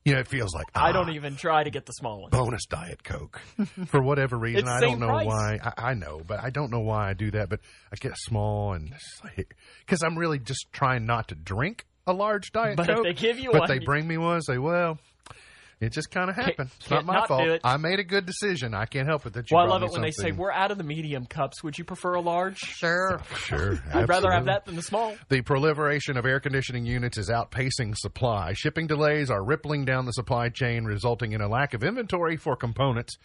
You 0.07 0.13
know, 0.13 0.21
it 0.21 0.27
feels 0.29 0.55
like 0.55 0.67
I 0.73 0.93
don't 0.93 1.09
ah, 1.09 1.13
even 1.13 1.35
try 1.35 1.65
to 1.65 1.69
get 1.69 1.85
the 1.85 1.91
small 1.91 2.21
one. 2.21 2.29
bonus 2.29 2.65
diet 2.65 3.03
coke 3.03 3.41
for 3.87 4.01
whatever 4.01 4.37
reason. 4.39 4.65
I 4.65 4.79
don't 4.79 5.01
know 5.01 5.07
price. 5.07 5.27
why. 5.27 5.59
I, 5.61 5.89
I 5.89 5.93
know, 5.95 6.21
but 6.25 6.41
I 6.41 6.49
don't 6.49 6.71
know 6.71 6.79
why 6.79 7.09
I 7.09 7.13
do 7.13 7.29
that. 7.31 7.49
But 7.49 7.59
I 7.91 7.97
get 7.97 8.13
small 8.15 8.71
and 8.71 8.93
because 9.85 10.03
I'm 10.03 10.17
really 10.17 10.39
just 10.39 10.67
trying 10.71 11.05
not 11.05 11.27
to 11.27 11.35
drink 11.35 11.85
a 12.05 12.13
large 12.13 12.53
diet 12.53 12.77
coke. 12.77 12.87
But 12.87 12.97
if 12.99 13.03
they 13.03 13.21
give 13.21 13.37
you 13.37 13.51
but 13.51 13.61
one, 13.61 13.69
they 13.69 13.79
bring 13.79 14.07
me 14.07 14.17
one. 14.17 14.41
Say, 14.41 14.57
well. 14.57 14.97
It 15.79 15.91
just 15.91 16.09
kind 16.09 16.29
of 16.29 16.35
happened. 16.35 16.71
It's 16.79 16.89
not 16.89 17.05
my 17.05 17.13
not 17.13 17.27
fault. 17.27 17.43
do 17.43 17.51
it. 17.51 17.61
I 17.63 17.77
made 17.77 17.99
a 17.99 18.03
good 18.03 18.25
decision. 18.25 18.73
I 18.73 18.85
can't 18.85 19.07
help 19.07 19.27
it 19.27 19.33
that 19.33 19.51
you 19.51 19.55
Well, 19.55 19.65
I 19.65 19.69
love 19.69 19.83
it 19.83 19.91
when 19.91 20.01
they 20.01 20.09
say 20.11 20.31
we're 20.31 20.51
out 20.51 20.71
of 20.71 20.79
the 20.79 20.83
medium 20.83 21.25
cups. 21.27 21.63
Would 21.63 21.77
you 21.77 21.83
prefer 21.83 22.15
a 22.15 22.21
large? 22.21 22.57
Sure. 22.57 23.21
Sure, 23.37 23.79
I'd 23.93 24.09
rather 24.09 24.31
have 24.31 24.45
that 24.45 24.65
than 24.65 24.75
the 24.75 24.81
small. 24.81 25.13
The 25.29 25.41
proliferation 25.41 26.17
of 26.17 26.25
air 26.25 26.39
conditioning 26.39 26.85
units 26.85 27.17
is 27.17 27.29
outpacing 27.29 27.95
supply. 27.95 28.53
Shipping 28.53 28.87
delays 28.87 29.29
are 29.29 29.43
rippling 29.43 29.85
down 29.85 30.05
the 30.05 30.11
supply 30.11 30.49
chain, 30.49 30.83
resulting 30.83 31.31
in 31.31 31.39
a 31.39 31.47
lack 31.47 31.73
of 31.73 31.83
inventory 31.83 32.35
for 32.35 32.55
components. 32.57 33.17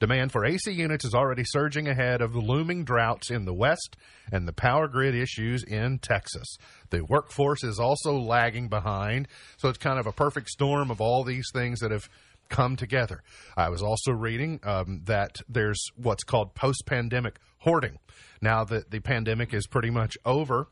Demand 0.00 0.32
for 0.32 0.44
AC 0.44 0.70
units 0.70 1.04
is 1.04 1.14
already 1.14 1.44
surging 1.44 1.88
ahead 1.88 2.20
of 2.20 2.32
the 2.32 2.40
looming 2.40 2.84
droughts 2.84 3.30
in 3.30 3.44
the 3.44 3.54
West 3.54 3.96
and 4.32 4.46
the 4.46 4.52
power 4.52 4.88
grid 4.88 5.14
issues 5.14 5.62
in 5.64 5.98
Texas. 5.98 6.56
The 6.90 7.04
workforce 7.04 7.64
is 7.64 7.78
also 7.78 8.18
lagging 8.18 8.68
behind, 8.68 9.28
so 9.56 9.68
it's 9.68 9.78
kind 9.78 9.98
of 9.98 10.06
a 10.06 10.12
perfect 10.12 10.48
storm 10.48 10.90
of 10.90 11.00
all 11.00 11.24
these 11.24 11.46
things 11.52 11.80
that 11.80 11.90
have 11.90 12.08
come 12.48 12.76
together. 12.76 13.22
I 13.56 13.70
was 13.70 13.82
also 13.82 14.12
reading 14.12 14.60
um, 14.64 15.02
that 15.04 15.40
there's 15.48 15.82
what's 15.96 16.24
called 16.24 16.54
post 16.54 16.84
pandemic 16.86 17.36
hoarding. 17.58 17.98
Now 18.40 18.64
that 18.64 18.90
the 18.90 19.00
pandemic 19.00 19.54
is 19.54 19.66
pretty 19.66 19.90
much 19.90 20.16
over, 20.24 20.68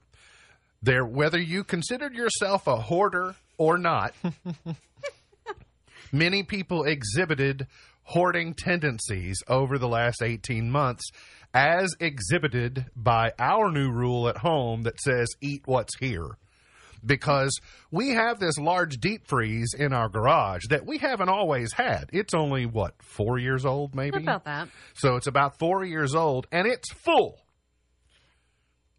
there 0.82 1.04
whether 1.04 1.40
you 1.40 1.64
considered 1.64 2.14
yourself 2.14 2.66
a 2.66 2.76
hoarder 2.76 3.36
or 3.56 3.78
not 3.78 4.14
many 6.12 6.42
people 6.42 6.84
exhibited 6.84 7.66
hoarding 8.04 8.54
tendencies 8.54 9.38
over 9.48 9.78
the 9.78 9.88
last 9.88 10.22
18 10.22 10.70
months 10.70 11.04
as 11.54 11.94
exhibited 12.00 12.86
by 12.96 13.32
our 13.38 13.70
new 13.70 13.90
rule 13.90 14.28
at 14.28 14.38
home 14.38 14.82
that 14.82 15.00
says 15.00 15.28
eat 15.40 15.62
what's 15.66 15.96
here 15.98 16.26
because 17.04 17.58
we 17.90 18.10
have 18.10 18.38
this 18.38 18.58
large 18.58 18.98
deep 18.98 19.26
freeze 19.26 19.74
in 19.76 19.92
our 19.92 20.08
garage 20.08 20.62
that 20.70 20.86
we 20.86 20.98
haven't 20.98 21.28
always 21.28 21.72
had 21.72 22.08
it's 22.12 22.32
only 22.34 22.64
what 22.64 22.94
4 23.02 23.38
years 23.38 23.64
old 23.64 23.94
maybe 23.94 24.18
About 24.18 24.44
that. 24.44 24.68
so 24.94 25.16
it's 25.16 25.26
about 25.26 25.58
four 25.58 25.84
years 25.84 26.14
old 26.14 26.46
and 26.52 26.66
it's 26.66 26.92
full. 26.92 27.38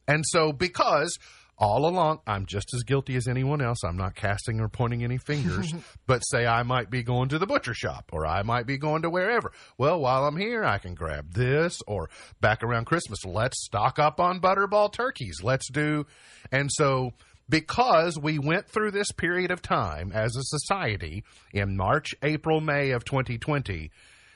And 0.07 0.23
so, 0.27 0.51
because 0.51 1.17
all 1.57 1.87
along, 1.87 2.19
I'm 2.25 2.45
just 2.45 2.73
as 2.73 2.83
guilty 2.83 3.15
as 3.15 3.27
anyone 3.27 3.61
else. 3.61 3.83
I'm 3.83 3.97
not 3.97 4.15
casting 4.15 4.59
or 4.59 4.67
pointing 4.67 5.03
any 5.03 5.17
fingers, 5.17 5.73
but 6.07 6.19
say 6.19 6.45
I 6.45 6.63
might 6.63 6.89
be 6.89 7.03
going 7.03 7.29
to 7.29 7.39
the 7.39 7.45
butcher 7.45 7.73
shop 7.73 8.09
or 8.11 8.25
I 8.25 8.43
might 8.43 8.65
be 8.65 8.77
going 8.77 9.03
to 9.03 9.09
wherever. 9.09 9.51
Well, 9.77 9.99
while 9.99 10.25
I'm 10.25 10.37
here, 10.37 10.63
I 10.63 10.79
can 10.79 10.95
grab 10.95 11.33
this 11.33 11.79
or 11.87 12.09
back 12.41 12.63
around 12.63 12.85
Christmas, 12.85 13.23
let's 13.25 13.63
stock 13.63 13.99
up 13.99 14.19
on 14.19 14.41
butterball 14.41 14.91
turkeys. 14.91 15.41
Let's 15.43 15.69
do. 15.69 16.05
And 16.51 16.69
so, 16.71 17.13
because 17.49 18.17
we 18.17 18.39
went 18.39 18.67
through 18.67 18.91
this 18.91 19.11
period 19.11 19.51
of 19.51 19.61
time 19.61 20.11
as 20.13 20.35
a 20.35 20.43
society 20.43 21.23
in 21.51 21.77
March, 21.77 22.15
April, 22.23 22.61
May 22.61 22.91
of 22.91 23.05
2020, 23.05 23.91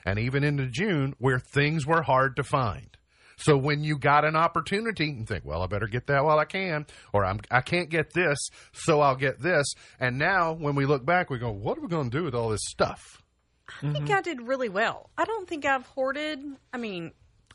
and 0.06 0.20
even 0.20 0.44
into 0.44 0.68
June 0.68 1.16
where 1.18 1.40
things 1.40 1.86
were 1.86 2.02
hard 2.02 2.36
to 2.36 2.44
find. 2.44 2.98
So 3.38 3.56
when 3.56 3.84
you 3.84 3.98
got 3.98 4.26
an 4.26 4.36
opportunity, 4.36 5.08
you 5.08 5.26
think, 5.26 5.46
well, 5.46 5.62
I 5.62 5.68
better 5.68 5.88
get 5.88 6.08
that 6.08 6.26
while 6.26 6.40
I 6.40 6.46
can, 6.46 6.86
or 7.14 7.24
I'm, 7.24 7.40
I 7.52 7.62
can't 7.62 7.90
get 7.90 8.12
this, 8.14 8.38
so 8.74 9.00
I'll 9.02 9.16
get 9.16 9.40
this. 9.40 9.66
And 10.00 10.18
now 10.18 10.54
when 10.54 10.76
we 10.76 10.86
look 10.86 11.06
back, 11.06 11.30
we 11.30 11.38
go, 11.38 11.52
what 11.52 11.78
are 11.78 11.82
we 11.82 11.88
going 11.88 12.10
to 12.10 12.18
do 12.18 12.24
with 12.24 12.34
all 12.34 12.50
this 12.50 12.66
stuff? 12.68 13.22
I 13.70 13.92
think 13.92 14.06
mm-hmm. 14.06 14.14
I 14.14 14.22
did 14.22 14.42
really 14.42 14.70
well. 14.70 15.10
I 15.18 15.26
don't 15.26 15.48
think 15.48 15.66
I've 15.66 15.86
hoarded. 15.86 16.40
I 16.74 16.78
mean, 16.78 17.12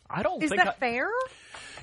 I 0.09 0.23
don't 0.23 0.43
is 0.43 0.51
think 0.51 0.63
that 0.63 0.77
I, 0.77 0.79
fair? 0.79 1.09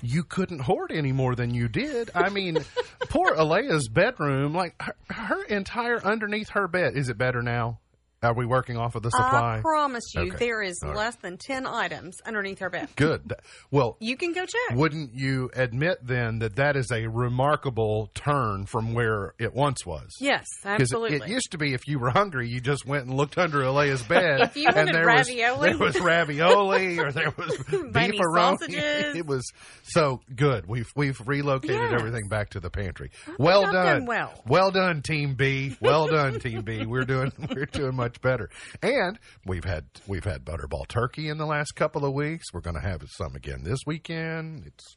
You 0.02 0.24
couldn't 0.24 0.60
hoard 0.60 0.92
any 0.92 1.12
more 1.12 1.36
than 1.36 1.54
you 1.54 1.68
did. 1.68 2.12
I 2.16 2.30
mean, 2.30 2.64
poor 3.10 3.36
Alea's 3.36 3.90
bedroom, 3.90 4.54
like 4.54 4.82
her, 4.82 4.96
her 5.10 5.44
entire 5.44 6.02
underneath 6.02 6.50
her 6.50 6.68
bed. 6.68 6.96
Is 6.96 7.10
it 7.10 7.18
better 7.18 7.42
now? 7.42 7.80
Are 8.22 8.34
we 8.34 8.46
working 8.46 8.76
off 8.76 8.96
of 8.96 9.04
the 9.04 9.12
supply? 9.12 9.60
I 9.60 9.62
promise 9.62 10.04
you, 10.14 10.22
Okay. 10.34 10.36
there 10.38 10.62
is 10.62 10.78
right. 10.84 10.94
less 10.96 11.16
than 11.18 11.38
10 11.38 11.66
items 11.66 12.18
underneath 12.26 12.60
her 12.60 12.70
bed. 12.70 12.90
Good. 12.98 13.34
Well, 13.72 13.96
You 14.02 14.18
can 14.18 14.34
go 14.34 14.42
check. 14.46 14.78
wouldn't 14.78 15.16
you 15.16 15.50
admit 15.56 16.00
then 16.06 16.40
that 16.40 16.58
that 16.58 16.76
is 16.76 16.92
a 16.92 17.08
remarkable 17.08 18.10
turn 18.14 18.66
from 18.66 18.94
where 18.94 19.34
it 19.40 19.54
once 19.54 19.86
was? 19.86 20.10
Yes, 20.20 20.46
absolutely. 20.66 21.18
It, 21.18 21.24
it 21.24 21.30
used 21.30 21.52
to 21.52 21.58
be 21.58 21.74
if 21.74 21.88
you 21.88 21.98
were 21.98 22.10
hungry, 22.10 22.50
you 22.50 22.60
just 22.60 22.86
went 22.86 23.06
and 23.06 23.16
looked 23.16 23.38
under 23.38 23.60
Alea's 23.64 24.04
bed. 24.04 24.42
If 24.50 24.58
you 24.58 24.68
and 24.68 24.88
there 24.90 25.06
ravioli. 25.06 25.70
was, 25.76 25.78
there 25.78 25.86
was 25.88 26.00
ravioli 26.02 27.00
or 27.00 27.12
there 27.12 27.34
was 27.38 27.56
beefaroni. 27.58 28.58
sausages. 28.60 29.16
It 29.16 29.26
was 29.26 29.50
so 29.84 30.22
good. 30.36 30.66
We've 30.68 30.92
we've 30.96 31.20
relocated 31.26 31.76
Yes. 31.80 31.94
everything 31.94 32.28
back 32.28 32.50
to 32.52 32.60
the 32.60 32.70
pantry. 32.70 33.12
Well 33.38 33.64
done. 33.64 33.74
done 33.74 34.06
well. 34.06 34.34
Well 34.46 34.72
done, 34.72 35.02
Team 35.04 35.36
B. 35.36 35.78
Well 35.82 36.08
done, 36.08 36.40
Team 36.40 36.64
B. 36.64 36.86
We're 36.86 37.06
doing 37.06 37.32
we're 37.56 37.66
doing 37.66 37.96
much 37.96 38.09
better. 38.18 38.50
And 38.82 39.20
we've 39.46 39.64
had 39.64 39.86
we've 40.08 40.24
had 40.24 40.44
butterball 40.46 40.88
turkey 40.88 41.30
in 41.30 41.38
the 41.38 41.46
last 41.46 41.76
couple 41.76 42.04
of 42.06 42.14
weeks. 42.14 42.52
We're 42.54 42.62
going 42.62 42.76
to 42.76 42.82
have 42.88 43.04
some 43.10 43.36
again 43.36 43.64
this 43.64 43.80
weekend. 43.86 44.64
It's 44.66 44.96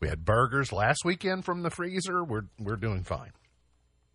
we 0.00 0.08
had 0.08 0.24
burgers 0.24 0.72
last 0.72 1.00
weekend 1.04 1.44
from 1.44 1.62
the 1.62 1.70
freezer. 1.70 2.22
We're 2.24 2.46
we're 2.58 2.76
doing 2.76 3.04
fine. 3.04 3.30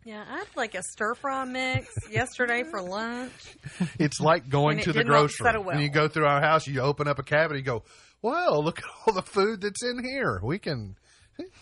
yeah, 0.06 0.24
I 0.30 0.38
had 0.40 0.48
like 0.56 0.76
a 0.76 0.84
stir 0.84 1.16
fry 1.16 1.46
mix 1.46 1.88
yesterday 2.12 2.64
for 2.70 2.82
lunch. 2.82 3.32
It's 4.00 4.20
like 4.20 4.48
going 4.50 4.80
to 4.82 4.94
the 4.94 5.04
grocery. 5.04 5.52
well. 5.54 5.64
When 5.64 5.82
you 5.82 5.90
go 5.90 6.08
through 6.08 6.26
our 6.28 6.42
house, 6.42 6.68
you 6.68 6.82
open 6.82 7.08
up 7.08 7.20
a 7.20 7.24
cabinet, 7.24 7.60
you 7.60 7.64
go, 7.66 7.84
"Well, 8.22 8.64
look 8.64 8.80
at 8.80 8.86
all 9.06 9.14
the 9.14 9.22
food 9.22 9.62
that's 9.62 9.84
in 9.84 10.04
here. 10.04 10.40
We 10.44 10.60
can." 10.60 10.96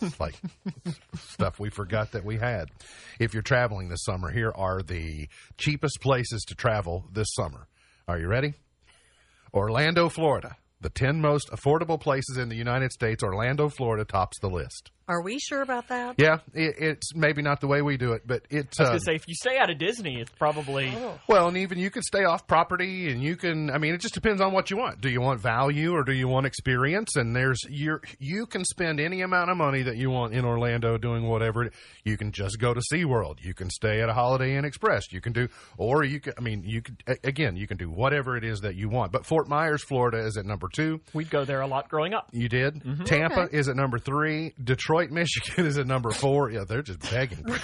It's 0.02 0.20
like 0.20 0.36
stuff 1.18 1.60
we 1.60 1.70
forgot 1.70 2.12
that 2.12 2.26
we 2.26 2.38
had. 2.38 2.70
If 3.20 3.34
you're 3.34 3.44
traveling 3.44 3.90
this 3.90 4.04
summer, 4.04 4.32
here 4.32 4.52
are 4.56 4.82
the 4.82 5.28
cheapest 5.58 6.02
places 6.02 6.44
to 6.48 6.56
travel 6.56 7.06
this 7.12 7.28
summer. 7.36 7.68
Are 8.08 8.20
you 8.20 8.28
ready? 8.28 8.54
Orlando, 9.54 10.10
Florida. 10.10 10.58
The 10.82 10.90
10 10.90 11.22
most 11.22 11.50
affordable 11.50 12.00
places 12.00 12.38
in 12.38 12.50
the 12.50 12.56
United 12.56 12.92
States, 12.92 13.24
Orlando, 13.24 13.70
Florida 13.70 14.06
tops 14.06 14.40
the 14.40 14.50
list. 14.50 14.92
Are 15.08 15.22
we 15.22 15.40
sure 15.40 15.62
about 15.62 15.88
that? 15.88 16.16
Yeah, 16.18 16.40
it, 16.54 16.76
it's 16.80 17.16
maybe 17.16 17.42
not 17.42 17.62
the 17.62 17.68
way 17.68 17.82
we 17.82 17.96
do 17.96 18.12
it, 18.12 18.24
but 18.26 18.44
it's 18.50 18.80
I 18.80 18.84
was 18.84 18.88
uh, 18.88 18.92
gonna 18.92 19.00
say 19.00 19.16
if 19.16 19.28
you 19.28 19.36
stay 19.36 19.58
out 19.58 19.70
of 19.70 19.78
Disney, 19.78 20.20
it's 20.20 20.32
probably 20.32 20.94
Well, 21.28 21.48
and 21.48 21.58
even 21.58 21.80
you 21.80 21.90
can 21.90 22.02
stay 22.02 22.26
off 22.26 22.46
property, 22.46 23.10
and 23.10 23.24
you 23.24 23.38
can. 23.38 23.70
I 23.70 23.78
mean, 23.78 23.94
it 23.94 24.02
just 24.02 24.14
depends 24.14 24.42
on 24.42 24.52
what 24.52 24.70
you 24.70 24.78
want. 24.78 25.00
Do 25.00 25.10
you 25.10 25.22
want 25.22 25.40
value 25.40 25.94
or 25.94 26.04
do 26.04 26.12
you 26.12 26.28
want 26.28 26.46
experience? 26.46 27.16
And 27.16 27.36
there's 27.36 27.62
you 27.70 28.00
you 28.20 28.46
can 28.48 28.66
spend 28.66 29.00
any 29.00 29.22
amount 29.22 29.50
of 29.50 29.58
money 29.58 29.84
that 29.84 29.96
you 29.96 30.10
want 30.10 30.34
in 30.34 30.44
Orlando 30.44 30.98
doing 30.98 31.28
whatever. 31.28 31.70
You 32.04 32.18
can 32.18 32.32
just 32.32 32.60
go 32.60 32.74
to 32.74 32.82
SeaWorld. 32.92 33.44
You 33.44 33.54
can 33.54 33.70
stay 33.70 34.02
at 34.02 34.10
a 34.10 34.14
Holiday 34.14 34.58
Inn 34.58 34.66
Express. 34.66 35.12
You 35.14 35.22
can 35.22 35.32
do, 35.32 35.48
or 35.78 36.04
you 36.04 36.20
can. 36.20 36.34
I 36.38 36.42
mean, 36.42 36.64
you 36.66 36.82
can 36.82 36.98
again. 37.24 37.56
You 37.56 37.68
can 37.68 37.78
do 37.78 37.90
whatever 37.90 38.36
it 38.36 38.44
is 38.44 38.62
that 38.62 38.76
you 38.76 38.90
want. 38.90 39.12
But 39.14 39.26
Fort 39.26 39.48
Myers, 39.48 39.84
Florida, 39.84 40.18
is 40.26 40.38
at 40.38 40.46
number 40.46 40.68
two. 40.74 41.00
we'd 41.14 41.30
go 41.30 41.46
there 41.46 41.62
a 41.62 41.68
lot 41.68 41.88
growing 41.88 42.14
up. 42.14 42.28
You 42.34 42.50
did. 42.50 43.06
Tampa 43.06 43.48
is 43.52 43.70
at 43.70 43.76
number 43.76 44.00
three. 44.00 44.54
Detroit, 44.62 44.97
Michigan 45.06 45.66
is 45.66 45.78
at 45.78 45.88
number 45.88 46.12
four. 46.12 46.52
Yeah, 46.52 46.66
they're 46.68 46.82
just 46.82 47.00
begging 47.12 47.44
people. 47.44 47.60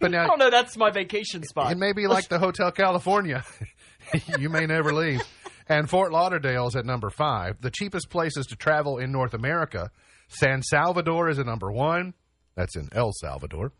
But 0.00 0.12
I 0.12 0.16
now 0.16 0.24
oh, 0.24 0.26
don't 0.30 0.38
know. 0.40 0.50
That's 0.50 0.76
my 0.76 0.90
vacation 0.90 1.44
spot. 1.44 1.70
it 1.70 1.78
may 1.78 1.92
be 1.92 2.08
like 2.08 2.28
the 2.28 2.40
Hotel 2.40 2.72
California. 2.72 3.44
you 4.40 4.48
may 4.48 4.66
never 4.66 4.92
leave. 4.92 5.22
And 5.68 5.88
Fort 5.88 6.10
Lauderdale 6.10 6.66
is 6.66 6.74
at 6.74 6.84
number 6.84 7.10
five. 7.10 7.60
The 7.60 7.70
cheapest 7.70 8.10
places 8.10 8.46
to 8.46 8.56
travel 8.56 8.98
in 8.98 9.12
North 9.12 9.34
America. 9.34 9.92
San 10.26 10.62
Salvador 10.62 11.28
is 11.28 11.38
at 11.38 11.46
number 11.46 11.70
one. 11.70 12.12
That's 12.56 12.76
in 12.76 12.88
El 12.92 13.12
Salvador. 13.12 13.72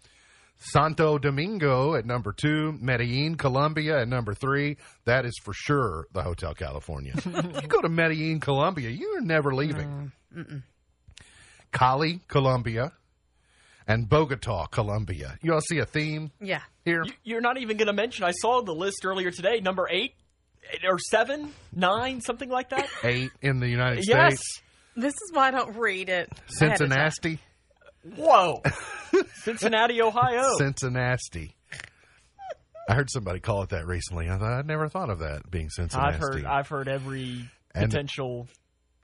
Santo 0.56 1.18
Domingo 1.18 1.94
at 1.94 2.06
number 2.06 2.32
two. 2.32 2.78
Medellin, 2.80 3.36
Colombia 3.36 4.00
at 4.00 4.08
number 4.08 4.34
three. 4.34 4.76
That 5.04 5.26
is 5.26 5.38
for 5.42 5.52
sure 5.52 6.06
the 6.12 6.22
Hotel 6.22 6.54
California. 6.54 7.14
you 7.26 7.68
go 7.68 7.80
to 7.80 7.88
Medellin, 7.88 8.40
Colombia, 8.40 8.90
you 8.90 9.16
are 9.16 9.20
never 9.20 9.54
leaving. 9.54 10.12
Cali, 11.74 12.20
Colombia. 12.28 12.92
And 13.86 14.08
Bogota, 14.08 14.64
Colombia. 14.66 15.36
You 15.42 15.52
all 15.52 15.60
see 15.60 15.76
a 15.78 15.84
theme 15.84 16.30
Yeah. 16.40 16.62
here? 16.86 17.02
You- 17.04 17.12
You're 17.22 17.40
not 17.42 17.58
even 17.58 17.76
going 17.76 17.88
to 17.88 17.92
mention. 17.92 18.24
I 18.24 18.30
saw 18.30 18.62
the 18.62 18.72
list 18.72 19.04
earlier 19.04 19.30
today. 19.30 19.60
Number 19.60 19.86
eight 19.90 20.14
or 20.88 20.98
seven, 20.98 21.52
nine, 21.70 22.22
something 22.22 22.48
like 22.48 22.70
that. 22.70 22.88
eight 23.02 23.30
in 23.42 23.60
the 23.60 23.68
United 23.68 24.04
States. 24.04 24.08
yes. 24.08 24.32
States. 24.36 24.62
This 24.96 25.12
is 25.12 25.32
why 25.34 25.48
I 25.48 25.50
don't 25.50 25.76
read 25.76 26.08
it. 26.08 26.30
ahead 26.62 26.80
of 26.80 26.88
time. 26.88 27.10
Cincinnati. 27.10 27.38
Whoa, 28.16 28.62
Cincinnati, 29.42 30.00
Ohio. 30.00 30.56
Cincinnati. 30.58 31.54
I 32.88 32.94
heard 32.94 33.10
somebody 33.10 33.40
call 33.40 33.62
it 33.62 33.70
that 33.70 33.86
recently. 33.86 34.28
I 34.30 34.38
thought 34.38 34.52
I'd 34.52 34.66
never 34.66 34.88
thought 34.88 35.08
of 35.10 35.20
that 35.20 35.50
being 35.50 35.68
Cincinnati. 35.70 36.14
I've 36.14 36.20
heard 36.20 36.44
I've 36.44 36.68
heard 36.68 36.88
every 36.88 37.48
And- 37.74 37.90
potential 37.90 38.46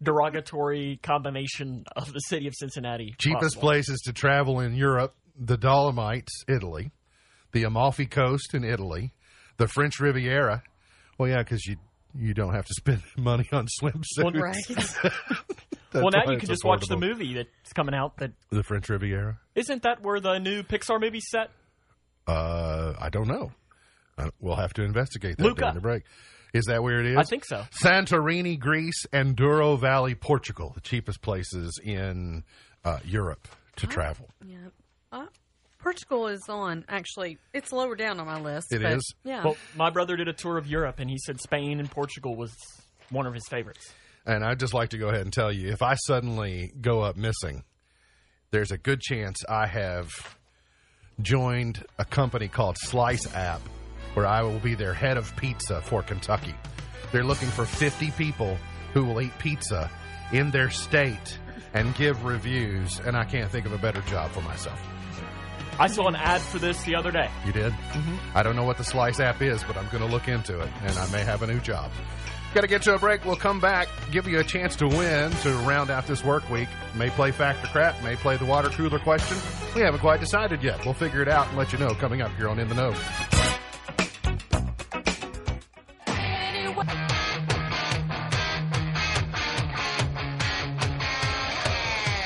derogatory 0.02 0.98
combination 1.02 1.84
of 1.96 2.12
the 2.12 2.20
city 2.20 2.46
of 2.46 2.54
Cincinnati. 2.54 3.14
Cheapest 3.18 3.42
possible. 3.56 3.60
places 3.62 4.00
to 4.06 4.12
travel 4.12 4.60
in 4.60 4.74
Europe: 4.74 5.14
the 5.38 5.56
Dolomites, 5.56 6.44
Italy, 6.48 6.92
the 7.52 7.64
Amalfi 7.64 8.06
Coast 8.06 8.54
in 8.54 8.64
Italy, 8.64 9.12
the 9.56 9.68
French 9.68 10.00
Riviera. 10.00 10.62
Well, 11.18 11.28
yeah, 11.28 11.38
because 11.38 11.66
you 11.66 11.76
you 12.14 12.34
don't 12.34 12.54
have 12.54 12.66
to 12.66 12.74
spend 12.74 13.02
money 13.16 13.48
on 13.52 13.66
swimsuits. 13.80 14.18
Well, 14.18 14.32
Right. 14.32 14.56
Well, 15.92 16.10
now 16.12 16.30
you 16.30 16.38
can 16.38 16.48
just 16.48 16.64
watch 16.64 16.86
the 16.86 16.96
movie 16.96 17.34
that's 17.34 17.72
coming 17.74 17.96
out. 17.96 18.16
That 18.18 18.30
The 18.50 18.62
French 18.62 18.88
Riviera. 18.88 19.40
isn't 19.56 19.82
that 19.82 20.00
where 20.02 20.20
the 20.20 20.38
new 20.38 20.62
Pixar 20.62 21.00
movie 21.00 21.18
set? 21.20 21.50
Uh, 22.28 22.94
I 22.96 23.08
don't 23.08 23.26
know. 23.26 23.50
Uh, 24.16 24.30
we'll 24.38 24.54
have 24.54 24.72
to 24.74 24.84
investigate 24.84 25.36
that 25.38 25.42
Luca. 25.42 25.62
during 25.62 25.74
the 25.74 25.80
break. 25.80 26.04
Is 26.52 26.64
that 26.66 26.82
where 26.82 27.00
it 27.00 27.06
is? 27.06 27.16
I 27.16 27.22
think 27.22 27.44
so. 27.44 27.64
Santorini, 27.82 28.58
Greece, 28.58 29.06
and 29.12 29.36
Douro 29.36 29.76
Valley, 29.76 30.14
Portugal, 30.14 30.72
the 30.74 30.80
cheapest 30.80 31.22
places 31.22 31.80
in 31.82 32.44
uh, 32.84 32.98
Europe 33.04 33.46
to 33.76 33.86
travel. 33.86 34.28
Yeah. 34.44 34.56
Uh, 35.12 35.26
Portugal 35.78 36.26
is 36.26 36.42
on, 36.48 36.84
actually, 36.88 37.38
it's 37.54 37.72
lower 37.72 37.94
down 37.96 38.20
on 38.20 38.26
my 38.26 38.40
list. 38.40 38.72
It 38.72 38.82
but, 38.82 38.92
is? 38.92 39.14
Yeah. 39.24 39.44
Well, 39.44 39.56
my 39.76 39.90
brother 39.90 40.16
did 40.16 40.28
a 40.28 40.32
tour 40.32 40.58
of 40.58 40.66
Europe, 40.66 40.98
and 40.98 41.08
he 41.08 41.18
said 41.18 41.40
Spain 41.40 41.80
and 41.80 41.90
Portugal 41.90 42.36
was 42.36 42.54
one 43.10 43.26
of 43.26 43.34
his 43.34 43.46
favorites. 43.48 43.92
And 44.26 44.44
I'd 44.44 44.60
just 44.60 44.74
like 44.74 44.90
to 44.90 44.98
go 44.98 45.08
ahead 45.08 45.22
and 45.22 45.32
tell 45.32 45.50
you 45.50 45.70
if 45.70 45.82
I 45.82 45.94
suddenly 45.94 46.72
go 46.80 47.00
up 47.00 47.16
missing, 47.16 47.64
there's 48.50 48.70
a 48.70 48.78
good 48.78 49.00
chance 49.00 49.38
I 49.48 49.66
have 49.66 50.10
joined 51.22 51.84
a 51.98 52.04
company 52.04 52.48
called 52.48 52.76
Slice 52.78 53.32
App, 53.34 53.60
where 54.14 54.26
I 54.26 54.42
will 54.42 54.58
be 54.58 54.74
their 54.74 54.94
head 54.94 55.16
of 55.16 55.34
pizza 55.36 55.80
for 55.82 56.02
Kentucky. 56.02 56.54
They're 57.12 57.24
looking 57.24 57.48
for 57.48 57.64
50 57.64 58.10
people 58.12 58.56
who 58.92 59.04
will 59.04 59.20
eat 59.20 59.36
pizza 59.38 59.90
in 60.32 60.50
their 60.50 60.70
state 60.70 61.38
and 61.74 61.94
give 61.94 62.24
reviews, 62.24 63.00
and 63.00 63.16
I 63.16 63.24
can't 63.24 63.50
think 63.50 63.66
of 63.66 63.72
a 63.72 63.78
better 63.78 64.00
job 64.02 64.30
for 64.32 64.40
myself. 64.42 64.80
I 65.78 65.86
saw 65.86 66.08
an 66.08 66.16
ad 66.16 66.40
for 66.42 66.58
this 66.58 66.82
the 66.82 66.94
other 66.94 67.10
day. 67.10 67.30
You 67.46 67.52
did? 67.52 67.72
Mm-hmm. 67.72 68.36
I 68.36 68.42
don't 68.42 68.54
know 68.54 68.64
what 68.64 68.76
the 68.76 68.84
Slice 68.84 69.18
app 69.18 69.40
is, 69.40 69.64
but 69.64 69.76
I'm 69.76 69.88
going 69.88 70.02
to 70.02 70.10
look 70.10 70.28
into 70.28 70.60
it, 70.60 70.68
and 70.84 70.98
I 70.98 71.10
may 71.10 71.24
have 71.24 71.42
a 71.42 71.46
new 71.46 71.60
job. 71.60 71.90
Got 72.52 72.62
to 72.62 72.66
get 72.66 72.82
to 72.82 72.96
a 72.96 72.98
break. 72.98 73.24
We'll 73.24 73.36
come 73.36 73.60
back, 73.60 73.88
give 74.10 74.26
you 74.26 74.40
a 74.40 74.44
chance 74.44 74.74
to 74.76 74.88
win 74.88 75.30
to 75.30 75.52
round 75.66 75.88
out 75.88 76.06
this 76.06 76.24
work 76.24 76.48
week. 76.50 76.68
May 76.96 77.08
play 77.10 77.30
Fact 77.30 77.64
or 77.64 77.68
Crap, 77.68 78.02
may 78.02 78.16
play 78.16 78.36
the 78.36 78.44
water 78.44 78.68
cooler 78.70 78.98
question. 78.98 79.38
We 79.74 79.82
haven't 79.82 80.00
quite 80.00 80.18
decided 80.18 80.62
yet. 80.62 80.84
We'll 80.84 80.94
figure 80.94 81.22
it 81.22 81.28
out 81.28 81.48
and 81.48 81.56
let 81.56 81.72
you 81.72 81.78
know 81.78 81.94
coming 81.94 82.22
up 82.22 82.32
here 82.36 82.48
on 82.48 82.58
In 82.58 82.68
the 82.68 82.74
Know. 82.74 82.92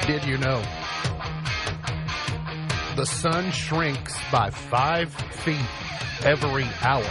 Did 0.07 0.25
you 0.25 0.37
know? 0.39 0.63
The 2.97 3.07
sun 3.07 3.51
shrinks 3.53 4.15
by 4.31 4.51
five 4.51 5.13
feet 5.13 5.67
every 6.25 6.65
hour. 6.83 7.03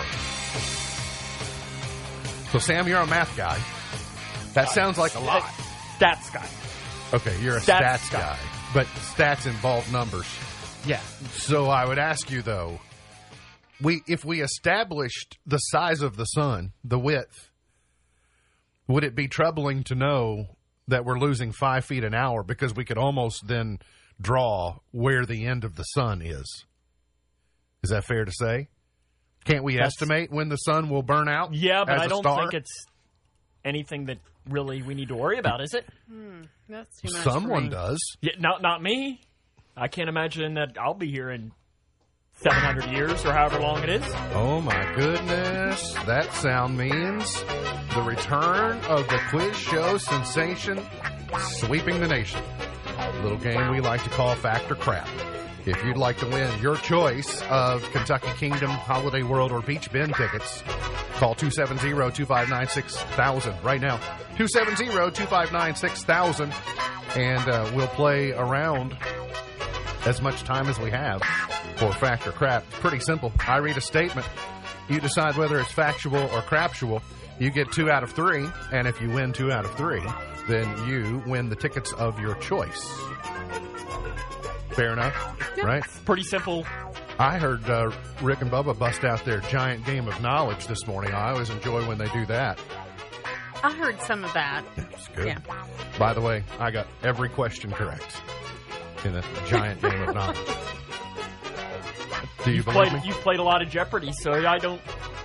So, 2.52 2.60
Sam, 2.60 2.88
you're 2.88 3.00
a 3.00 3.08
math 3.08 3.36
guy. 3.36 3.60
That 4.54 4.70
sounds 4.70 4.98
like 5.00 5.16
a 5.16 5.20
lot. 5.20 5.41
Stats 5.98 6.32
guy. 6.32 6.48
Okay, 7.14 7.36
you're 7.41 7.58
a 7.58 7.60
Stats 7.60 7.98
stats, 7.98 8.12
guy. 8.12 8.20
guy, 8.20 8.39
but 8.74 8.86
stats 8.88 9.48
involve 9.48 9.91
numbers. 9.91 10.28
Yeah. 10.86 11.00
So 11.32 11.66
I 11.66 11.86
would 11.86 11.98
ask 11.98 12.30
you 12.30 12.41
though, 12.44 12.80
we 13.82 14.02
if 14.08 14.24
we 14.24 14.41
established 14.41 15.38
the 15.48 15.58
size 15.58 16.02
of 16.02 16.16
the 16.16 16.26
sun, 16.26 16.74
the 16.84 17.00
width, 17.00 17.50
would 18.88 19.04
it 19.04 19.16
be 19.16 19.28
troubling 19.28 19.84
to 19.86 19.96
know 19.96 20.46
that 20.88 21.06
we're 21.06 21.20
losing 21.20 21.52
five 21.52 21.86
feet 21.86 22.04
an 22.04 22.14
hour 22.14 22.44
because 22.44 22.74
we 22.76 22.86
could 22.86 22.98
almost 22.98 23.48
then 23.48 23.80
draw 24.22 24.78
where 24.92 25.26
the 25.26 25.46
end 25.46 25.64
of 25.64 25.76
the 25.76 25.84
sun 25.84 26.22
is? 26.22 26.66
Is 27.84 27.90
that 27.90 28.06
fair 28.06 28.26
to 28.26 28.32
say? 28.32 28.70
Can't 29.46 29.64
we 29.64 29.74
That's- 29.74 29.94
estimate 29.94 30.32
when 30.32 30.50
the 30.50 30.56
sun 30.58 30.90
will 30.90 31.04
burn 31.04 31.28
out? 31.28 31.54
Yeah, 31.54 31.84
but 31.86 31.96
as 31.96 32.02
I 32.02 32.06
a 32.06 32.10
don't 32.10 32.24
star? 32.24 32.40
think 32.42 32.54
it's 32.54 32.86
anything 33.66 34.06
that 34.06 34.20
really 34.50 34.82
we 34.82 34.94
need 34.94 35.10
to 35.10 35.16
worry 35.16 35.38
about, 35.38 35.62
is 35.62 35.74
it? 35.74 35.86
Hmm, 36.10 36.44
that's 36.70 37.02
too 37.02 37.12
much. 37.12 37.24
for 37.24 37.30
Someone 37.32 37.64
me. 37.64 37.70
does. 37.70 38.00
Yeah, 38.22 38.34
not 38.40 38.62
not 38.62 38.82
me. 38.82 39.22
I 39.76 39.88
can't 39.88 40.08
imagine 40.08 40.54
that 40.54 40.78
I'll 40.80 40.94
be 40.94 41.10
here 41.12 41.30
in 41.30 41.52
700 42.36 42.86
years 42.92 43.26
or 43.26 43.32
however 43.32 43.60
long 43.60 43.84
it 43.84 43.90
is. 43.90 44.04
Oh 44.34 44.60
my 44.62 44.94
goodness. 44.96 45.94
That 46.06 46.34
sound 46.34 46.78
means 46.78 47.42
the 47.94 48.02
return 48.06 48.78
of 48.86 49.08
the 49.08 49.20
quiz 49.30 49.56
show 49.56 49.98
sensation 49.98 50.82
sweeping 51.40 52.00
the 52.00 52.08
nation. 52.08 52.42
Little 53.22 53.38
game 53.38 53.70
we 53.72 53.80
like 53.80 54.04
to 54.04 54.10
call 54.10 54.34
Fact 54.36 54.70
or 54.72 54.76
Crap. 54.76 55.08
If 55.66 55.82
you'd 55.86 55.96
like 55.96 56.18
to 56.18 56.28
win 56.28 56.52
your 56.62 56.76
choice 56.76 57.42
of 57.44 57.82
Kentucky 57.92 58.28
Kingdom, 58.38 58.70
Holiday 58.70 59.24
World, 59.24 59.54
or 59.54 59.62
Beach 59.62 59.90
Bend 59.90 60.14
tickets, 60.14 60.62
call 61.14 61.36
270-2596-1000 61.36 63.64
right 63.64 63.80
now. 63.80 63.98
270-2596-1000 64.36 66.54
and 67.16 67.48
uh, 67.48 67.72
we'll 67.76 67.88
play 67.88 68.34
around 68.34 68.98
as 70.06 70.22
much 70.22 70.44
time 70.44 70.68
as 70.68 70.78
we 70.80 70.92
have 70.92 71.22
for 71.78 71.92
fact 71.94 72.28
or 72.28 72.32
crap. 72.32 72.64
It's 72.70 72.80
pretty 72.80 73.00
simple. 73.00 73.32
I 73.48 73.58
read 73.58 73.78
a 73.78 73.82
statement. 73.82 74.28
You 74.90 75.00
decide 75.00 75.36
whether 75.38 75.60
it's 75.60 75.72
factual 75.72 76.18
or 76.18 76.42
craptual. 76.42 77.02
You 77.40 77.50
get 77.50 77.72
two 77.72 77.90
out 77.90 78.04
of 78.04 78.12
three, 78.12 78.48
and 78.72 78.88
if 78.88 79.02
you 79.02 79.10
win 79.10 79.34
two 79.34 79.52
out 79.52 79.66
of 79.66 79.76
three, 79.76 80.04
then 80.48 80.88
you 80.88 81.24
win 81.26 81.50
the 81.50 81.56
tickets 81.56 81.92
of 81.94 82.20
your 82.20 82.36
choice. 82.36 82.90
Fair 84.72 84.94
enough, 84.94 85.16
right? 85.64 85.84
Pretty 86.06 86.24
simple. 86.24 86.66
I 87.20 87.38
heard 87.38 87.70
uh, 87.70 87.92
Rick 88.22 88.42
and 88.42 88.52
Bubba 88.52 88.78
bust 88.78 89.04
out 89.04 89.24
their 89.24 89.40
giant 89.42 89.86
game 89.86 90.08
of 90.08 90.20
knowledge 90.22 90.66
this 90.68 90.88
morning. 90.88 91.14
I 91.14 91.32
always 91.32 91.50
enjoy 91.50 91.88
when 91.88 91.98
they 91.98 92.08
do 92.08 92.26
that. 92.26 92.60
I 93.64 93.72
heard 93.72 94.02
some 94.02 94.24
of 94.24 94.34
that. 94.34 94.64
It's 94.76 95.08
good. 95.10 95.28
Yeah. 95.28 95.40
By 95.98 96.14
the 96.14 96.22
way, 96.22 96.44
I 96.60 96.72
got 96.72 96.88
every 97.04 97.30
question 97.30 97.72
correct 97.72 98.20
in 99.06 99.16
a 99.16 99.24
giant 99.48 99.82
game 99.82 100.02
of 100.02 100.16
knowledge. 100.16 100.38
Do 102.44 102.50
you 102.52 102.58
You've 102.58 102.66
believe 102.66 102.89
played 102.89 102.94
me? 103.04 103.08
you've 103.08 103.18
played 103.22 103.39
a 103.39 103.44
lot 103.44 103.62
of 103.62 103.70
Jeopardy, 103.70 104.12
so 104.14 104.34
I 104.34 104.58
don't. 104.60 104.82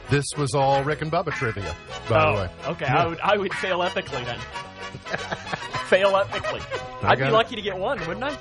This 0.09 0.25
was 0.37 0.55
all 0.55 0.83
Rick 0.85 1.03
and 1.03 1.11
Bubba 1.13 1.33
trivia, 1.33 1.75
by 2.09 2.25
oh, 2.25 2.33
the 2.37 2.43
way. 2.43 2.51
okay. 2.69 2.85
Yeah. 2.87 3.03
I 3.03 3.07
would 3.07 3.21
I 3.21 3.37
would 3.37 3.53
fail 3.55 3.81
epically 3.81 4.25
then. 4.25 4.39
fail 5.89 6.13
epically. 6.13 6.63
I 7.03 7.11
I'd 7.13 7.19
be 7.19 7.25
it. 7.25 7.33
lucky 7.33 7.57
to 7.57 7.63
get 7.63 7.77
one, 7.77 7.99
wouldn't 8.07 8.25
I? 8.25 8.37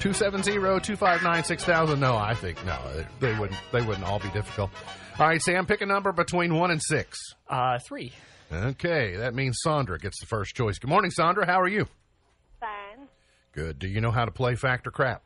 270-259-6000. 0.00 1.98
No, 1.98 2.16
I 2.16 2.34
think 2.34 2.64
no, 2.64 2.78
they 3.20 3.36
wouldn't. 3.38 3.58
They 3.72 3.82
wouldn't 3.82 4.04
all 4.06 4.18
be 4.20 4.28
difficult. 4.30 4.70
All 5.18 5.26
right, 5.26 5.40
Sam, 5.40 5.66
pick 5.66 5.80
a 5.80 5.86
number 5.86 6.12
between 6.12 6.54
one 6.54 6.70
and 6.70 6.80
six. 6.82 7.18
Uh, 7.48 7.78
three. 7.86 8.12
Okay, 8.52 9.16
that 9.16 9.34
means 9.34 9.58
Sandra 9.62 9.98
gets 9.98 10.20
the 10.20 10.26
first 10.26 10.54
choice. 10.54 10.78
Good 10.78 10.90
morning, 10.90 11.10
Sandra. 11.10 11.46
How 11.46 11.60
are 11.60 11.66
you? 11.68 11.86
Fine. 12.60 13.08
Good. 13.52 13.78
Do 13.78 13.88
you 13.88 14.00
know 14.00 14.10
how 14.12 14.24
to 14.24 14.30
play 14.30 14.54
Fact 14.54 14.86
or 14.86 14.90
Crap? 14.90 15.22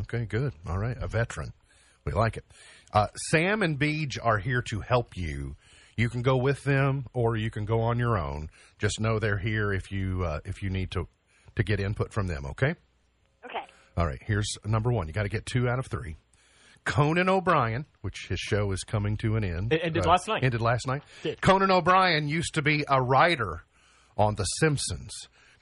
Yes. 0.00 0.14
Okay, 0.14 0.24
good. 0.24 0.52
All 0.66 0.78
right, 0.78 0.96
a 1.00 1.06
veteran. 1.06 1.52
We 2.04 2.12
like 2.12 2.36
it. 2.36 2.44
Uh, 2.92 3.08
Sam 3.30 3.62
and 3.62 3.78
Beej 3.78 4.18
are 4.22 4.38
here 4.38 4.62
to 4.62 4.80
help 4.80 5.16
you. 5.16 5.56
You 5.96 6.08
can 6.08 6.22
go 6.22 6.36
with 6.36 6.64
them, 6.64 7.06
or 7.12 7.36
you 7.36 7.50
can 7.50 7.64
go 7.66 7.80
on 7.82 7.98
your 7.98 8.16
own. 8.16 8.48
Just 8.78 9.00
know 9.00 9.18
they're 9.18 9.38
here 9.38 9.72
if 9.72 9.92
you 9.92 10.24
uh, 10.24 10.40
if 10.44 10.62
you 10.62 10.70
need 10.70 10.90
to 10.92 11.08
to 11.56 11.62
get 11.62 11.78
input 11.80 12.12
from 12.12 12.26
them. 12.26 12.46
Okay. 12.46 12.74
Okay. 13.44 13.64
All 13.96 14.06
right. 14.06 14.20
Here's 14.24 14.56
number 14.64 14.90
one. 14.92 15.06
You 15.08 15.12
got 15.12 15.24
to 15.24 15.28
get 15.28 15.44
two 15.46 15.68
out 15.68 15.78
of 15.78 15.86
three. 15.86 16.16
Conan 16.86 17.28
O'Brien, 17.28 17.84
which 18.00 18.26
his 18.28 18.40
show 18.40 18.72
is 18.72 18.82
coming 18.84 19.18
to 19.18 19.36
an 19.36 19.44
end. 19.44 19.72
It 19.72 19.82
ended 19.84 20.06
last 20.06 20.26
night. 20.26 20.42
Ended 20.42 20.62
last 20.62 20.86
night. 20.86 21.02
Did. 21.22 21.40
Conan 21.42 21.70
O'Brien 21.70 22.26
used 22.26 22.54
to 22.54 22.62
be 22.62 22.84
a 22.88 23.02
writer 23.02 23.64
on 24.16 24.36
The 24.36 24.44
Simpsons. 24.44 25.12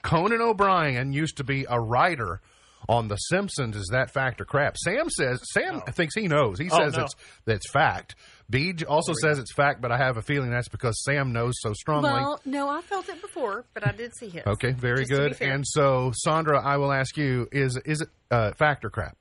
Conan 0.01 0.41
O'Brien 0.41 1.11
used 1.11 1.35
to 1.37 1.43
be 1.43 1.65
a 1.69 1.79
writer 1.79 2.41
on 2.89 3.07
The 3.07 3.15
Simpsons. 3.15 3.77
Is 3.77 3.87
that 3.93 4.11
fact 4.11 4.41
or 4.41 4.45
crap? 4.45 4.75
Sam 4.77 5.09
says 5.09 5.39
Sam 5.53 5.79
thinks 5.81 6.15
he 6.15 6.27
knows. 6.27 6.59
He 6.59 6.69
Oh, 6.71 6.77
says 6.77 6.97
no. 6.97 7.03
it's 7.03 7.15
that's 7.45 7.69
fact. 7.71 8.15
Beej 8.51 8.83
also 8.85 9.13
says 9.13 9.37
it's 9.37 9.53
fact, 9.53 9.79
but 9.79 9.91
I 9.91 9.97
have 9.97 10.17
a 10.17 10.23
feeling 10.23 10.49
that's 10.49 10.67
because 10.69 11.01
Sam 11.03 11.31
knows 11.31 11.53
so 11.59 11.71
strongly. 11.73 12.09
Well, 12.09 12.41
no, 12.45 12.67
I 12.67 12.81
felt 12.81 13.07
it 13.07 13.21
before, 13.21 13.63
but 13.75 13.87
I 13.87 13.91
did 13.91 14.15
see 14.15 14.29
his. 14.29 14.41
okay, 14.45 14.71
very 14.71 15.05
Just 15.05 15.11
good. 15.11 15.37
And 15.41 15.63
so, 15.65 16.11
Sandra, 16.15 16.59
I 16.59 16.77
will 16.77 16.91
ask 16.91 17.15
you: 17.15 17.47
Is 17.51 17.79
is 17.85 18.01
it 18.01 18.09
uh, 18.31 18.51
fact 18.53 18.83
or 18.83 18.89
crap? 18.89 19.15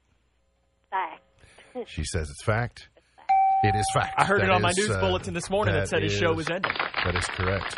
Fact. 0.90 1.22
She 1.86 2.02
says 2.04 2.28
it's 2.30 2.42
fact. 2.42 2.88
It 3.62 3.74
is 3.76 3.86
fact. 3.94 4.14
I 4.16 4.24
heard 4.24 4.40
it 4.40 4.46
That 4.46 4.52
on 4.52 4.62
my 4.62 4.72
news 4.76 4.90
uh, 4.90 4.98
bulletin 5.00 5.34
this 5.34 5.48
morning 5.50 5.74
that, 5.74 5.88
said 5.88 6.02
his 6.02 6.12
show 6.12 6.32
was 6.32 6.48
ending. 6.50 6.72
That 7.04 7.14
is 7.14 7.24
correct. 7.26 7.76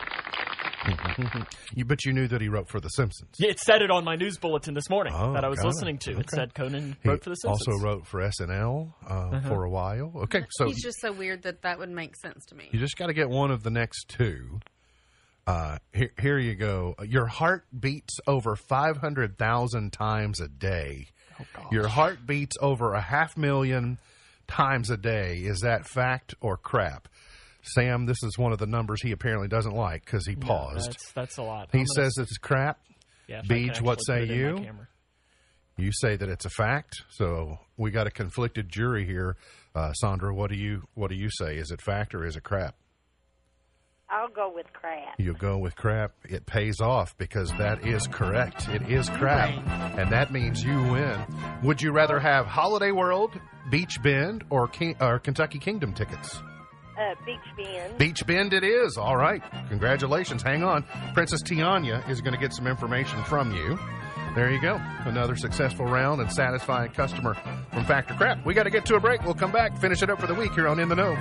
You, 1.75 1.85
but 1.85 2.05
you 2.05 2.13
knew 2.13 2.27
that 2.29 2.41
he 2.41 2.49
wrote 2.49 2.69
for 2.69 2.81
The 2.81 2.89
Simpsons. 2.89 3.31
Yeah, 3.39 3.51
it 3.51 3.59
said 3.61 3.83
it 3.83 3.91
on 3.91 4.05
my 4.05 4.17
news 4.17 4.39
bulletin 4.39 4.75
this 4.75 4.89
morning 4.89 5.13
Oh, 5.15 5.35
that 5.35 5.45
I 5.45 5.49
was 5.49 5.59
got 5.59 5.67
it. 5.67 5.69
listening 5.75 5.99
to. 5.99 6.19
It 6.19 6.31
said 6.31 6.55
Conan 6.55 6.97
He 7.03 7.09
wrote 7.09 7.23
for 7.23 7.31
The 7.31 7.37
Simpsons. 7.37 7.69
also 7.69 7.85
wrote 7.85 8.07
for 8.07 8.21
SNL 8.21 8.93
uh, 9.07 9.41
for 9.43 9.65
a 9.65 9.71
while. 9.71 10.13
Okay, 10.25 10.45
so 10.53 10.67
He's 10.67 10.83
just 10.83 11.01
so 11.01 11.13
weird 11.13 11.43
that 11.43 11.63
that 11.63 11.79
would 11.79 11.91
make 11.91 12.17
sense 12.17 12.45
to 12.47 12.55
me. 12.55 12.69
you 12.73 12.79
just 12.79 12.97
got 12.97 13.07
to 13.09 13.13
get 13.15 13.29
one 13.29 13.51
of 13.51 13.63
the 13.63 13.71
next 13.71 14.09
two. 14.09 14.61
Uh, 15.47 15.79
here, 15.93 16.13
here 16.21 16.39
you 16.39 16.55
go. 16.55 16.95
Your 17.07 17.27
heart 17.27 17.65
beats 17.79 18.19
over 18.27 18.57
500,000 18.57 19.93
times 19.93 20.41
a 20.41 20.49
day. 20.49 21.09
Your 21.73 21.89
heart 21.89 22.27
beats 22.27 22.57
over 22.61 22.93
a 22.95 23.01
half 23.01 23.37
million 23.37 23.99
times 24.47 24.91
a 24.91 24.97
day. 24.97 25.39
Is 25.39 25.61
that 25.61 25.87
fact 25.87 26.35
or 26.41 26.57
crap? 26.57 27.09
Sam, 27.63 28.07
this 28.07 28.23
is 28.23 28.39
one 28.39 28.53
of 28.53 28.59
the 28.59 28.67
numbers 28.67 29.03
he 29.03 29.13
apparently 29.13 29.49
doesn't 29.49 29.75
like 29.75 30.05
because 30.05 30.27
he 30.27 30.35
paused. 30.37 30.91
That's, 30.91 31.13
that's 31.13 31.37
a 31.39 31.43
lot. 31.43 31.69
he 31.73 31.79
I'm 31.81 31.85
gonna- 31.85 32.11
says 32.11 32.15
it's 32.19 32.39
crap. 32.39 32.79
yeah, 33.29 33.43
Beej, 33.43 33.81
what 33.83 33.99
say 34.07 34.21
put 34.27 34.31
it 34.31 34.41
in 34.41 34.53
my 34.55 34.61
you? 34.61 34.77
You 35.77 35.93
say 35.93 36.17
that 36.17 36.29
it's 36.29 36.45
a 36.45 36.51
fact. 36.51 37.03
So 37.11 37.59
we 37.77 37.91
got 37.91 38.07
a 38.07 38.11
conflicted 38.11 38.69
jury 38.69 39.07
here. 39.07 39.37
Uh, 39.75 39.93
Sandra, 39.95 40.35
what 40.35 40.51
do 40.51 40.57
you 40.57 40.83
what 40.95 41.09
do 41.11 41.17
you 41.17 41.29
say? 41.31 41.57
Is 41.57 41.71
it 41.71 41.81
fact 41.81 42.15
or 42.15 42.25
is 42.27 42.37
it 42.37 42.43
crap? 42.43 42.75
I'll 44.13 44.29
go 44.29 44.53
with 44.53 44.67
crap. 44.73 45.15
You'll 45.19 45.37
go 45.37 45.57
with 45.59 45.77
crap. 45.77 46.13
It 46.29 46.45
pays 46.45 46.81
off 46.81 47.17
because 47.17 47.51
that 47.59 47.87
is 47.87 48.09
correct. 48.09 48.69
It 48.69 48.91
is 48.91 49.09
crap. 49.09 49.51
And 49.97 50.11
that 50.11 50.33
means 50.33 50.65
you 50.65 50.77
win. 50.77 51.17
Would 51.63 51.81
you 51.81 51.93
rather 51.93 52.19
have 52.19 52.45
Holiday 52.47 52.91
World, 52.91 53.31
Beach 53.71 54.03
Bend, 54.03 54.43
or, 54.51 54.67
King, 54.67 54.97
or 55.01 55.21
Kentucky 55.21 55.61
Kingdom 55.61 55.93
tickets? 55.95 56.43
Uh, 57.01 57.15
Beach 57.25 57.39
Bend. 57.57 57.99
Beach 57.99 58.27
Bend 58.27 58.53
it 58.53 58.63
is. 58.63 58.99
All 58.99 59.17
right. 59.17 59.43
Congratulations. 59.71 60.43
Hang 60.43 60.63
on. 60.63 60.85
Princess 61.15 61.43
Tiana 61.43 62.07
is 62.11 62.21
going 62.21 62.35
to 62.35 62.39
get 62.39 62.53
some 62.53 62.67
information 62.67 63.23
from 63.25 63.55
you. 63.55 63.79
There 64.35 64.51
you 64.51 64.61
go. 64.61 64.79
Another 65.07 65.35
successful 65.35 65.87
round 65.87 66.21
and 66.21 66.31
satisfying 66.31 66.93
customer 66.93 67.35
from 67.73 67.85
Fact 67.87 68.11
or 68.11 68.15
Crap. 68.15 68.45
We 68.45 68.53
got 68.53 68.65
to 68.65 68.71
get 68.71 68.85
to 68.87 68.97
a 68.97 69.01
break. 69.01 69.25
We'll 69.25 69.35
come 69.35 69.51
back, 69.51 69.79
finish 69.79 70.03
it 70.03 70.11
up 70.11 70.21
for 70.21 70.27
the 70.27 70.35
week 70.35 70.53
here 70.53 70.69
on 70.69 70.79
In 70.79 70.91
the 70.91 70.97
Know. 70.97 71.17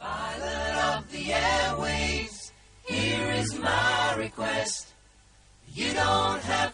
of 0.00 1.10
the 1.10 1.24
airwaves. 1.24 2.50
Here 2.84 3.32
is 3.32 3.58
my 3.58 4.14
request. 4.16 4.88
You 5.74 5.92
don't 5.92 6.42
have 6.42 6.71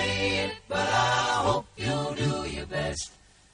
play 0.00 0.38
it, 0.44 0.52
but 0.68 0.78
I 0.78 1.42
hope 1.44 1.66
you'll 1.76 2.14
do 2.14 2.48
your 2.48 2.66
best. 2.66 3.12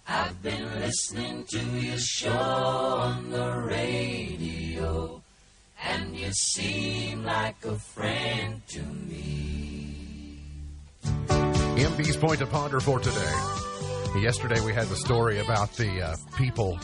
I've 0.08 0.40
been 0.42 0.80
listening 0.80 1.44
to 1.50 1.58
your 1.58 1.98
show 1.98 2.30
on 2.30 3.30
the 3.30 3.50
radio, 3.68 5.22
and 5.82 6.16
you 6.16 6.30
seem 6.32 7.24
like 7.24 7.64
a 7.64 7.76
friend 7.76 8.62
to 8.68 8.82
me. 8.82 10.38
MB's 11.76 12.16
point 12.16 12.38
to 12.38 12.46
ponder 12.46 12.80
for 12.80 13.00
today. 13.00 13.34
Yesterday 14.20 14.60
we 14.60 14.72
had 14.72 14.86
the 14.86 14.96
story 14.96 15.40
about 15.40 15.72
the 15.74 16.02
uh, 16.02 16.16
people 16.36 16.78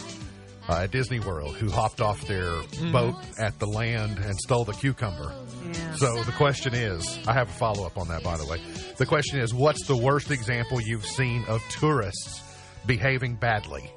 uh, 0.69 0.81
at 0.83 0.91
Disney 0.91 1.21
World 1.21 1.55
who 1.57 1.71
hopped 1.71 2.01
off 2.01 2.27
their 2.27 2.53
boat 2.93 3.15
at 3.39 3.59
the 3.59 3.67
land 3.67 4.19
and 4.19 4.37
stole 4.39 4.65
the 4.65 4.73
cucumber. 4.73 5.35
Yes. 5.67 6.01
So 6.01 6.23
the 6.23 6.33
question 6.33 6.75
is, 6.75 7.19
I 7.27 7.33
have 7.33 7.49
a 7.49 7.53
follow 7.53 7.85
up 7.85 7.99
on 7.99 8.09
that, 8.09 8.23
by 8.23 8.37
the 8.37 8.47
way. 8.47 8.61
The 8.97 9.07
question 9.07 9.41
is, 9.41 9.55
what's 9.55 9.87
the 9.87 9.97
worst 9.97 10.31
example 10.31 10.81
you've 10.81 11.07
seen 11.07 11.45
of 11.49 11.63
tourists 11.69 12.43
behaving 12.87 13.37
badly? 13.37 13.91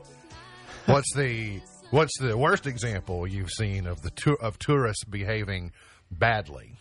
What's 0.86 1.14
the 1.16 1.62
what's 1.92 2.18
the 2.20 2.38
worst 2.38 2.68
example 2.68 3.28
you've 3.28 3.52
seen 3.52 3.88
of 3.88 4.02
the 4.02 4.12
tour 4.12 4.38
of 4.42 4.58
tourists 4.60 5.04
behaving 5.04 5.72
badly? 6.12 6.76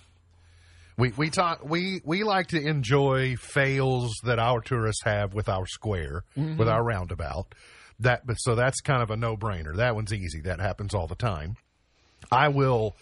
We 0.97 1.12
we 1.16 1.30
talk 1.30 1.64
we 1.64 2.01
we 2.05 2.22
like 2.22 2.49
to 2.49 2.61
enjoy 2.61 3.37
fails 3.37 4.12
that 4.24 4.39
our 4.39 4.61
tourists 4.61 5.03
have 5.05 5.35
with 5.35 5.49
our 5.49 5.66
square, 5.66 6.22
with 6.37 6.68
our 6.68 6.85
roundabout. 6.85 7.55
That 8.01 8.26
but 8.26 8.36
so 8.36 8.55
that's 8.55 8.80
kind 8.80 9.03
of 9.03 9.11
a 9.11 9.16
no 9.16 9.36
brainer. 9.36 9.76
That 9.76 9.95
one's 9.95 10.12
easy. 10.12 10.40
That 10.42 10.61
happens 10.61 10.95
all 10.95 11.07
the 11.07 11.14
time. 11.14 11.57
I 12.30 12.49
will. 12.49 12.97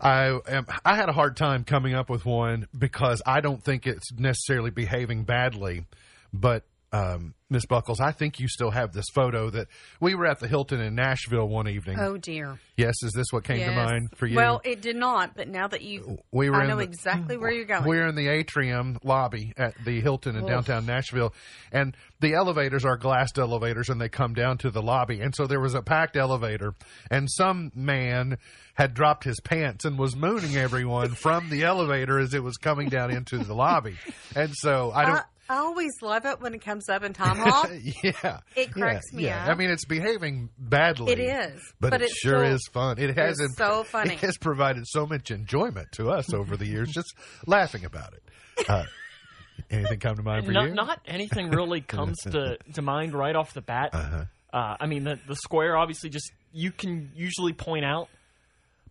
I 0.00 0.38
am. 0.46 0.66
I 0.84 0.96
had 0.96 1.08
a 1.08 1.12
hard 1.12 1.36
time 1.36 1.64
coming 1.64 1.94
up 1.94 2.08
with 2.08 2.24
one 2.24 2.68
because 2.76 3.22
I 3.26 3.40
don't 3.40 3.62
think 3.62 3.86
it's 3.86 4.12
necessarily 4.12 4.70
behaving 4.70 5.24
badly, 5.24 5.86
but 6.32 6.64
um, 6.92 7.34
Miss 7.50 7.66
Buckles, 7.66 8.00
I 8.00 8.12
think 8.12 8.40
you 8.40 8.48
still 8.48 8.70
have 8.70 8.92
this 8.92 9.06
photo 9.14 9.50
that 9.50 9.68
we 10.00 10.14
were 10.14 10.26
at 10.26 10.38
the 10.38 10.48
Hilton 10.48 10.80
in 10.80 10.94
Nashville 10.94 11.46
one 11.46 11.68
evening. 11.68 11.98
Oh 11.98 12.16
dear. 12.16 12.58
Yes, 12.76 12.94
is 13.02 13.12
this 13.12 13.26
what 13.30 13.44
came 13.44 13.58
to 13.58 13.72
mind 13.72 14.10
for 14.16 14.26
you? 14.26 14.36
Well, 14.36 14.60
it 14.64 14.80
did 14.80 14.96
not, 14.96 15.34
but 15.36 15.48
now 15.48 15.66
that 15.68 15.82
you, 15.82 16.18
We 16.30 16.48
were 16.50 16.56
I 16.62 16.66
know 16.66 16.76
the- 16.76 16.82
exactly 16.84 17.36
where 17.38 17.50
you're 17.50 17.64
going. 17.66 17.84
We're 17.84 18.06
in 18.06 18.14
the 18.14 18.28
atrium 18.28 18.98
lobby 19.02 19.52
at 19.56 19.74
the 19.84 20.00
Hilton 20.00 20.36
in 20.36 20.46
downtown 20.46 20.86
Nashville, 20.86 21.34
and 21.72 21.96
the 22.20 22.34
elevators 22.34 22.84
are 22.84 22.96
glassed 22.96 23.38
elevators, 23.38 23.88
and 23.88 24.00
they 24.00 24.08
come 24.08 24.34
down 24.34 24.58
to 24.58 24.70
the 24.70 24.82
lobby. 24.82 25.20
And 25.20 25.34
so 25.34 25.46
there 25.46 25.60
was 25.60 25.74
a 25.74 25.82
packed 25.82 26.16
elevator, 26.16 26.74
and 27.10 27.28
some 27.30 27.70
man 27.74 28.38
had 28.74 28.94
dropped 28.94 29.24
his 29.24 29.40
pants 29.40 29.84
and 29.84 29.98
was 29.98 30.14
mooning 30.16 30.56
everyone 30.56 31.10
from 31.14 31.50
the 31.50 31.64
elevator 31.64 32.18
as 32.18 32.32
it 32.34 32.42
was 32.42 32.56
coming 32.56 32.88
down 32.88 33.10
into 33.10 33.38
the 33.38 33.54
lobby. 33.54 33.96
And 34.36 34.52
so 34.54 34.90
I 34.94 35.04
don't. 35.04 35.16
I, 35.16 35.22
I 35.48 35.56
always 35.56 35.92
love 36.02 36.26
it 36.26 36.40
when 36.40 36.54
it 36.54 36.60
comes 36.60 36.88
up 36.88 37.02
in 37.02 37.12
Tomahawk. 37.14 37.70
yeah, 38.02 38.40
It 38.54 38.72
cracks 38.72 39.06
yeah, 39.12 39.16
me 39.16 39.24
yeah. 39.24 39.44
up. 39.44 39.48
I 39.48 39.54
mean, 39.54 39.70
it's 39.70 39.84
behaving 39.84 40.50
badly. 40.58 41.12
It 41.12 41.20
is, 41.20 41.60
but, 41.80 41.90
but 41.90 42.02
it 42.02 42.10
sure 42.10 42.40
still- 42.44 42.54
is 42.54 42.68
fun. 42.72 42.98
It 42.98 43.16
has 43.16 43.40
it's 43.40 43.56
so 43.56 43.84
funny. 43.84 44.14
It 44.14 44.20
has 44.20 44.36
provided 44.36 44.84
so 44.86 45.06
much 45.06 45.30
enjoyment 45.30 45.92
to 45.92 46.10
us 46.10 46.32
over 46.34 46.56
the 46.56 46.66
years, 46.66 46.90
just 46.90 47.14
laughing 47.46 47.84
about 47.84 48.14
it. 48.14 48.68
Uh, 48.68 48.84
anything 49.70 49.98
come 49.98 50.16
to 50.16 50.22
mind 50.22 50.44
for 50.46 50.52
not, 50.52 50.68
you? 50.68 50.74
not 50.74 51.00
anything 51.06 51.50
really 51.50 51.80
comes 51.80 52.16
to, 52.24 52.58
to 52.74 52.82
mind 52.82 53.14
right 53.14 53.34
off 53.34 53.54
the 53.54 53.62
bat. 53.62 53.90
Uh-huh. 53.94 54.24
Uh, 54.52 54.76
I 54.80 54.86
mean, 54.86 55.04
the, 55.04 55.18
the 55.26 55.36
square 55.36 55.76
obviously 55.76 56.10
just 56.10 56.30
you 56.52 56.72
can 56.72 57.10
usually 57.14 57.52
point 57.52 57.84
out, 57.84 58.08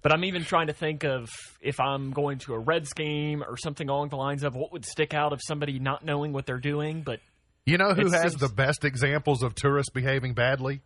but 0.02 0.14
I'm 0.14 0.24
even 0.26 0.44
trying 0.44 0.68
to 0.68 0.74
think 0.74 1.04
of 1.04 1.30
if 1.62 1.80
I'm 1.80 2.12
going 2.12 2.40
to 2.40 2.54
a 2.54 2.60
Reds 2.60 2.94
game 2.94 3.44
or 3.44 3.58
something 3.58 3.90
along 3.90 4.10
the 4.10 4.16
lines 4.18 4.44
of 4.44 4.56
what 4.56 4.72
would 4.74 4.86
stick 4.86 5.14
out 5.14 5.34
of 5.34 5.40
somebody 5.44 5.80
not 5.80 6.04
knowing 6.06 6.34
what 6.34 6.46
they're 6.46 6.60
doing. 6.60 7.02
But 7.02 7.20
You 7.66 7.78
know 7.78 7.94
who 7.94 8.10
has 8.12 8.22
seems- 8.22 8.36
the 8.36 8.50
best 8.50 8.86
examples 8.86 9.44
of 9.44 9.56
tourists 9.56 9.92
behaving 9.92 10.34
badly? 10.34 10.82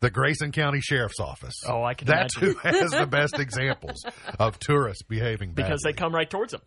The 0.00 0.10
Grayson 0.10 0.52
County 0.52 0.80
Sheriff's 0.80 1.18
Office. 1.18 1.54
Oh, 1.66 1.82
I 1.82 1.94
can 1.94 2.06
That's 2.06 2.36
imagine. 2.36 2.56
who 2.62 2.68
has 2.68 2.90
the 2.92 3.06
best 3.06 3.34
examples 3.40 4.04
of 4.38 4.56
tourists 4.60 5.02
behaving 5.02 5.54
badly. 5.54 5.64
because 5.70 5.80
they 5.82 5.92
come 5.92 6.14
right 6.14 6.30
towards 6.30 6.52
them. 6.52 6.62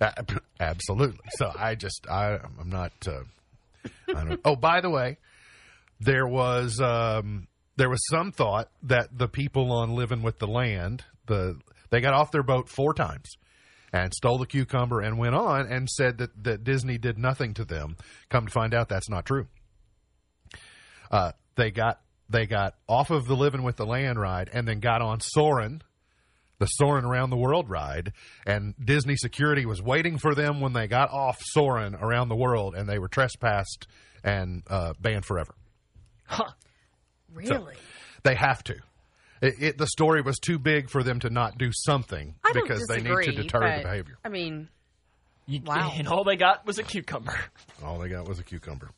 Uh, 0.00 0.10
absolutely. 0.58 1.20
So 1.36 1.52
I 1.58 1.74
just 1.74 2.06
I 2.10 2.38
I'm 2.58 2.70
not. 2.70 2.92
Uh, 3.06 3.20
I 4.08 4.24
don't. 4.24 4.40
Oh, 4.46 4.56
by 4.56 4.80
the 4.80 4.88
way, 4.88 5.18
there 6.00 6.26
was 6.26 6.80
um, 6.80 7.46
there 7.76 7.90
was 7.90 8.00
some 8.08 8.32
thought 8.32 8.70
that 8.82 9.16
the 9.16 9.28
people 9.28 9.72
on 9.72 9.94
Living 9.94 10.22
with 10.22 10.38
the 10.38 10.46
Land 10.46 11.04
the 11.26 11.58
they 11.90 12.00
got 12.00 12.14
off 12.14 12.30
their 12.30 12.42
boat 12.42 12.68
four 12.68 12.94
times 12.94 13.36
and 13.92 14.12
stole 14.12 14.38
the 14.38 14.46
cucumber 14.46 15.00
and 15.00 15.18
went 15.18 15.34
on 15.34 15.66
and 15.66 15.88
said 15.88 16.18
that 16.18 16.44
that 16.44 16.64
Disney 16.64 16.98
did 16.98 17.18
nothing 17.18 17.54
to 17.54 17.64
them. 17.64 17.96
Come 18.28 18.46
to 18.46 18.52
find 18.52 18.74
out, 18.74 18.88
that's 18.88 19.08
not 19.08 19.24
true. 19.24 19.46
Uh, 21.10 21.32
they 21.56 21.70
got 21.70 22.00
they 22.28 22.46
got 22.46 22.74
off 22.88 23.10
of 23.10 23.26
the 23.26 23.36
Living 23.36 23.62
with 23.62 23.76
the 23.76 23.86
Land 23.86 24.18
ride 24.18 24.50
and 24.52 24.66
then 24.66 24.80
got 24.80 25.02
on 25.02 25.20
Soarin' 25.20 25.82
the 26.58 26.66
Soarin' 26.66 27.04
Around 27.04 27.30
the 27.30 27.36
World 27.36 27.68
ride, 27.68 28.12
and 28.46 28.74
Disney 28.82 29.16
security 29.16 29.66
was 29.66 29.82
waiting 29.82 30.18
for 30.18 30.34
them 30.34 30.60
when 30.60 30.72
they 30.72 30.86
got 30.86 31.10
off 31.10 31.42
Soarin' 31.42 31.96
Around 31.96 32.28
the 32.28 32.36
World, 32.36 32.74
and 32.74 32.88
they 32.88 32.98
were 32.98 33.08
trespassed 33.08 33.86
and 34.22 34.62
uh, 34.68 34.94
banned 35.00 35.24
forever. 35.24 35.54
Really? 37.34 37.74
They 38.22 38.34
have 38.34 38.62
to. 38.64 38.74
It, 39.42 39.54
it, 39.62 39.78
the 39.78 39.86
story 39.86 40.22
was 40.22 40.38
too 40.38 40.58
big 40.58 40.88
for 40.88 41.02
them 41.02 41.20
to 41.20 41.28
not 41.30 41.58
do 41.58 41.70
something 41.72 42.34
I 42.44 42.52
don't 42.52 42.62
because 42.66 42.86
they 42.86 43.00
need 43.02 43.24
to 43.24 43.32
deter 43.32 43.60
but, 43.60 43.76
the 43.78 43.82
behavior. 43.82 44.18
I 44.24 44.28
mean, 44.30 44.68
You, 45.46 45.60
Wow. 45.64 45.92
And 45.94 46.08
all 46.08 46.24
they 46.24 46.36
got 46.36 46.64
was 46.64 46.78
a 46.78 46.82
cucumber. 46.82 47.36
All 47.84 47.98
they 47.98 48.08
got 48.08 48.26
was 48.26 48.38
a 48.38 48.42
cucumber. 48.44 48.90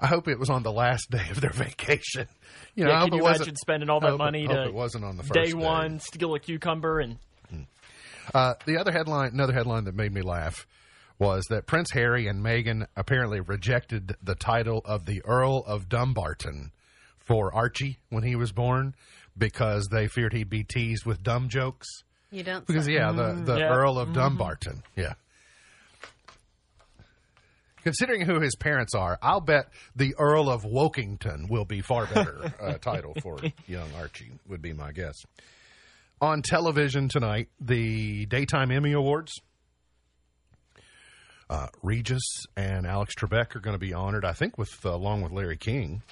I 0.00 0.06
hope 0.06 0.26
it 0.26 0.38
was 0.38 0.48
on 0.50 0.62
the 0.62 0.72
last 0.72 1.10
day 1.10 1.24
of 1.30 1.40
their 1.40 1.50
vacation. 1.52 2.26
You 2.74 2.84
know, 2.84 2.90
I 2.90 2.94
yeah, 2.94 3.00
hope 3.00 3.08
can 3.10 3.14
it 3.14 3.16
you 3.18 3.22
wasn't- 3.22 3.40
imagine 3.48 3.56
spending 3.56 3.90
all 3.90 4.00
that 4.00 4.10
hope 4.10 4.20
it- 4.20 4.24
money 4.24 4.44
hope 4.46 4.54
to 4.56 4.64
it 4.64 4.74
wasn't 4.74 5.04
on 5.04 5.16
the 5.16 5.22
first 5.22 5.34
day 5.34 5.46
day. 5.48 5.52
one, 5.54 6.00
steal 6.00 6.34
a 6.34 6.40
cucumber, 6.40 7.00
and 7.00 7.18
Uh, 8.34 8.54
the 8.66 8.78
other 8.78 8.92
headline, 8.92 9.30
another 9.34 9.52
headline 9.52 9.84
that 9.84 9.94
made 9.96 10.12
me 10.12 10.22
laugh 10.22 10.66
was 11.18 11.44
that 11.50 11.66
Prince 11.66 11.90
Harry 11.90 12.26
and 12.28 12.42
Meghan 12.42 12.86
apparently 12.96 13.40
rejected 13.40 14.14
the 14.22 14.34
title 14.36 14.80
of 14.84 15.06
the 15.06 15.22
Earl 15.24 15.58
of 15.66 15.88
Dumbarton 15.88 16.70
for 17.24 17.54
Archie 17.54 17.98
when 18.10 18.22
he 18.22 18.36
was 18.36 18.52
born 18.52 18.94
because 19.36 19.88
they 19.90 20.08
feared 20.08 20.32
he'd 20.32 20.50
be 20.50 20.64
teased 20.64 21.04
with 21.06 21.22
dumb 21.22 21.48
jokes. 21.48 21.86
you 22.30 22.42
don't. 22.42 22.66
Because 22.66 22.86
say. 22.86 22.92
yeah, 22.94 23.12
the 23.12 23.42
the 23.44 23.58
Yeah. 23.58 23.68
Earl 23.74 23.98
of 23.98 24.12
Dumbarton, 24.12 24.82
yeah. 24.96 25.14
Considering 27.82 28.20
who 28.24 28.40
his 28.40 28.54
parents 28.54 28.94
are, 28.94 29.18
I'll 29.20 29.40
bet 29.40 29.66
the 29.96 30.14
Earl 30.16 30.48
of 30.48 30.62
Wokington 30.62 31.50
will 31.50 31.64
be 31.64 31.80
far 31.80 32.06
better 32.06 32.52
uh, 32.60 32.74
title 32.80 33.14
for 33.20 33.38
young 33.66 33.88
Archie. 33.98 34.30
Would 34.48 34.62
be 34.62 34.72
my 34.72 34.92
guess. 34.92 35.14
On 36.20 36.42
television 36.42 37.08
tonight, 37.08 37.48
the 37.60 38.26
daytime 38.26 38.70
Emmy 38.70 38.92
Awards. 38.92 39.32
Uh, 41.50 41.66
Regis 41.82 42.22
and 42.56 42.86
Alex 42.86 43.14
Trebek 43.16 43.56
are 43.56 43.60
going 43.60 43.74
to 43.74 43.80
be 43.84 43.92
honored, 43.92 44.24
I 44.24 44.32
think, 44.32 44.56
with 44.56 44.70
uh, 44.86 44.94
along 44.94 45.22
with 45.22 45.32
Larry 45.32 45.56
King. 45.58 46.02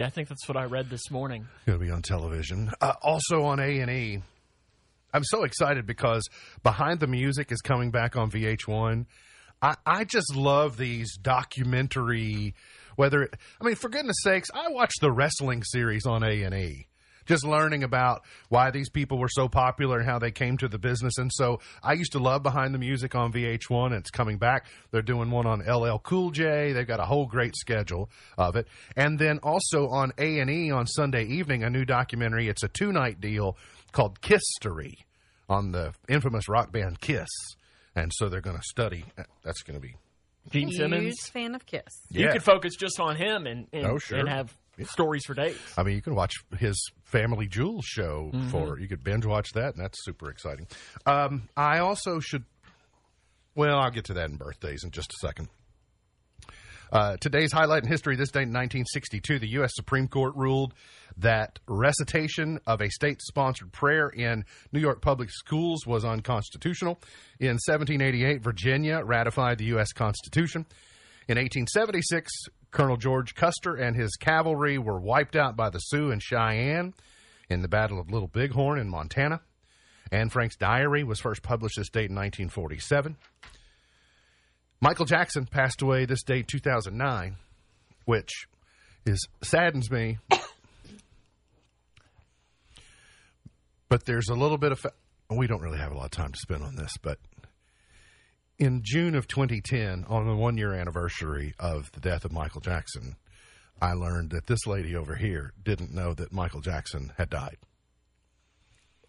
Yeah, 0.00 0.06
I 0.06 0.10
think 0.10 0.28
that's 0.28 0.48
what 0.48 0.56
I 0.56 0.64
read 0.64 0.88
this 0.88 1.10
morning. 1.10 1.46
Going 1.66 1.78
to 1.78 1.84
be 1.84 1.90
on 1.90 2.00
television. 2.00 2.72
Uh, 2.80 2.94
also 3.02 3.42
on 3.42 3.60
A 3.60 3.80
and 3.80 3.90
E. 3.90 4.22
I'm 5.12 5.24
so 5.24 5.44
excited 5.44 5.84
because 5.84 6.26
Behind 6.62 7.00
the 7.00 7.06
Music 7.06 7.52
is 7.52 7.60
coming 7.60 7.90
back 7.90 8.16
on 8.16 8.30
VH1. 8.30 9.04
I, 9.60 9.76
I 9.84 10.04
just 10.04 10.34
love 10.34 10.78
these 10.78 11.18
documentary. 11.18 12.54
Whether 12.96 13.24
it, 13.24 13.36
I 13.60 13.64
mean, 13.66 13.74
for 13.74 13.90
goodness 13.90 14.16
sakes, 14.22 14.48
I 14.54 14.70
watched 14.70 15.02
the 15.02 15.12
wrestling 15.12 15.62
series 15.64 16.06
on 16.06 16.22
A 16.22 16.44
and 16.44 16.54
E. 16.54 16.86
Just 17.30 17.44
learning 17.46 17.84
about 17.84 18.22
why 18.48 18.72
these 18.72 18.88
people 18.90 19.16
were 19.18 19.28
so 19.30 19.48
popular 19.48 19.98
and 20.00 20.08
how 20.08 20.18
they 20.18 20.32
came 20.32 20.56
to 20.56 20.66
the 20.66 20.78
business. 20.80 21.16
And 21.16 21.30
so 21.32 21.60
I 21.80 21.92
used 21.92 22.10
to 22.12 22.18
love 22.18 22.42
Behind 22.42 22.74
the 22.74 22.78
Music 22.78 23.14
on 23.14 23.32
VH1. 23.32 23.86
And 23.86 23.94
it's 23.94 24.10
coming 24.10 24.36
back. 24.36 24.66
They're 24.90 25.00
doing 25.00 25.30
one 25.30 25.46
on 25.46 25.60
LL 25.60 25.98
Cool 26.00 26.32
J. 26.32 26.72
They've 26.72 26.84
got 26.84 26.98
a 26.98 27.04
whole 27.04 27.26
great 27.26 27.54
schedule 27.54 28.10
of 28.36 28.56
it. 28.56 28.66
And 28.96 29.16
then 29.16 29.38
also 29.44 29.86
on 29.90 30.12
A 30.18 30.40
and 30.40 30.50
E 30.50 30.72
on 30.72 30.88
Sunday 30.88 31.24
evening, 31.26 31.62
a 31.62 31.70
new 31.70 31.84
documentary. 31.84 32.48
It's 32.48 32.64
a 32.64 32.68
two 32.68 32.90
night 32.90 33.20
deal 33.20 33.56
called 33.92 34.20
Kisstory 34.20 34.94
on 35.48 35.70
the 35.70 35.94
infamous 36.08 36.48
rock 36.48 36.72
band 36.72 37.00
Kiss. 37.00 37.28
And 37.94 38.10
so 38.16 38.28
they're 38.28 38.40
going 38.40 38.56
to 38.56 38.62
study. 38.64 39.04
That's 39.44 39.62
going 39.62 39.80
to 39.80 39.80
be 39.80 39.94
Gene 40.50 40.66
Huge 40.68 40.76
Simmons. 40.78 41.28
fan 41.32 41.54
of 41.54 41.64
Kiss. 41.64 41.82
You 42.10 42.26
Yeah. 42.26 42.32
could 42.32 42.42
focus 42.42 42.74
just 42.74 42.98
on 42.98 43.14
him 43.14 43.46
and 43.46 43.68
and, 43.72 43.86
Oh, 43.86 43.98
sure. 43.98 44.18
and 44.18 44.28
have 44.28 44.56
stories 44.84 45.24
for 45.24 45.34
days. 45.34 45.56
I 45.76 45.82
mean, 45.82 45.94
you 45.94 46.02
can 46.02 46.14
watch 46.14 46.34
his 46.58 46.90
Family 47.04 47.46
Jewels 47.46 47.84
show 47.84 48.30
for 48.50 48.78
you 48.78 48.88
could 48.88 49.02
binge 49.02 49.26
watch 49.26 49.52
that, 49.54 49.74
and 49.74 49.82
that's 49.82 50.04
super 50.04 50.30
exciting. 50.30 50.66
Um, 51.06 51.48
I 51.56 51.78
also 51.78 52.20
should. 52.20 52.44
Well, 53.54 53.78
I'll 53.78 53.90
get 53.90 54.04
to 54.06 54.14
that 54.14 54.30
in 54.30 54.36
birthdays 54.36 54.84
in 54.84 54.90
just 54.90 55.10
a 55.10 55.26
second. 55.26 55.48
Uh, 56.92 57.16
today's 57.18 57.52
highlight 57.52 57.84
in 57.84 57.88
history 57.88 58.16
this 58.16 58.30
date 58.30 58.42
in 58.42 58.48
1962, 58.48 59.38
the 59.38 59.48
U.S. 59.50 59.70
Supreme 59.74 60.08
Court 60.08 60.34
ruled 60.34 60.74
that 61.16 61.60
recitation 61.68 62.58
of 62.66 62.80
a 62.80 62.88
state 62.88 63.20
sponsored 63.22 63.72
prayer 63.72 64.08
in 64.08 64.44
New 64.72 64.80
York 64.80 65.00
public 65.00 65.30
schools 65.30 65.86
was 65.86 66.04
unconstitutional. 66.04 67.00
In 67.38 67.58
1788, 67.64 68.42
Virginia 68.42 69.02
ratified 69.04 69.58
the 69.58 69.66
U.S. 69.66 69.92
Constitution. 69.92 70.66
In 71.28 71.36
1876, 71.36 72.30
Colonel 72.70 72.96
George 72.96 73.34
Custer 73.34 73.74
and 73.74 73.96
his 73.96 74.16
cavalry 74.16 74.78
were 74.78 75.00
wiped 75.00 75.36
out 75.36 75.56
by 75.56 75.70
the 75.70 75.78
Sioux 75.78 76.10
and 76.10 76.22
Cheyenne 76.22 76.94
in 77.48 77.62
the 77.62 77.68
Battle 77.68 77.98
of 77.98 78.10
Little 78.10 78.28
Bighorn 78.28 78.78
in 78.78 78.88
Montana. 78.88 79.40
Anne 80.12 80.28
Frank's 80.28 80.56
diary 80.56 81.04
was 81.04 81.20
first 81.20 81.42
published 81.42 81.76
this 81.76 81.88
date 81.88 82.10
in 82.10 82.16
1947. 82.16 83.16
Michael 84.80 85.04
Jackson 85.04 85.46
passed 85.46 85.82
away 85.82 86.06
this 86.06 86.22
date, 86.22 86.48
2009, 86.48 87.36
which 88.06 88.48
is 89.04 89.28
saddens 89.42 89.90
me. 89.90 90.18
but 93.88 94.04
there's 94.06 94.28
a 94.28 94.34
little 94.34 94.58
bit 94.58 94.72
of. 94.72 94.80
Fa- 94.80 94.92
we 95.28 95.46
don't 95.46 95.60
really 95.60 95.78
have 95.78 95.92
a 95.92 95.96
lot 95.96 96.06
of 96.06 96.10
time 96.10 96.32
to 96.32 96.38
spend 96.38 96.64
on 96.64 96.74
this, 96.76 96.96
but 97.02 97.18
in 98.60 98.82
June 98.84 99.14
of 99.14 99.26
2010, 99.26 100.04
on 100.08 100.26
the 100.26 100.36
one 100.36 100.56
year 100.56 100.72
anniversary 100.74 101.54
of 101.58 101.90
the 101.92 102.00
death 102.00 102.24
of 102.24 102.32
Michael 102.32 102.60
Jackson, 102.60 103.16
I 103.80 103.94
learned 103.94 104.30
that 104.30 104.46
this 104.46 104.66
lady 104.66 104.94
over 104.94 105.14
here 105.16 105.52
didn't 105.62 105.92
know 105.94 106.12
that 106.14 106.32
Michael 106.32 106.60
Jackson 106.60 107.12
had 107.16 107.30
died. 107.30 107.56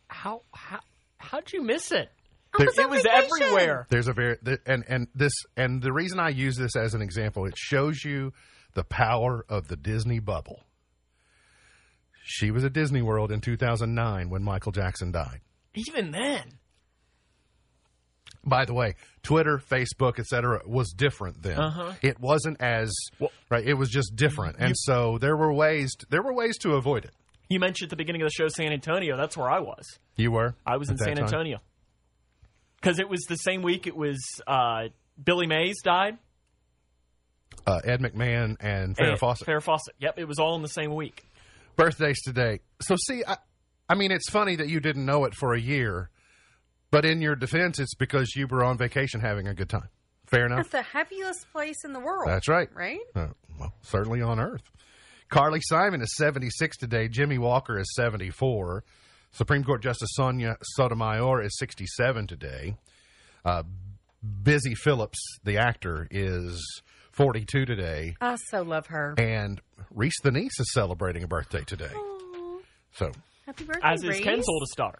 How 0.07 0.41
how 0.53 0.79
how'd 1.17 1.51
you 1.53 1.61
miss 1.61 1.91
it? 1.91 2.09
There- 2.57 2.67
it 2.67 2.89
was 2.89 3.05
everywhere. 3.05 3.87
There's 3.89 4.07
a 4.07 4.13
very 4.13 4.37
th- 4.43 4.59
and 4.65 4.83
and 4.87 5.07
this 5.15 5.33
and 5.55 5.81
the 5.81 5.93
reason 5.93 6.19
I 6.19 6.29
use 6.29 6.55
this 6.57 6.75
as 6.75 6.93
an 6.93 7.01
example, 7.01 7.45
it 7.45 7.57
shows 7.57 8.03
you 8.03 8.33
the 8.73 8.83
power 8.83 9.45
of 9.49 9.67
the 9.67 9.75
Disney 9.77 10.19
bubble. 10.19 10.63
She 12.23 12.51
was 12.51 12.63
at 12.63 12.73
Disney 12.73 13.01
World 13.01 13.31
in 13.31 13.41
2009 13.41 14.29
when 14.29 14.43
Michael 14.43 14.71
Jackson 14.71 15.11
died. 15.11 15.41
Even 15.73 16.11
then, 16.11 16.59
By 18.43 18.65
the 18.65 18.73
way, 18.73 18.95
Twitter, 19.21 19.59
Facebook, 19.59 20.17
etc., 20.19 20.61
was 20.65 20.93
different 20.93 21.43
then. 21.43 21.59
Uh-huh. 21.59 21.93
It 22.01 22.19
wasn't 22.19 22.59
as 22.59 22.91
Well- 23.19 23.31
right. 23.49 23.65
It 23.65 23.75
was 23.75 23.89
just 23.89 24.15
different, 24.15 24.55
and 24.59 24.75
so 24.75 25.17
there 25.19 25.37
were 25.37 25.53
ways. 25.53 25.93
To, 25.95 26.05
there 26.09 26.23
were 26.23 26.33
ways 26.33 26.57
to 26.59 26.73
avoid 26.73 27.05
it. 27.05 27.11
you 27.49 27.59
mentioned 27.59 27.87
at 27.87 27.89
the 27.91 27.95
beginning 27.97 28.21
of 28.23 28.27
the 28.27 28.31
show 28.33 28.47
San 28.47 28.71
Antonio. 28.73 29.15
That's 29.17 29.37
where 29.37 29.49
I 29.49 29.59
was. 29.59 29.85
You 30.15 30.31
were. 30.31 30.55
I 30.65 30.77
was 30.77 30.89
in 30.89 30.97
San 30.97 31.15
time? 31.15 31.25
Antonio 31.25 31.59
because 32.81 32.99
it 32.99 33.07
was 33.07 33.21
the 33.29 33.35
same 33.35 33.61
week. 33.61 33.85
It 33.85 33.95
was 33.95 34.19
uh, 34.47 34.85
Billy 35.23 35.45
Mays 35.47 35.81
died. 35.83 36.17
Uh, 37.67 37.79
Ed 37.83 38.01
McMahon 38.01 38.57
and 38.59 38.97
Farrah 38.97 39.19
Fawcett. 39.19 39.47
Farrah 39.47 39.61
Fawcett. 39.61 39.93
Yep, 39.99 40.17
it 40.17 40.27
was 40.27 40.39
all 40.39 40.55
in 40.55 40.61
the 40.61 40.67
same 40.67 40.95
week. 40.95 41.23
birthdays 41.75 42.21
today. 42.23 42.59
So 42.81 42.95
see, 42.95 43.23
I, 43.27 43.37
I 43.87 43.95
mean, 43.95 44.11
it's 44.11 44.29
funny 44.29 44.55
that 44.55 44.67
you 44.67 44.79
didn't 44.79 45.05
know 45.05 45.25
it 45.25 45.35
for 45.35 45.53
a 45.53 45.59
year, 45.59 46.09
but 46.91 47.05
in 47.05 47.21
your 47.21 47.35
defense, 47.35 47.79
it's 47.79 47.95
because 47.95 48.35
you 48.35 48.47
were 48.47 48.63
on 48.63 48.77
vacation 48.77 49.21
having 49.21 49.47
a 49.47 49.53
good 49.53 49.69
time. 49.69 49.89
Fair 50.27 50.45
enough. 50.45 50.69
That's 50.69 50.69
the 50.69 50.81
happiest 50.97 51.51
place 51.51 51.83
in 51.83 51.93
the 51.93 51.99
world. 51.99 52.27
That's 52.27 52.47
right. 52.47 52.69
Right? 52.73 52.99
Uh, 53.15 53.27
well, 53.59 53.73
certainly 53.81 54.21
on 54.21 54.39
Earth. 54.39 54.63
Carly 55.29 55.59
Simon 55.63 56.01
is 56.01 56.15
76 56.17 56.77
today. 56.77 57.07
Jimmie 57.07 57.37
Walker 57.37 57.79
is 57.79 57.93
74. 57.95 58.83
Supreme 59.31 59.63
Court 59.63 59.81
Justice 59.81 60.09
Sonia 60.13 60.57
Sotomayor 60.75 61.41
is 61.41 61.57
67 61.57 62.27
today. 62.27 62.75
Uh, 63.45 63.63
Busy 64.43 64.75
Phillips, 64.75 65.19
the 65.43 65.57
actor, 65.57 66.07
is 66.11 66.61
42 67.11 67.65
today. 67.65 68.15
I 68.21 68.35
so 68.35 68.61
love 68.61 68.87
her. 68.87 69.15
And 69.17 69.61
Reese 69.89 70.19
the 70.21 70.31
niece 70.31 70.59
is 70.59 70.71
celebrating 70.73 71.23
a 71.23 71.27
birthday 71.27 71.63
today. 71.65 71.91
So, 72.93 73.11
Happy 73.45 73.63
birthday, 73.63 73.81
As 73.83 74.03
is 74.03 74.09
Reese. 74.09 74.23
Ken's 74.23 74.45
oldest 74.47 74.75
daughter. 74.75 74.99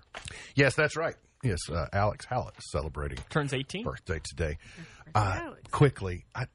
yes, 0.55 0.75
that's 0.75 0.95
right. 0.97 1.15
Yes, 1.43 1.57
uh, 1.69 1.87
Alex 1.91 2.25
Hallett 2.25 2.53
celebrating 2.71 3.17
Turns 3.29 3.53
18. 3.53 3.83
birthday 3.83 4.19
today. 4.23 4.57
Uh, 5.15 5.39
Alex. 5.41 5.61
quickly, 5.71 6.25
I, 6.35 6.45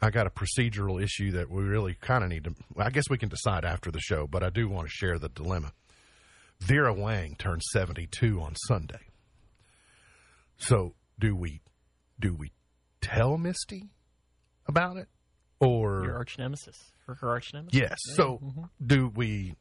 I 0.00 0.10
got 0.10 0.26
a 0.26 0.30
procedural 0.30 1.02
issue 1.02 1.32
that 1.32 1.50
we 1.50 1.64
really 1.64 1.94
kind 2.00 2.22
of 2.22 2.30
need 2.30 2.44
to. 2.44 2.54
I 2.78 2.90
guess 2.90 3.04
we 3.10 3.18
can 3.18 3.28
decide 3.28 3.64
after 3.64 3.90
the 3.90 4.00
show, 4.00 4.26
but 4.26 4.42
I 4.44 4.50
do 4.50 4.68
want 4.68 4.86
to 4.88 4.92
share 4.92 5.18
the 5.18 5.28
dilemma. 5.28 5.72
Vera 6.60 6.94
Wang 6.94 7.34
turned 7.38 7.62
seventy-two 7.72 8.40
on 8.40 8.54
Sunday. 8.68 9.00
So 10.58 10.94
do 11.18 11.34
we? 11.34 11.60
Do 12.20 12.34
we 12.34 12.52
tell 13.00 13.36
Misty 13.36 13.90
about 14.68 14.96
it, 14.96 15.08
or 15.58 16.04
Your 16.04 16.14
arch 16.16 16.38
nemesis. 16.38 16.92
Her, 17.08 17.16
her 17.16 17.30
arch 17.30 17.52
nemesis. 17.52 17.80
yes? 17.80 17.98
So 18.14 18.40
do 18.84 19.08
we? 19.12 19.54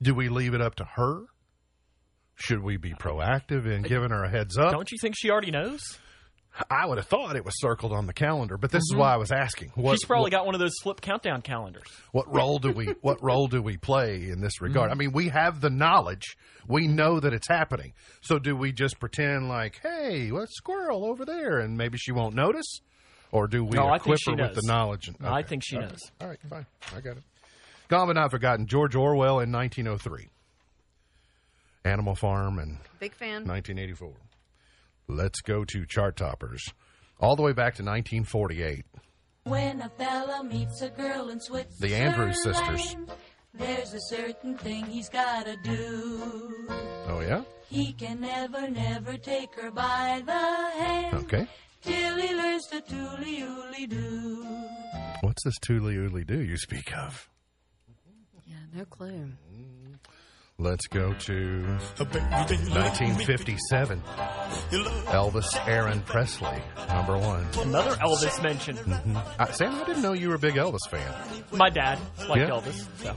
Do 0.00 0.14
we 0.14 0.30
leave 0.30 0.54
it 0.54 0.62
up 0.62 0.76
to 0.76 0.84
her? 0.84 1.24
Should 2.36 2.62
we 2.62 2.76
be 2.76 2.92
proactive 2.94 3.66
in 3.66 3.82
giving 3.82 4.10
her 4.10 4.24
a 4.24 4.30
heads 4.30 4.58
up? 4.58 4.72
Don't 4.72 4.90
you 4.90 4.98
think 5.00 5.14
she 5.16 5.30
already 5.30 5.50
knows? 5.50 5.80
I 6.70 6.84
would 6.84 6.98
have 6.98 7.06
thought 7.06 7.34
it 7.36 7.46
was 7.46 7.58
circled 7.60 7.92
on 7.92 8.06
the 8.06 8.12
calendar, 8.12 8.58
but 8.58 8.70
this 8.70 8.82
is 8.82 8.94
why 8.94 9.14
I 9.14 9.16
was 9.16 9.32
asking. 9.32 9.70
What, 9.74 9.92
She's 9.92 10.04
probably 10.04 10.24
what, 10.24 10.32
got 10.32 10.44
one 10.46 10.54
of 10.54 10.60
those 10.60 10.74
flip 10.82 11.00
countdown 11.00 11.40
calendars. 11.40 11.86
what 12.10 12.30
role 12.30 12.58
do 12.58 12.72
we 12.72 12.94
what 13.00 13.22
role 13.22 13.46
do 13.48 13.62
we 13.62 13.78
play 13.78 14.28
in 14.28 14.42
this 14.42 14.60
regard? 14.60 14.90
Mm-hmm. 14.90 15.00
I 15.00 15.02
mean, 15.02 15.12
we 15.12 15.28
have 15.30 15.62
the 15.62 15.70
knowledge, 15.70 16.36
we 16.68 16.88
know 16.88 17.20
that 17.20 17.32
it's 17.32 17.48
happening. 17.48 17.94
So 18.20 18.38
do 18.38 18.54
we 18.54 18.70
just 18.72 19.00
pretend 19.00 19.48
like, 19.48 19.80
hey, 19.82 20.30
what 20.30 20.50
squirrel 20.50 21.06
over 21.06 21.24
there, 21.24 21.58
and 21.60 21.78
maybe 21.78 21.96
she 21.96 22.12
won't 22.12 22.34
notice, 22.34 22.80
or 23.30 23.46
do 23.46 23.64
we 23.64 23.70
No, 23.78 23.86
I 23.86 23.92
think 23.92 24.02
equip 24.08 24.18
she 24.18 24.30
her 24.32 24.36
with 24.36 24.46
knows. 24.48 24.56
the 24.56 24.66
knowledge? 24.70 25.08
and- 25.08 25.20
No, 25.20 25.32
I 25.32 25.42
think 25.42 25.62
she 25.64 25.76
okay. 25.78 25.86
knows. 25.86 26.00
All 26.20 26.28
right, 26.28 26.38
fine, 26.50 26.66
I 26.94 27.00
got 27.00 27.16
it. 27.16 27.22
Gone 27.88 28.08
but 28.08 28.14
not 28.16 28.30
forgotten. 28.30 28.66
George 28.66 28.94
Orwell 28.94 29.40
in 29.40 29.50
1903, 29.52 30.28
Animal 31.84 32.14
Farm, 32.14 32.58
and 32.58 32.78
Big 33.00 33.12
fan. 33.14 33.46
1984. 33.46 34.12
Let's 35.08 35.40
go 35.40 35.64
to 35.64 35.84
chart 35.86 36.16
toppers. 36.16 36.62
All 37.20 37.36
the 37.36 37.42
way 37.42 37.52
back 37.52 37.74
to 37.76 37.82
1948. 37.82 38.84
When 39.44 39.80
a 39.82 39.88
fella 39.90 40.44
meets 40.44 40.80
a 40.82 40.88
girl 40.90 41.28
in 41.30 41.40
Switzerland, 41.40 41.76
The 41.80 41.94
Andrews 41.96 42.42
sisters. 42.42 42.96
There's 43.54 43.92
a 43.92 44.00
certain 44.08 44.56
thing 44.56 44.86
he's 44.86 45.08
gotta 45.08 45.56
do. 45.62 46.66
Oh, 47.08 47.20
yeah? 47.20 47.42
He 47.68 47.92
can 47.92 48.20
never, 48.20 48.68
never 48.68 49.16
take 49.16 49.54
her 49.60 49.70
by 49.70 50.22
the 50.24 50.32
hand 50.32 51.14
Okay. 51.24 51.46
till 51.82 52.16
he 52.16 52.34
learns 52.34 52.66
to 52.68 52.80
tooly 52.82 53.40
ooly 53.42 53.88
do. 53.88 54.46
What's 55.22 55.44
this 55.44 55.58
Tooly 55.60 55.96
Oodly 55.96 56.26
do 56.26 56.40
you 56.40 56.56
speak 56.56 56.96
of? 56.96 57.28
Yeah, 58.46 58.56
no 58.74 58.84
clue. 58.86 59.32
Let's 60.58 60.86
go 60.86 61.12
to 61.14 61.62
1957. 61.96 64.00
Elvis 65.10 65.68
Aaron 65.68 66.00
Presley, 66.02 66.62
number 66.88 67.16
one. 67.18 67.44
Another 67.60 67.92
Elvis 67.96 68.40
mention. 68.42 68.78
Uh, 68.78 69.46
Sam, 69.52 69.74
I 69.74 69.84
didn't 69.84 70.02
know 70.02 70.12
you 70.12 70.28
were 70.28 70.36
a 70.36 70.38
big 70.38 70.54
Elvis 70.54 70.78
fan. 70.88 71.12
My 71.52 71.68
dad 71.70 71.98
liked 72.28 72.48
Yeah. 72.48 72.50
Elvis. 72.50 72.86
So. 72.98 73.16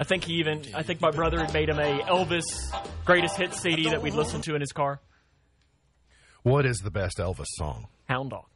I 0.00 0.04
think 0.04 0.24
he 0.24 0.34
even. 0.34 0.62
I 0.74 0.82
think 0.82 1.00
my 1.02 1.10
brother 1.10 1.40
had 1.40 1.52
made 1.52 1.68
him 1.68 1.78
a 1.78 1.98
Elvis 2.04 2.44
greatest 3.04 3.36
hits 3.36 3.60
CD 3.60 3.90
that 3.90 4.00
we'd 4.00 4.14
listen 4.14 4.40
to 4.42 4.54
in 4.54 4.60
his 4.62 4.72
car. 4.72 5.00
What 6.42 6.64
is 6.64 6.78
the 6.78 6.90
best 6.90 7.18
Elvis 7.18 7.44
song? 7.58 7.88
Hound 8.08 8.30
Dog. 8.30 8.46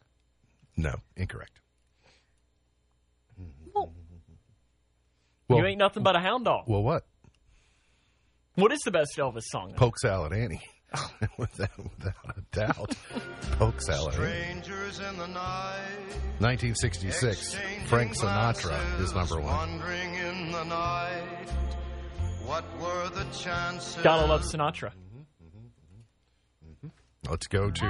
No, 0.77 0.95
incorrect. 1.17 1.59
you 5.51 5.67
ain't 5.67 5.79
nothing 5.79 6.03
but 6.03 6.17
a 6.17 6.19
hound 6.19 6.47
dog. 6.47 6.65
Well, 6.67 6.83
what? 6.83 7.05
What 8.55 8.71
is 8.71 8.81
the 8.85 8.91
best 8.91 9.17
Elvis 9.17 9.45
song? 9.45 9.73
Polk 9.77 9.99
Salad 9.99 10.35
Annie. 10.35 10.61
Oh. 10.95 11.11
without, 11.39 11.71
without 11.79 12.37
a 12.37 12.43
doubt. 12.53 12.95
Polk 13.59 13.81
Salad 13.81 14.15
Annie. 14.15 14.61
Strangers 14.63 15.01
in 15.01 15.17
the 15.17 15.27
night. 15.27 15.81
1966. 16.39 17.57
Frank 17.87 18.15
Sinatra 18.15 19.01
is 19.01 19.15
number 19.15 19.37
one. 19.37 19.47
Wandering 19.47 20.15
in 20.17 20.53
the 20.53 20.65
night. 20.65 21.49
What 22.45 22.65
were 22.79 23.09
the 23.09 23.25
chances? 23.33 24.03
Gotta 24.03 24.27
love 24.27 24.43
Sinatra. 24.43 24.93
Mm-hmm. 26.63 26.89
Let's 27.31 27.47
go 27.47 27.71
to 27.71 27.87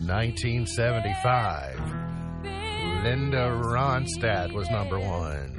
1975. 0.00 1.78
Linda 3.04 3.50
Ronstadt 3.62 4.52
was 4.52 4.68
number 4.70 4.98
one. 4.98 5.54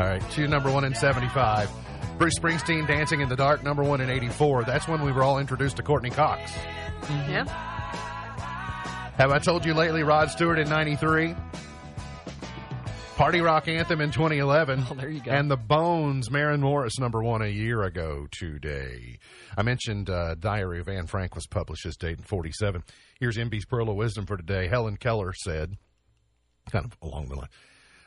All 0.00 0.06
right, 0.06 0.30
two 0.30 0.48
number 0.48 0.70
one 0.70 0.84
in 0.84 0.94
75. 0.94 1.70
Bruce 2.16 2.38
Springsteen, 2.38 2.86
Dancing 2.86 3.20
in 3.20 3.28
the 3.28 3.36
Dark, 3.36 3.62
number 3.62 3.82
one 3.82 4.00
in 4.00 4.08
84. 4.08 4.64
That's 4.64 4.88
when 4.88 5.02
we 5.02 5.12
were 5.12 5.22
all 5.22 5.38
introduced 5.38 5.76
to 5.76 5.82
Courteney 5.82 6.08
Cox. 6.08 6.54
Yeah. 7.28 7.44
Have 9.18 9.30
I 9.30 9.38
told 9.38 9.66
you 9.66 9.74
lately 9.74 10.02
Rod 10.02 10.30
Stewart 10.30 10.58
in 10.58 10.70
93? 10.70 11.34
Party 13.16 13.42
Rock 13.42 13.68
Anthem 13.68 14.00
in 14.00 14.10
2011. 14.10 14.86
Oh, 14.90 14.94
there 14.94 15.10
you 15.10 15.20
go. 15.20 15.32
And 15.32 15.50
The 15.50 15.58
Bones, 15.58 16.30
Maren 16.30 16.62
Morris, 16.62 16.98
number 16.98 17.22
one 17.22 17.42
a 17.42 17.48
year 17.48 17.82
ago 17.82 18.26
today. 18.30 19.18
I 19.54 19.62
mentioned 19.62 20.08
uh, 20.08 20.34
Diary 20.34 20.80
of 20.80 20.88
Anne 20.88 21.08
Frank 21.08 21.34
was 21.34 21.46
published 21.46 21.84
this 21.84 21.98
date 21.98 22.16
in 22.16 22.24
47. 22.24 22.84
Here's 23.18 23.36
MB's 23.36 23.66
Pearl 23.66 23.90
of 23.90 23.96
Wisdom 23.96 24.24
for 24.24 24.38
today. 24.38 24.66
Helen 24.66 24.96
Keller 24.96 25.34
said, 25.34 25.76
kind 26.72 26.86
of 26.86 26.96
along 27.02 27.26
the 27.26 27.34
line, 27.34 27.50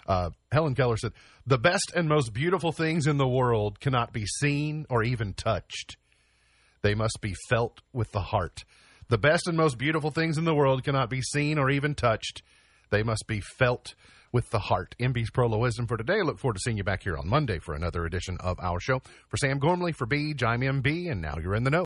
uh, 0.08 0.32
Helen 0.52 0.76
Keller 0.76 0.98
said, 0.98 1.14
The 1.46 1.58
best 1.58 1.92
and 1.96 2.08
most 2.08 2.34
beautiful 2.34 2.72
things 2.72 3.08
in 3.08 3.18
the 3.18 3.28
world 3.28 3.80
cannot 3.80 4.14
be 4.14 4.26
seen 4.26 4.86
or 4.90 5.04
even 5.04 5.34
touched. 5.34 5.98
They 6.82 6.96
must 6.96 7.20
be 7.22 7.34
felt 7.50 7.82
with 7.94 8.12
the 8.12 8.22
heart. 8.22 8.66
The 9.10 9.18
best 9.18 9.48
and 9.48 9.58
most 9.58 9.78
beautiful 9.78 10.12
things 10.12 10.38
in 10.38 10.46
the 10.46 10.56
world 10.56 10.84
cannot 10.84 11.10
be 11.10 11.22
seen 11.22 11.58
or 11.58 11.70
even 11.70 11.96
touched. 11.96 12.42
They 12.90 13.04
must 13.04 13.26
be 13.28 13.42
felt 13.42 13.96
with 14.32 14.50
the 14.50 14.60
heart. 14.60 14.96
MB's 15.00 15.30
Prolo 15.30 15.60
Wisdom 15.60 15.88
for 15.88 15.96
today. 15.96 16.16
I 16.16 16.22
Look 16.22 16.40
forward 16.40 16.56
to 16.56 16.62
seeing 16.64 16.78
you 16.78 16.84
back 16.84 17.04
here 17.04 17.16
on 17.16 17.28
Monday 17.28 17.60
for 17.60 17.74
another 17.76 18.06
edition 18.06 18.38
of 18.40 18.60
our 18.60 18.80
show. 18.80 19.02
For 19.30 19.38
Sam 19.38 19.60
Gormley, 19.60 19.92
for 19.94 20.08
Beej, 20.08 20.44
I'm 20.44 20.62
MB, 20.62 21.12
and 21.12 21.22
now 21.22 21.38
you're 21.42 21.56
in 21.56 21.64
the 21.64 21.70
know. 21.70 21.82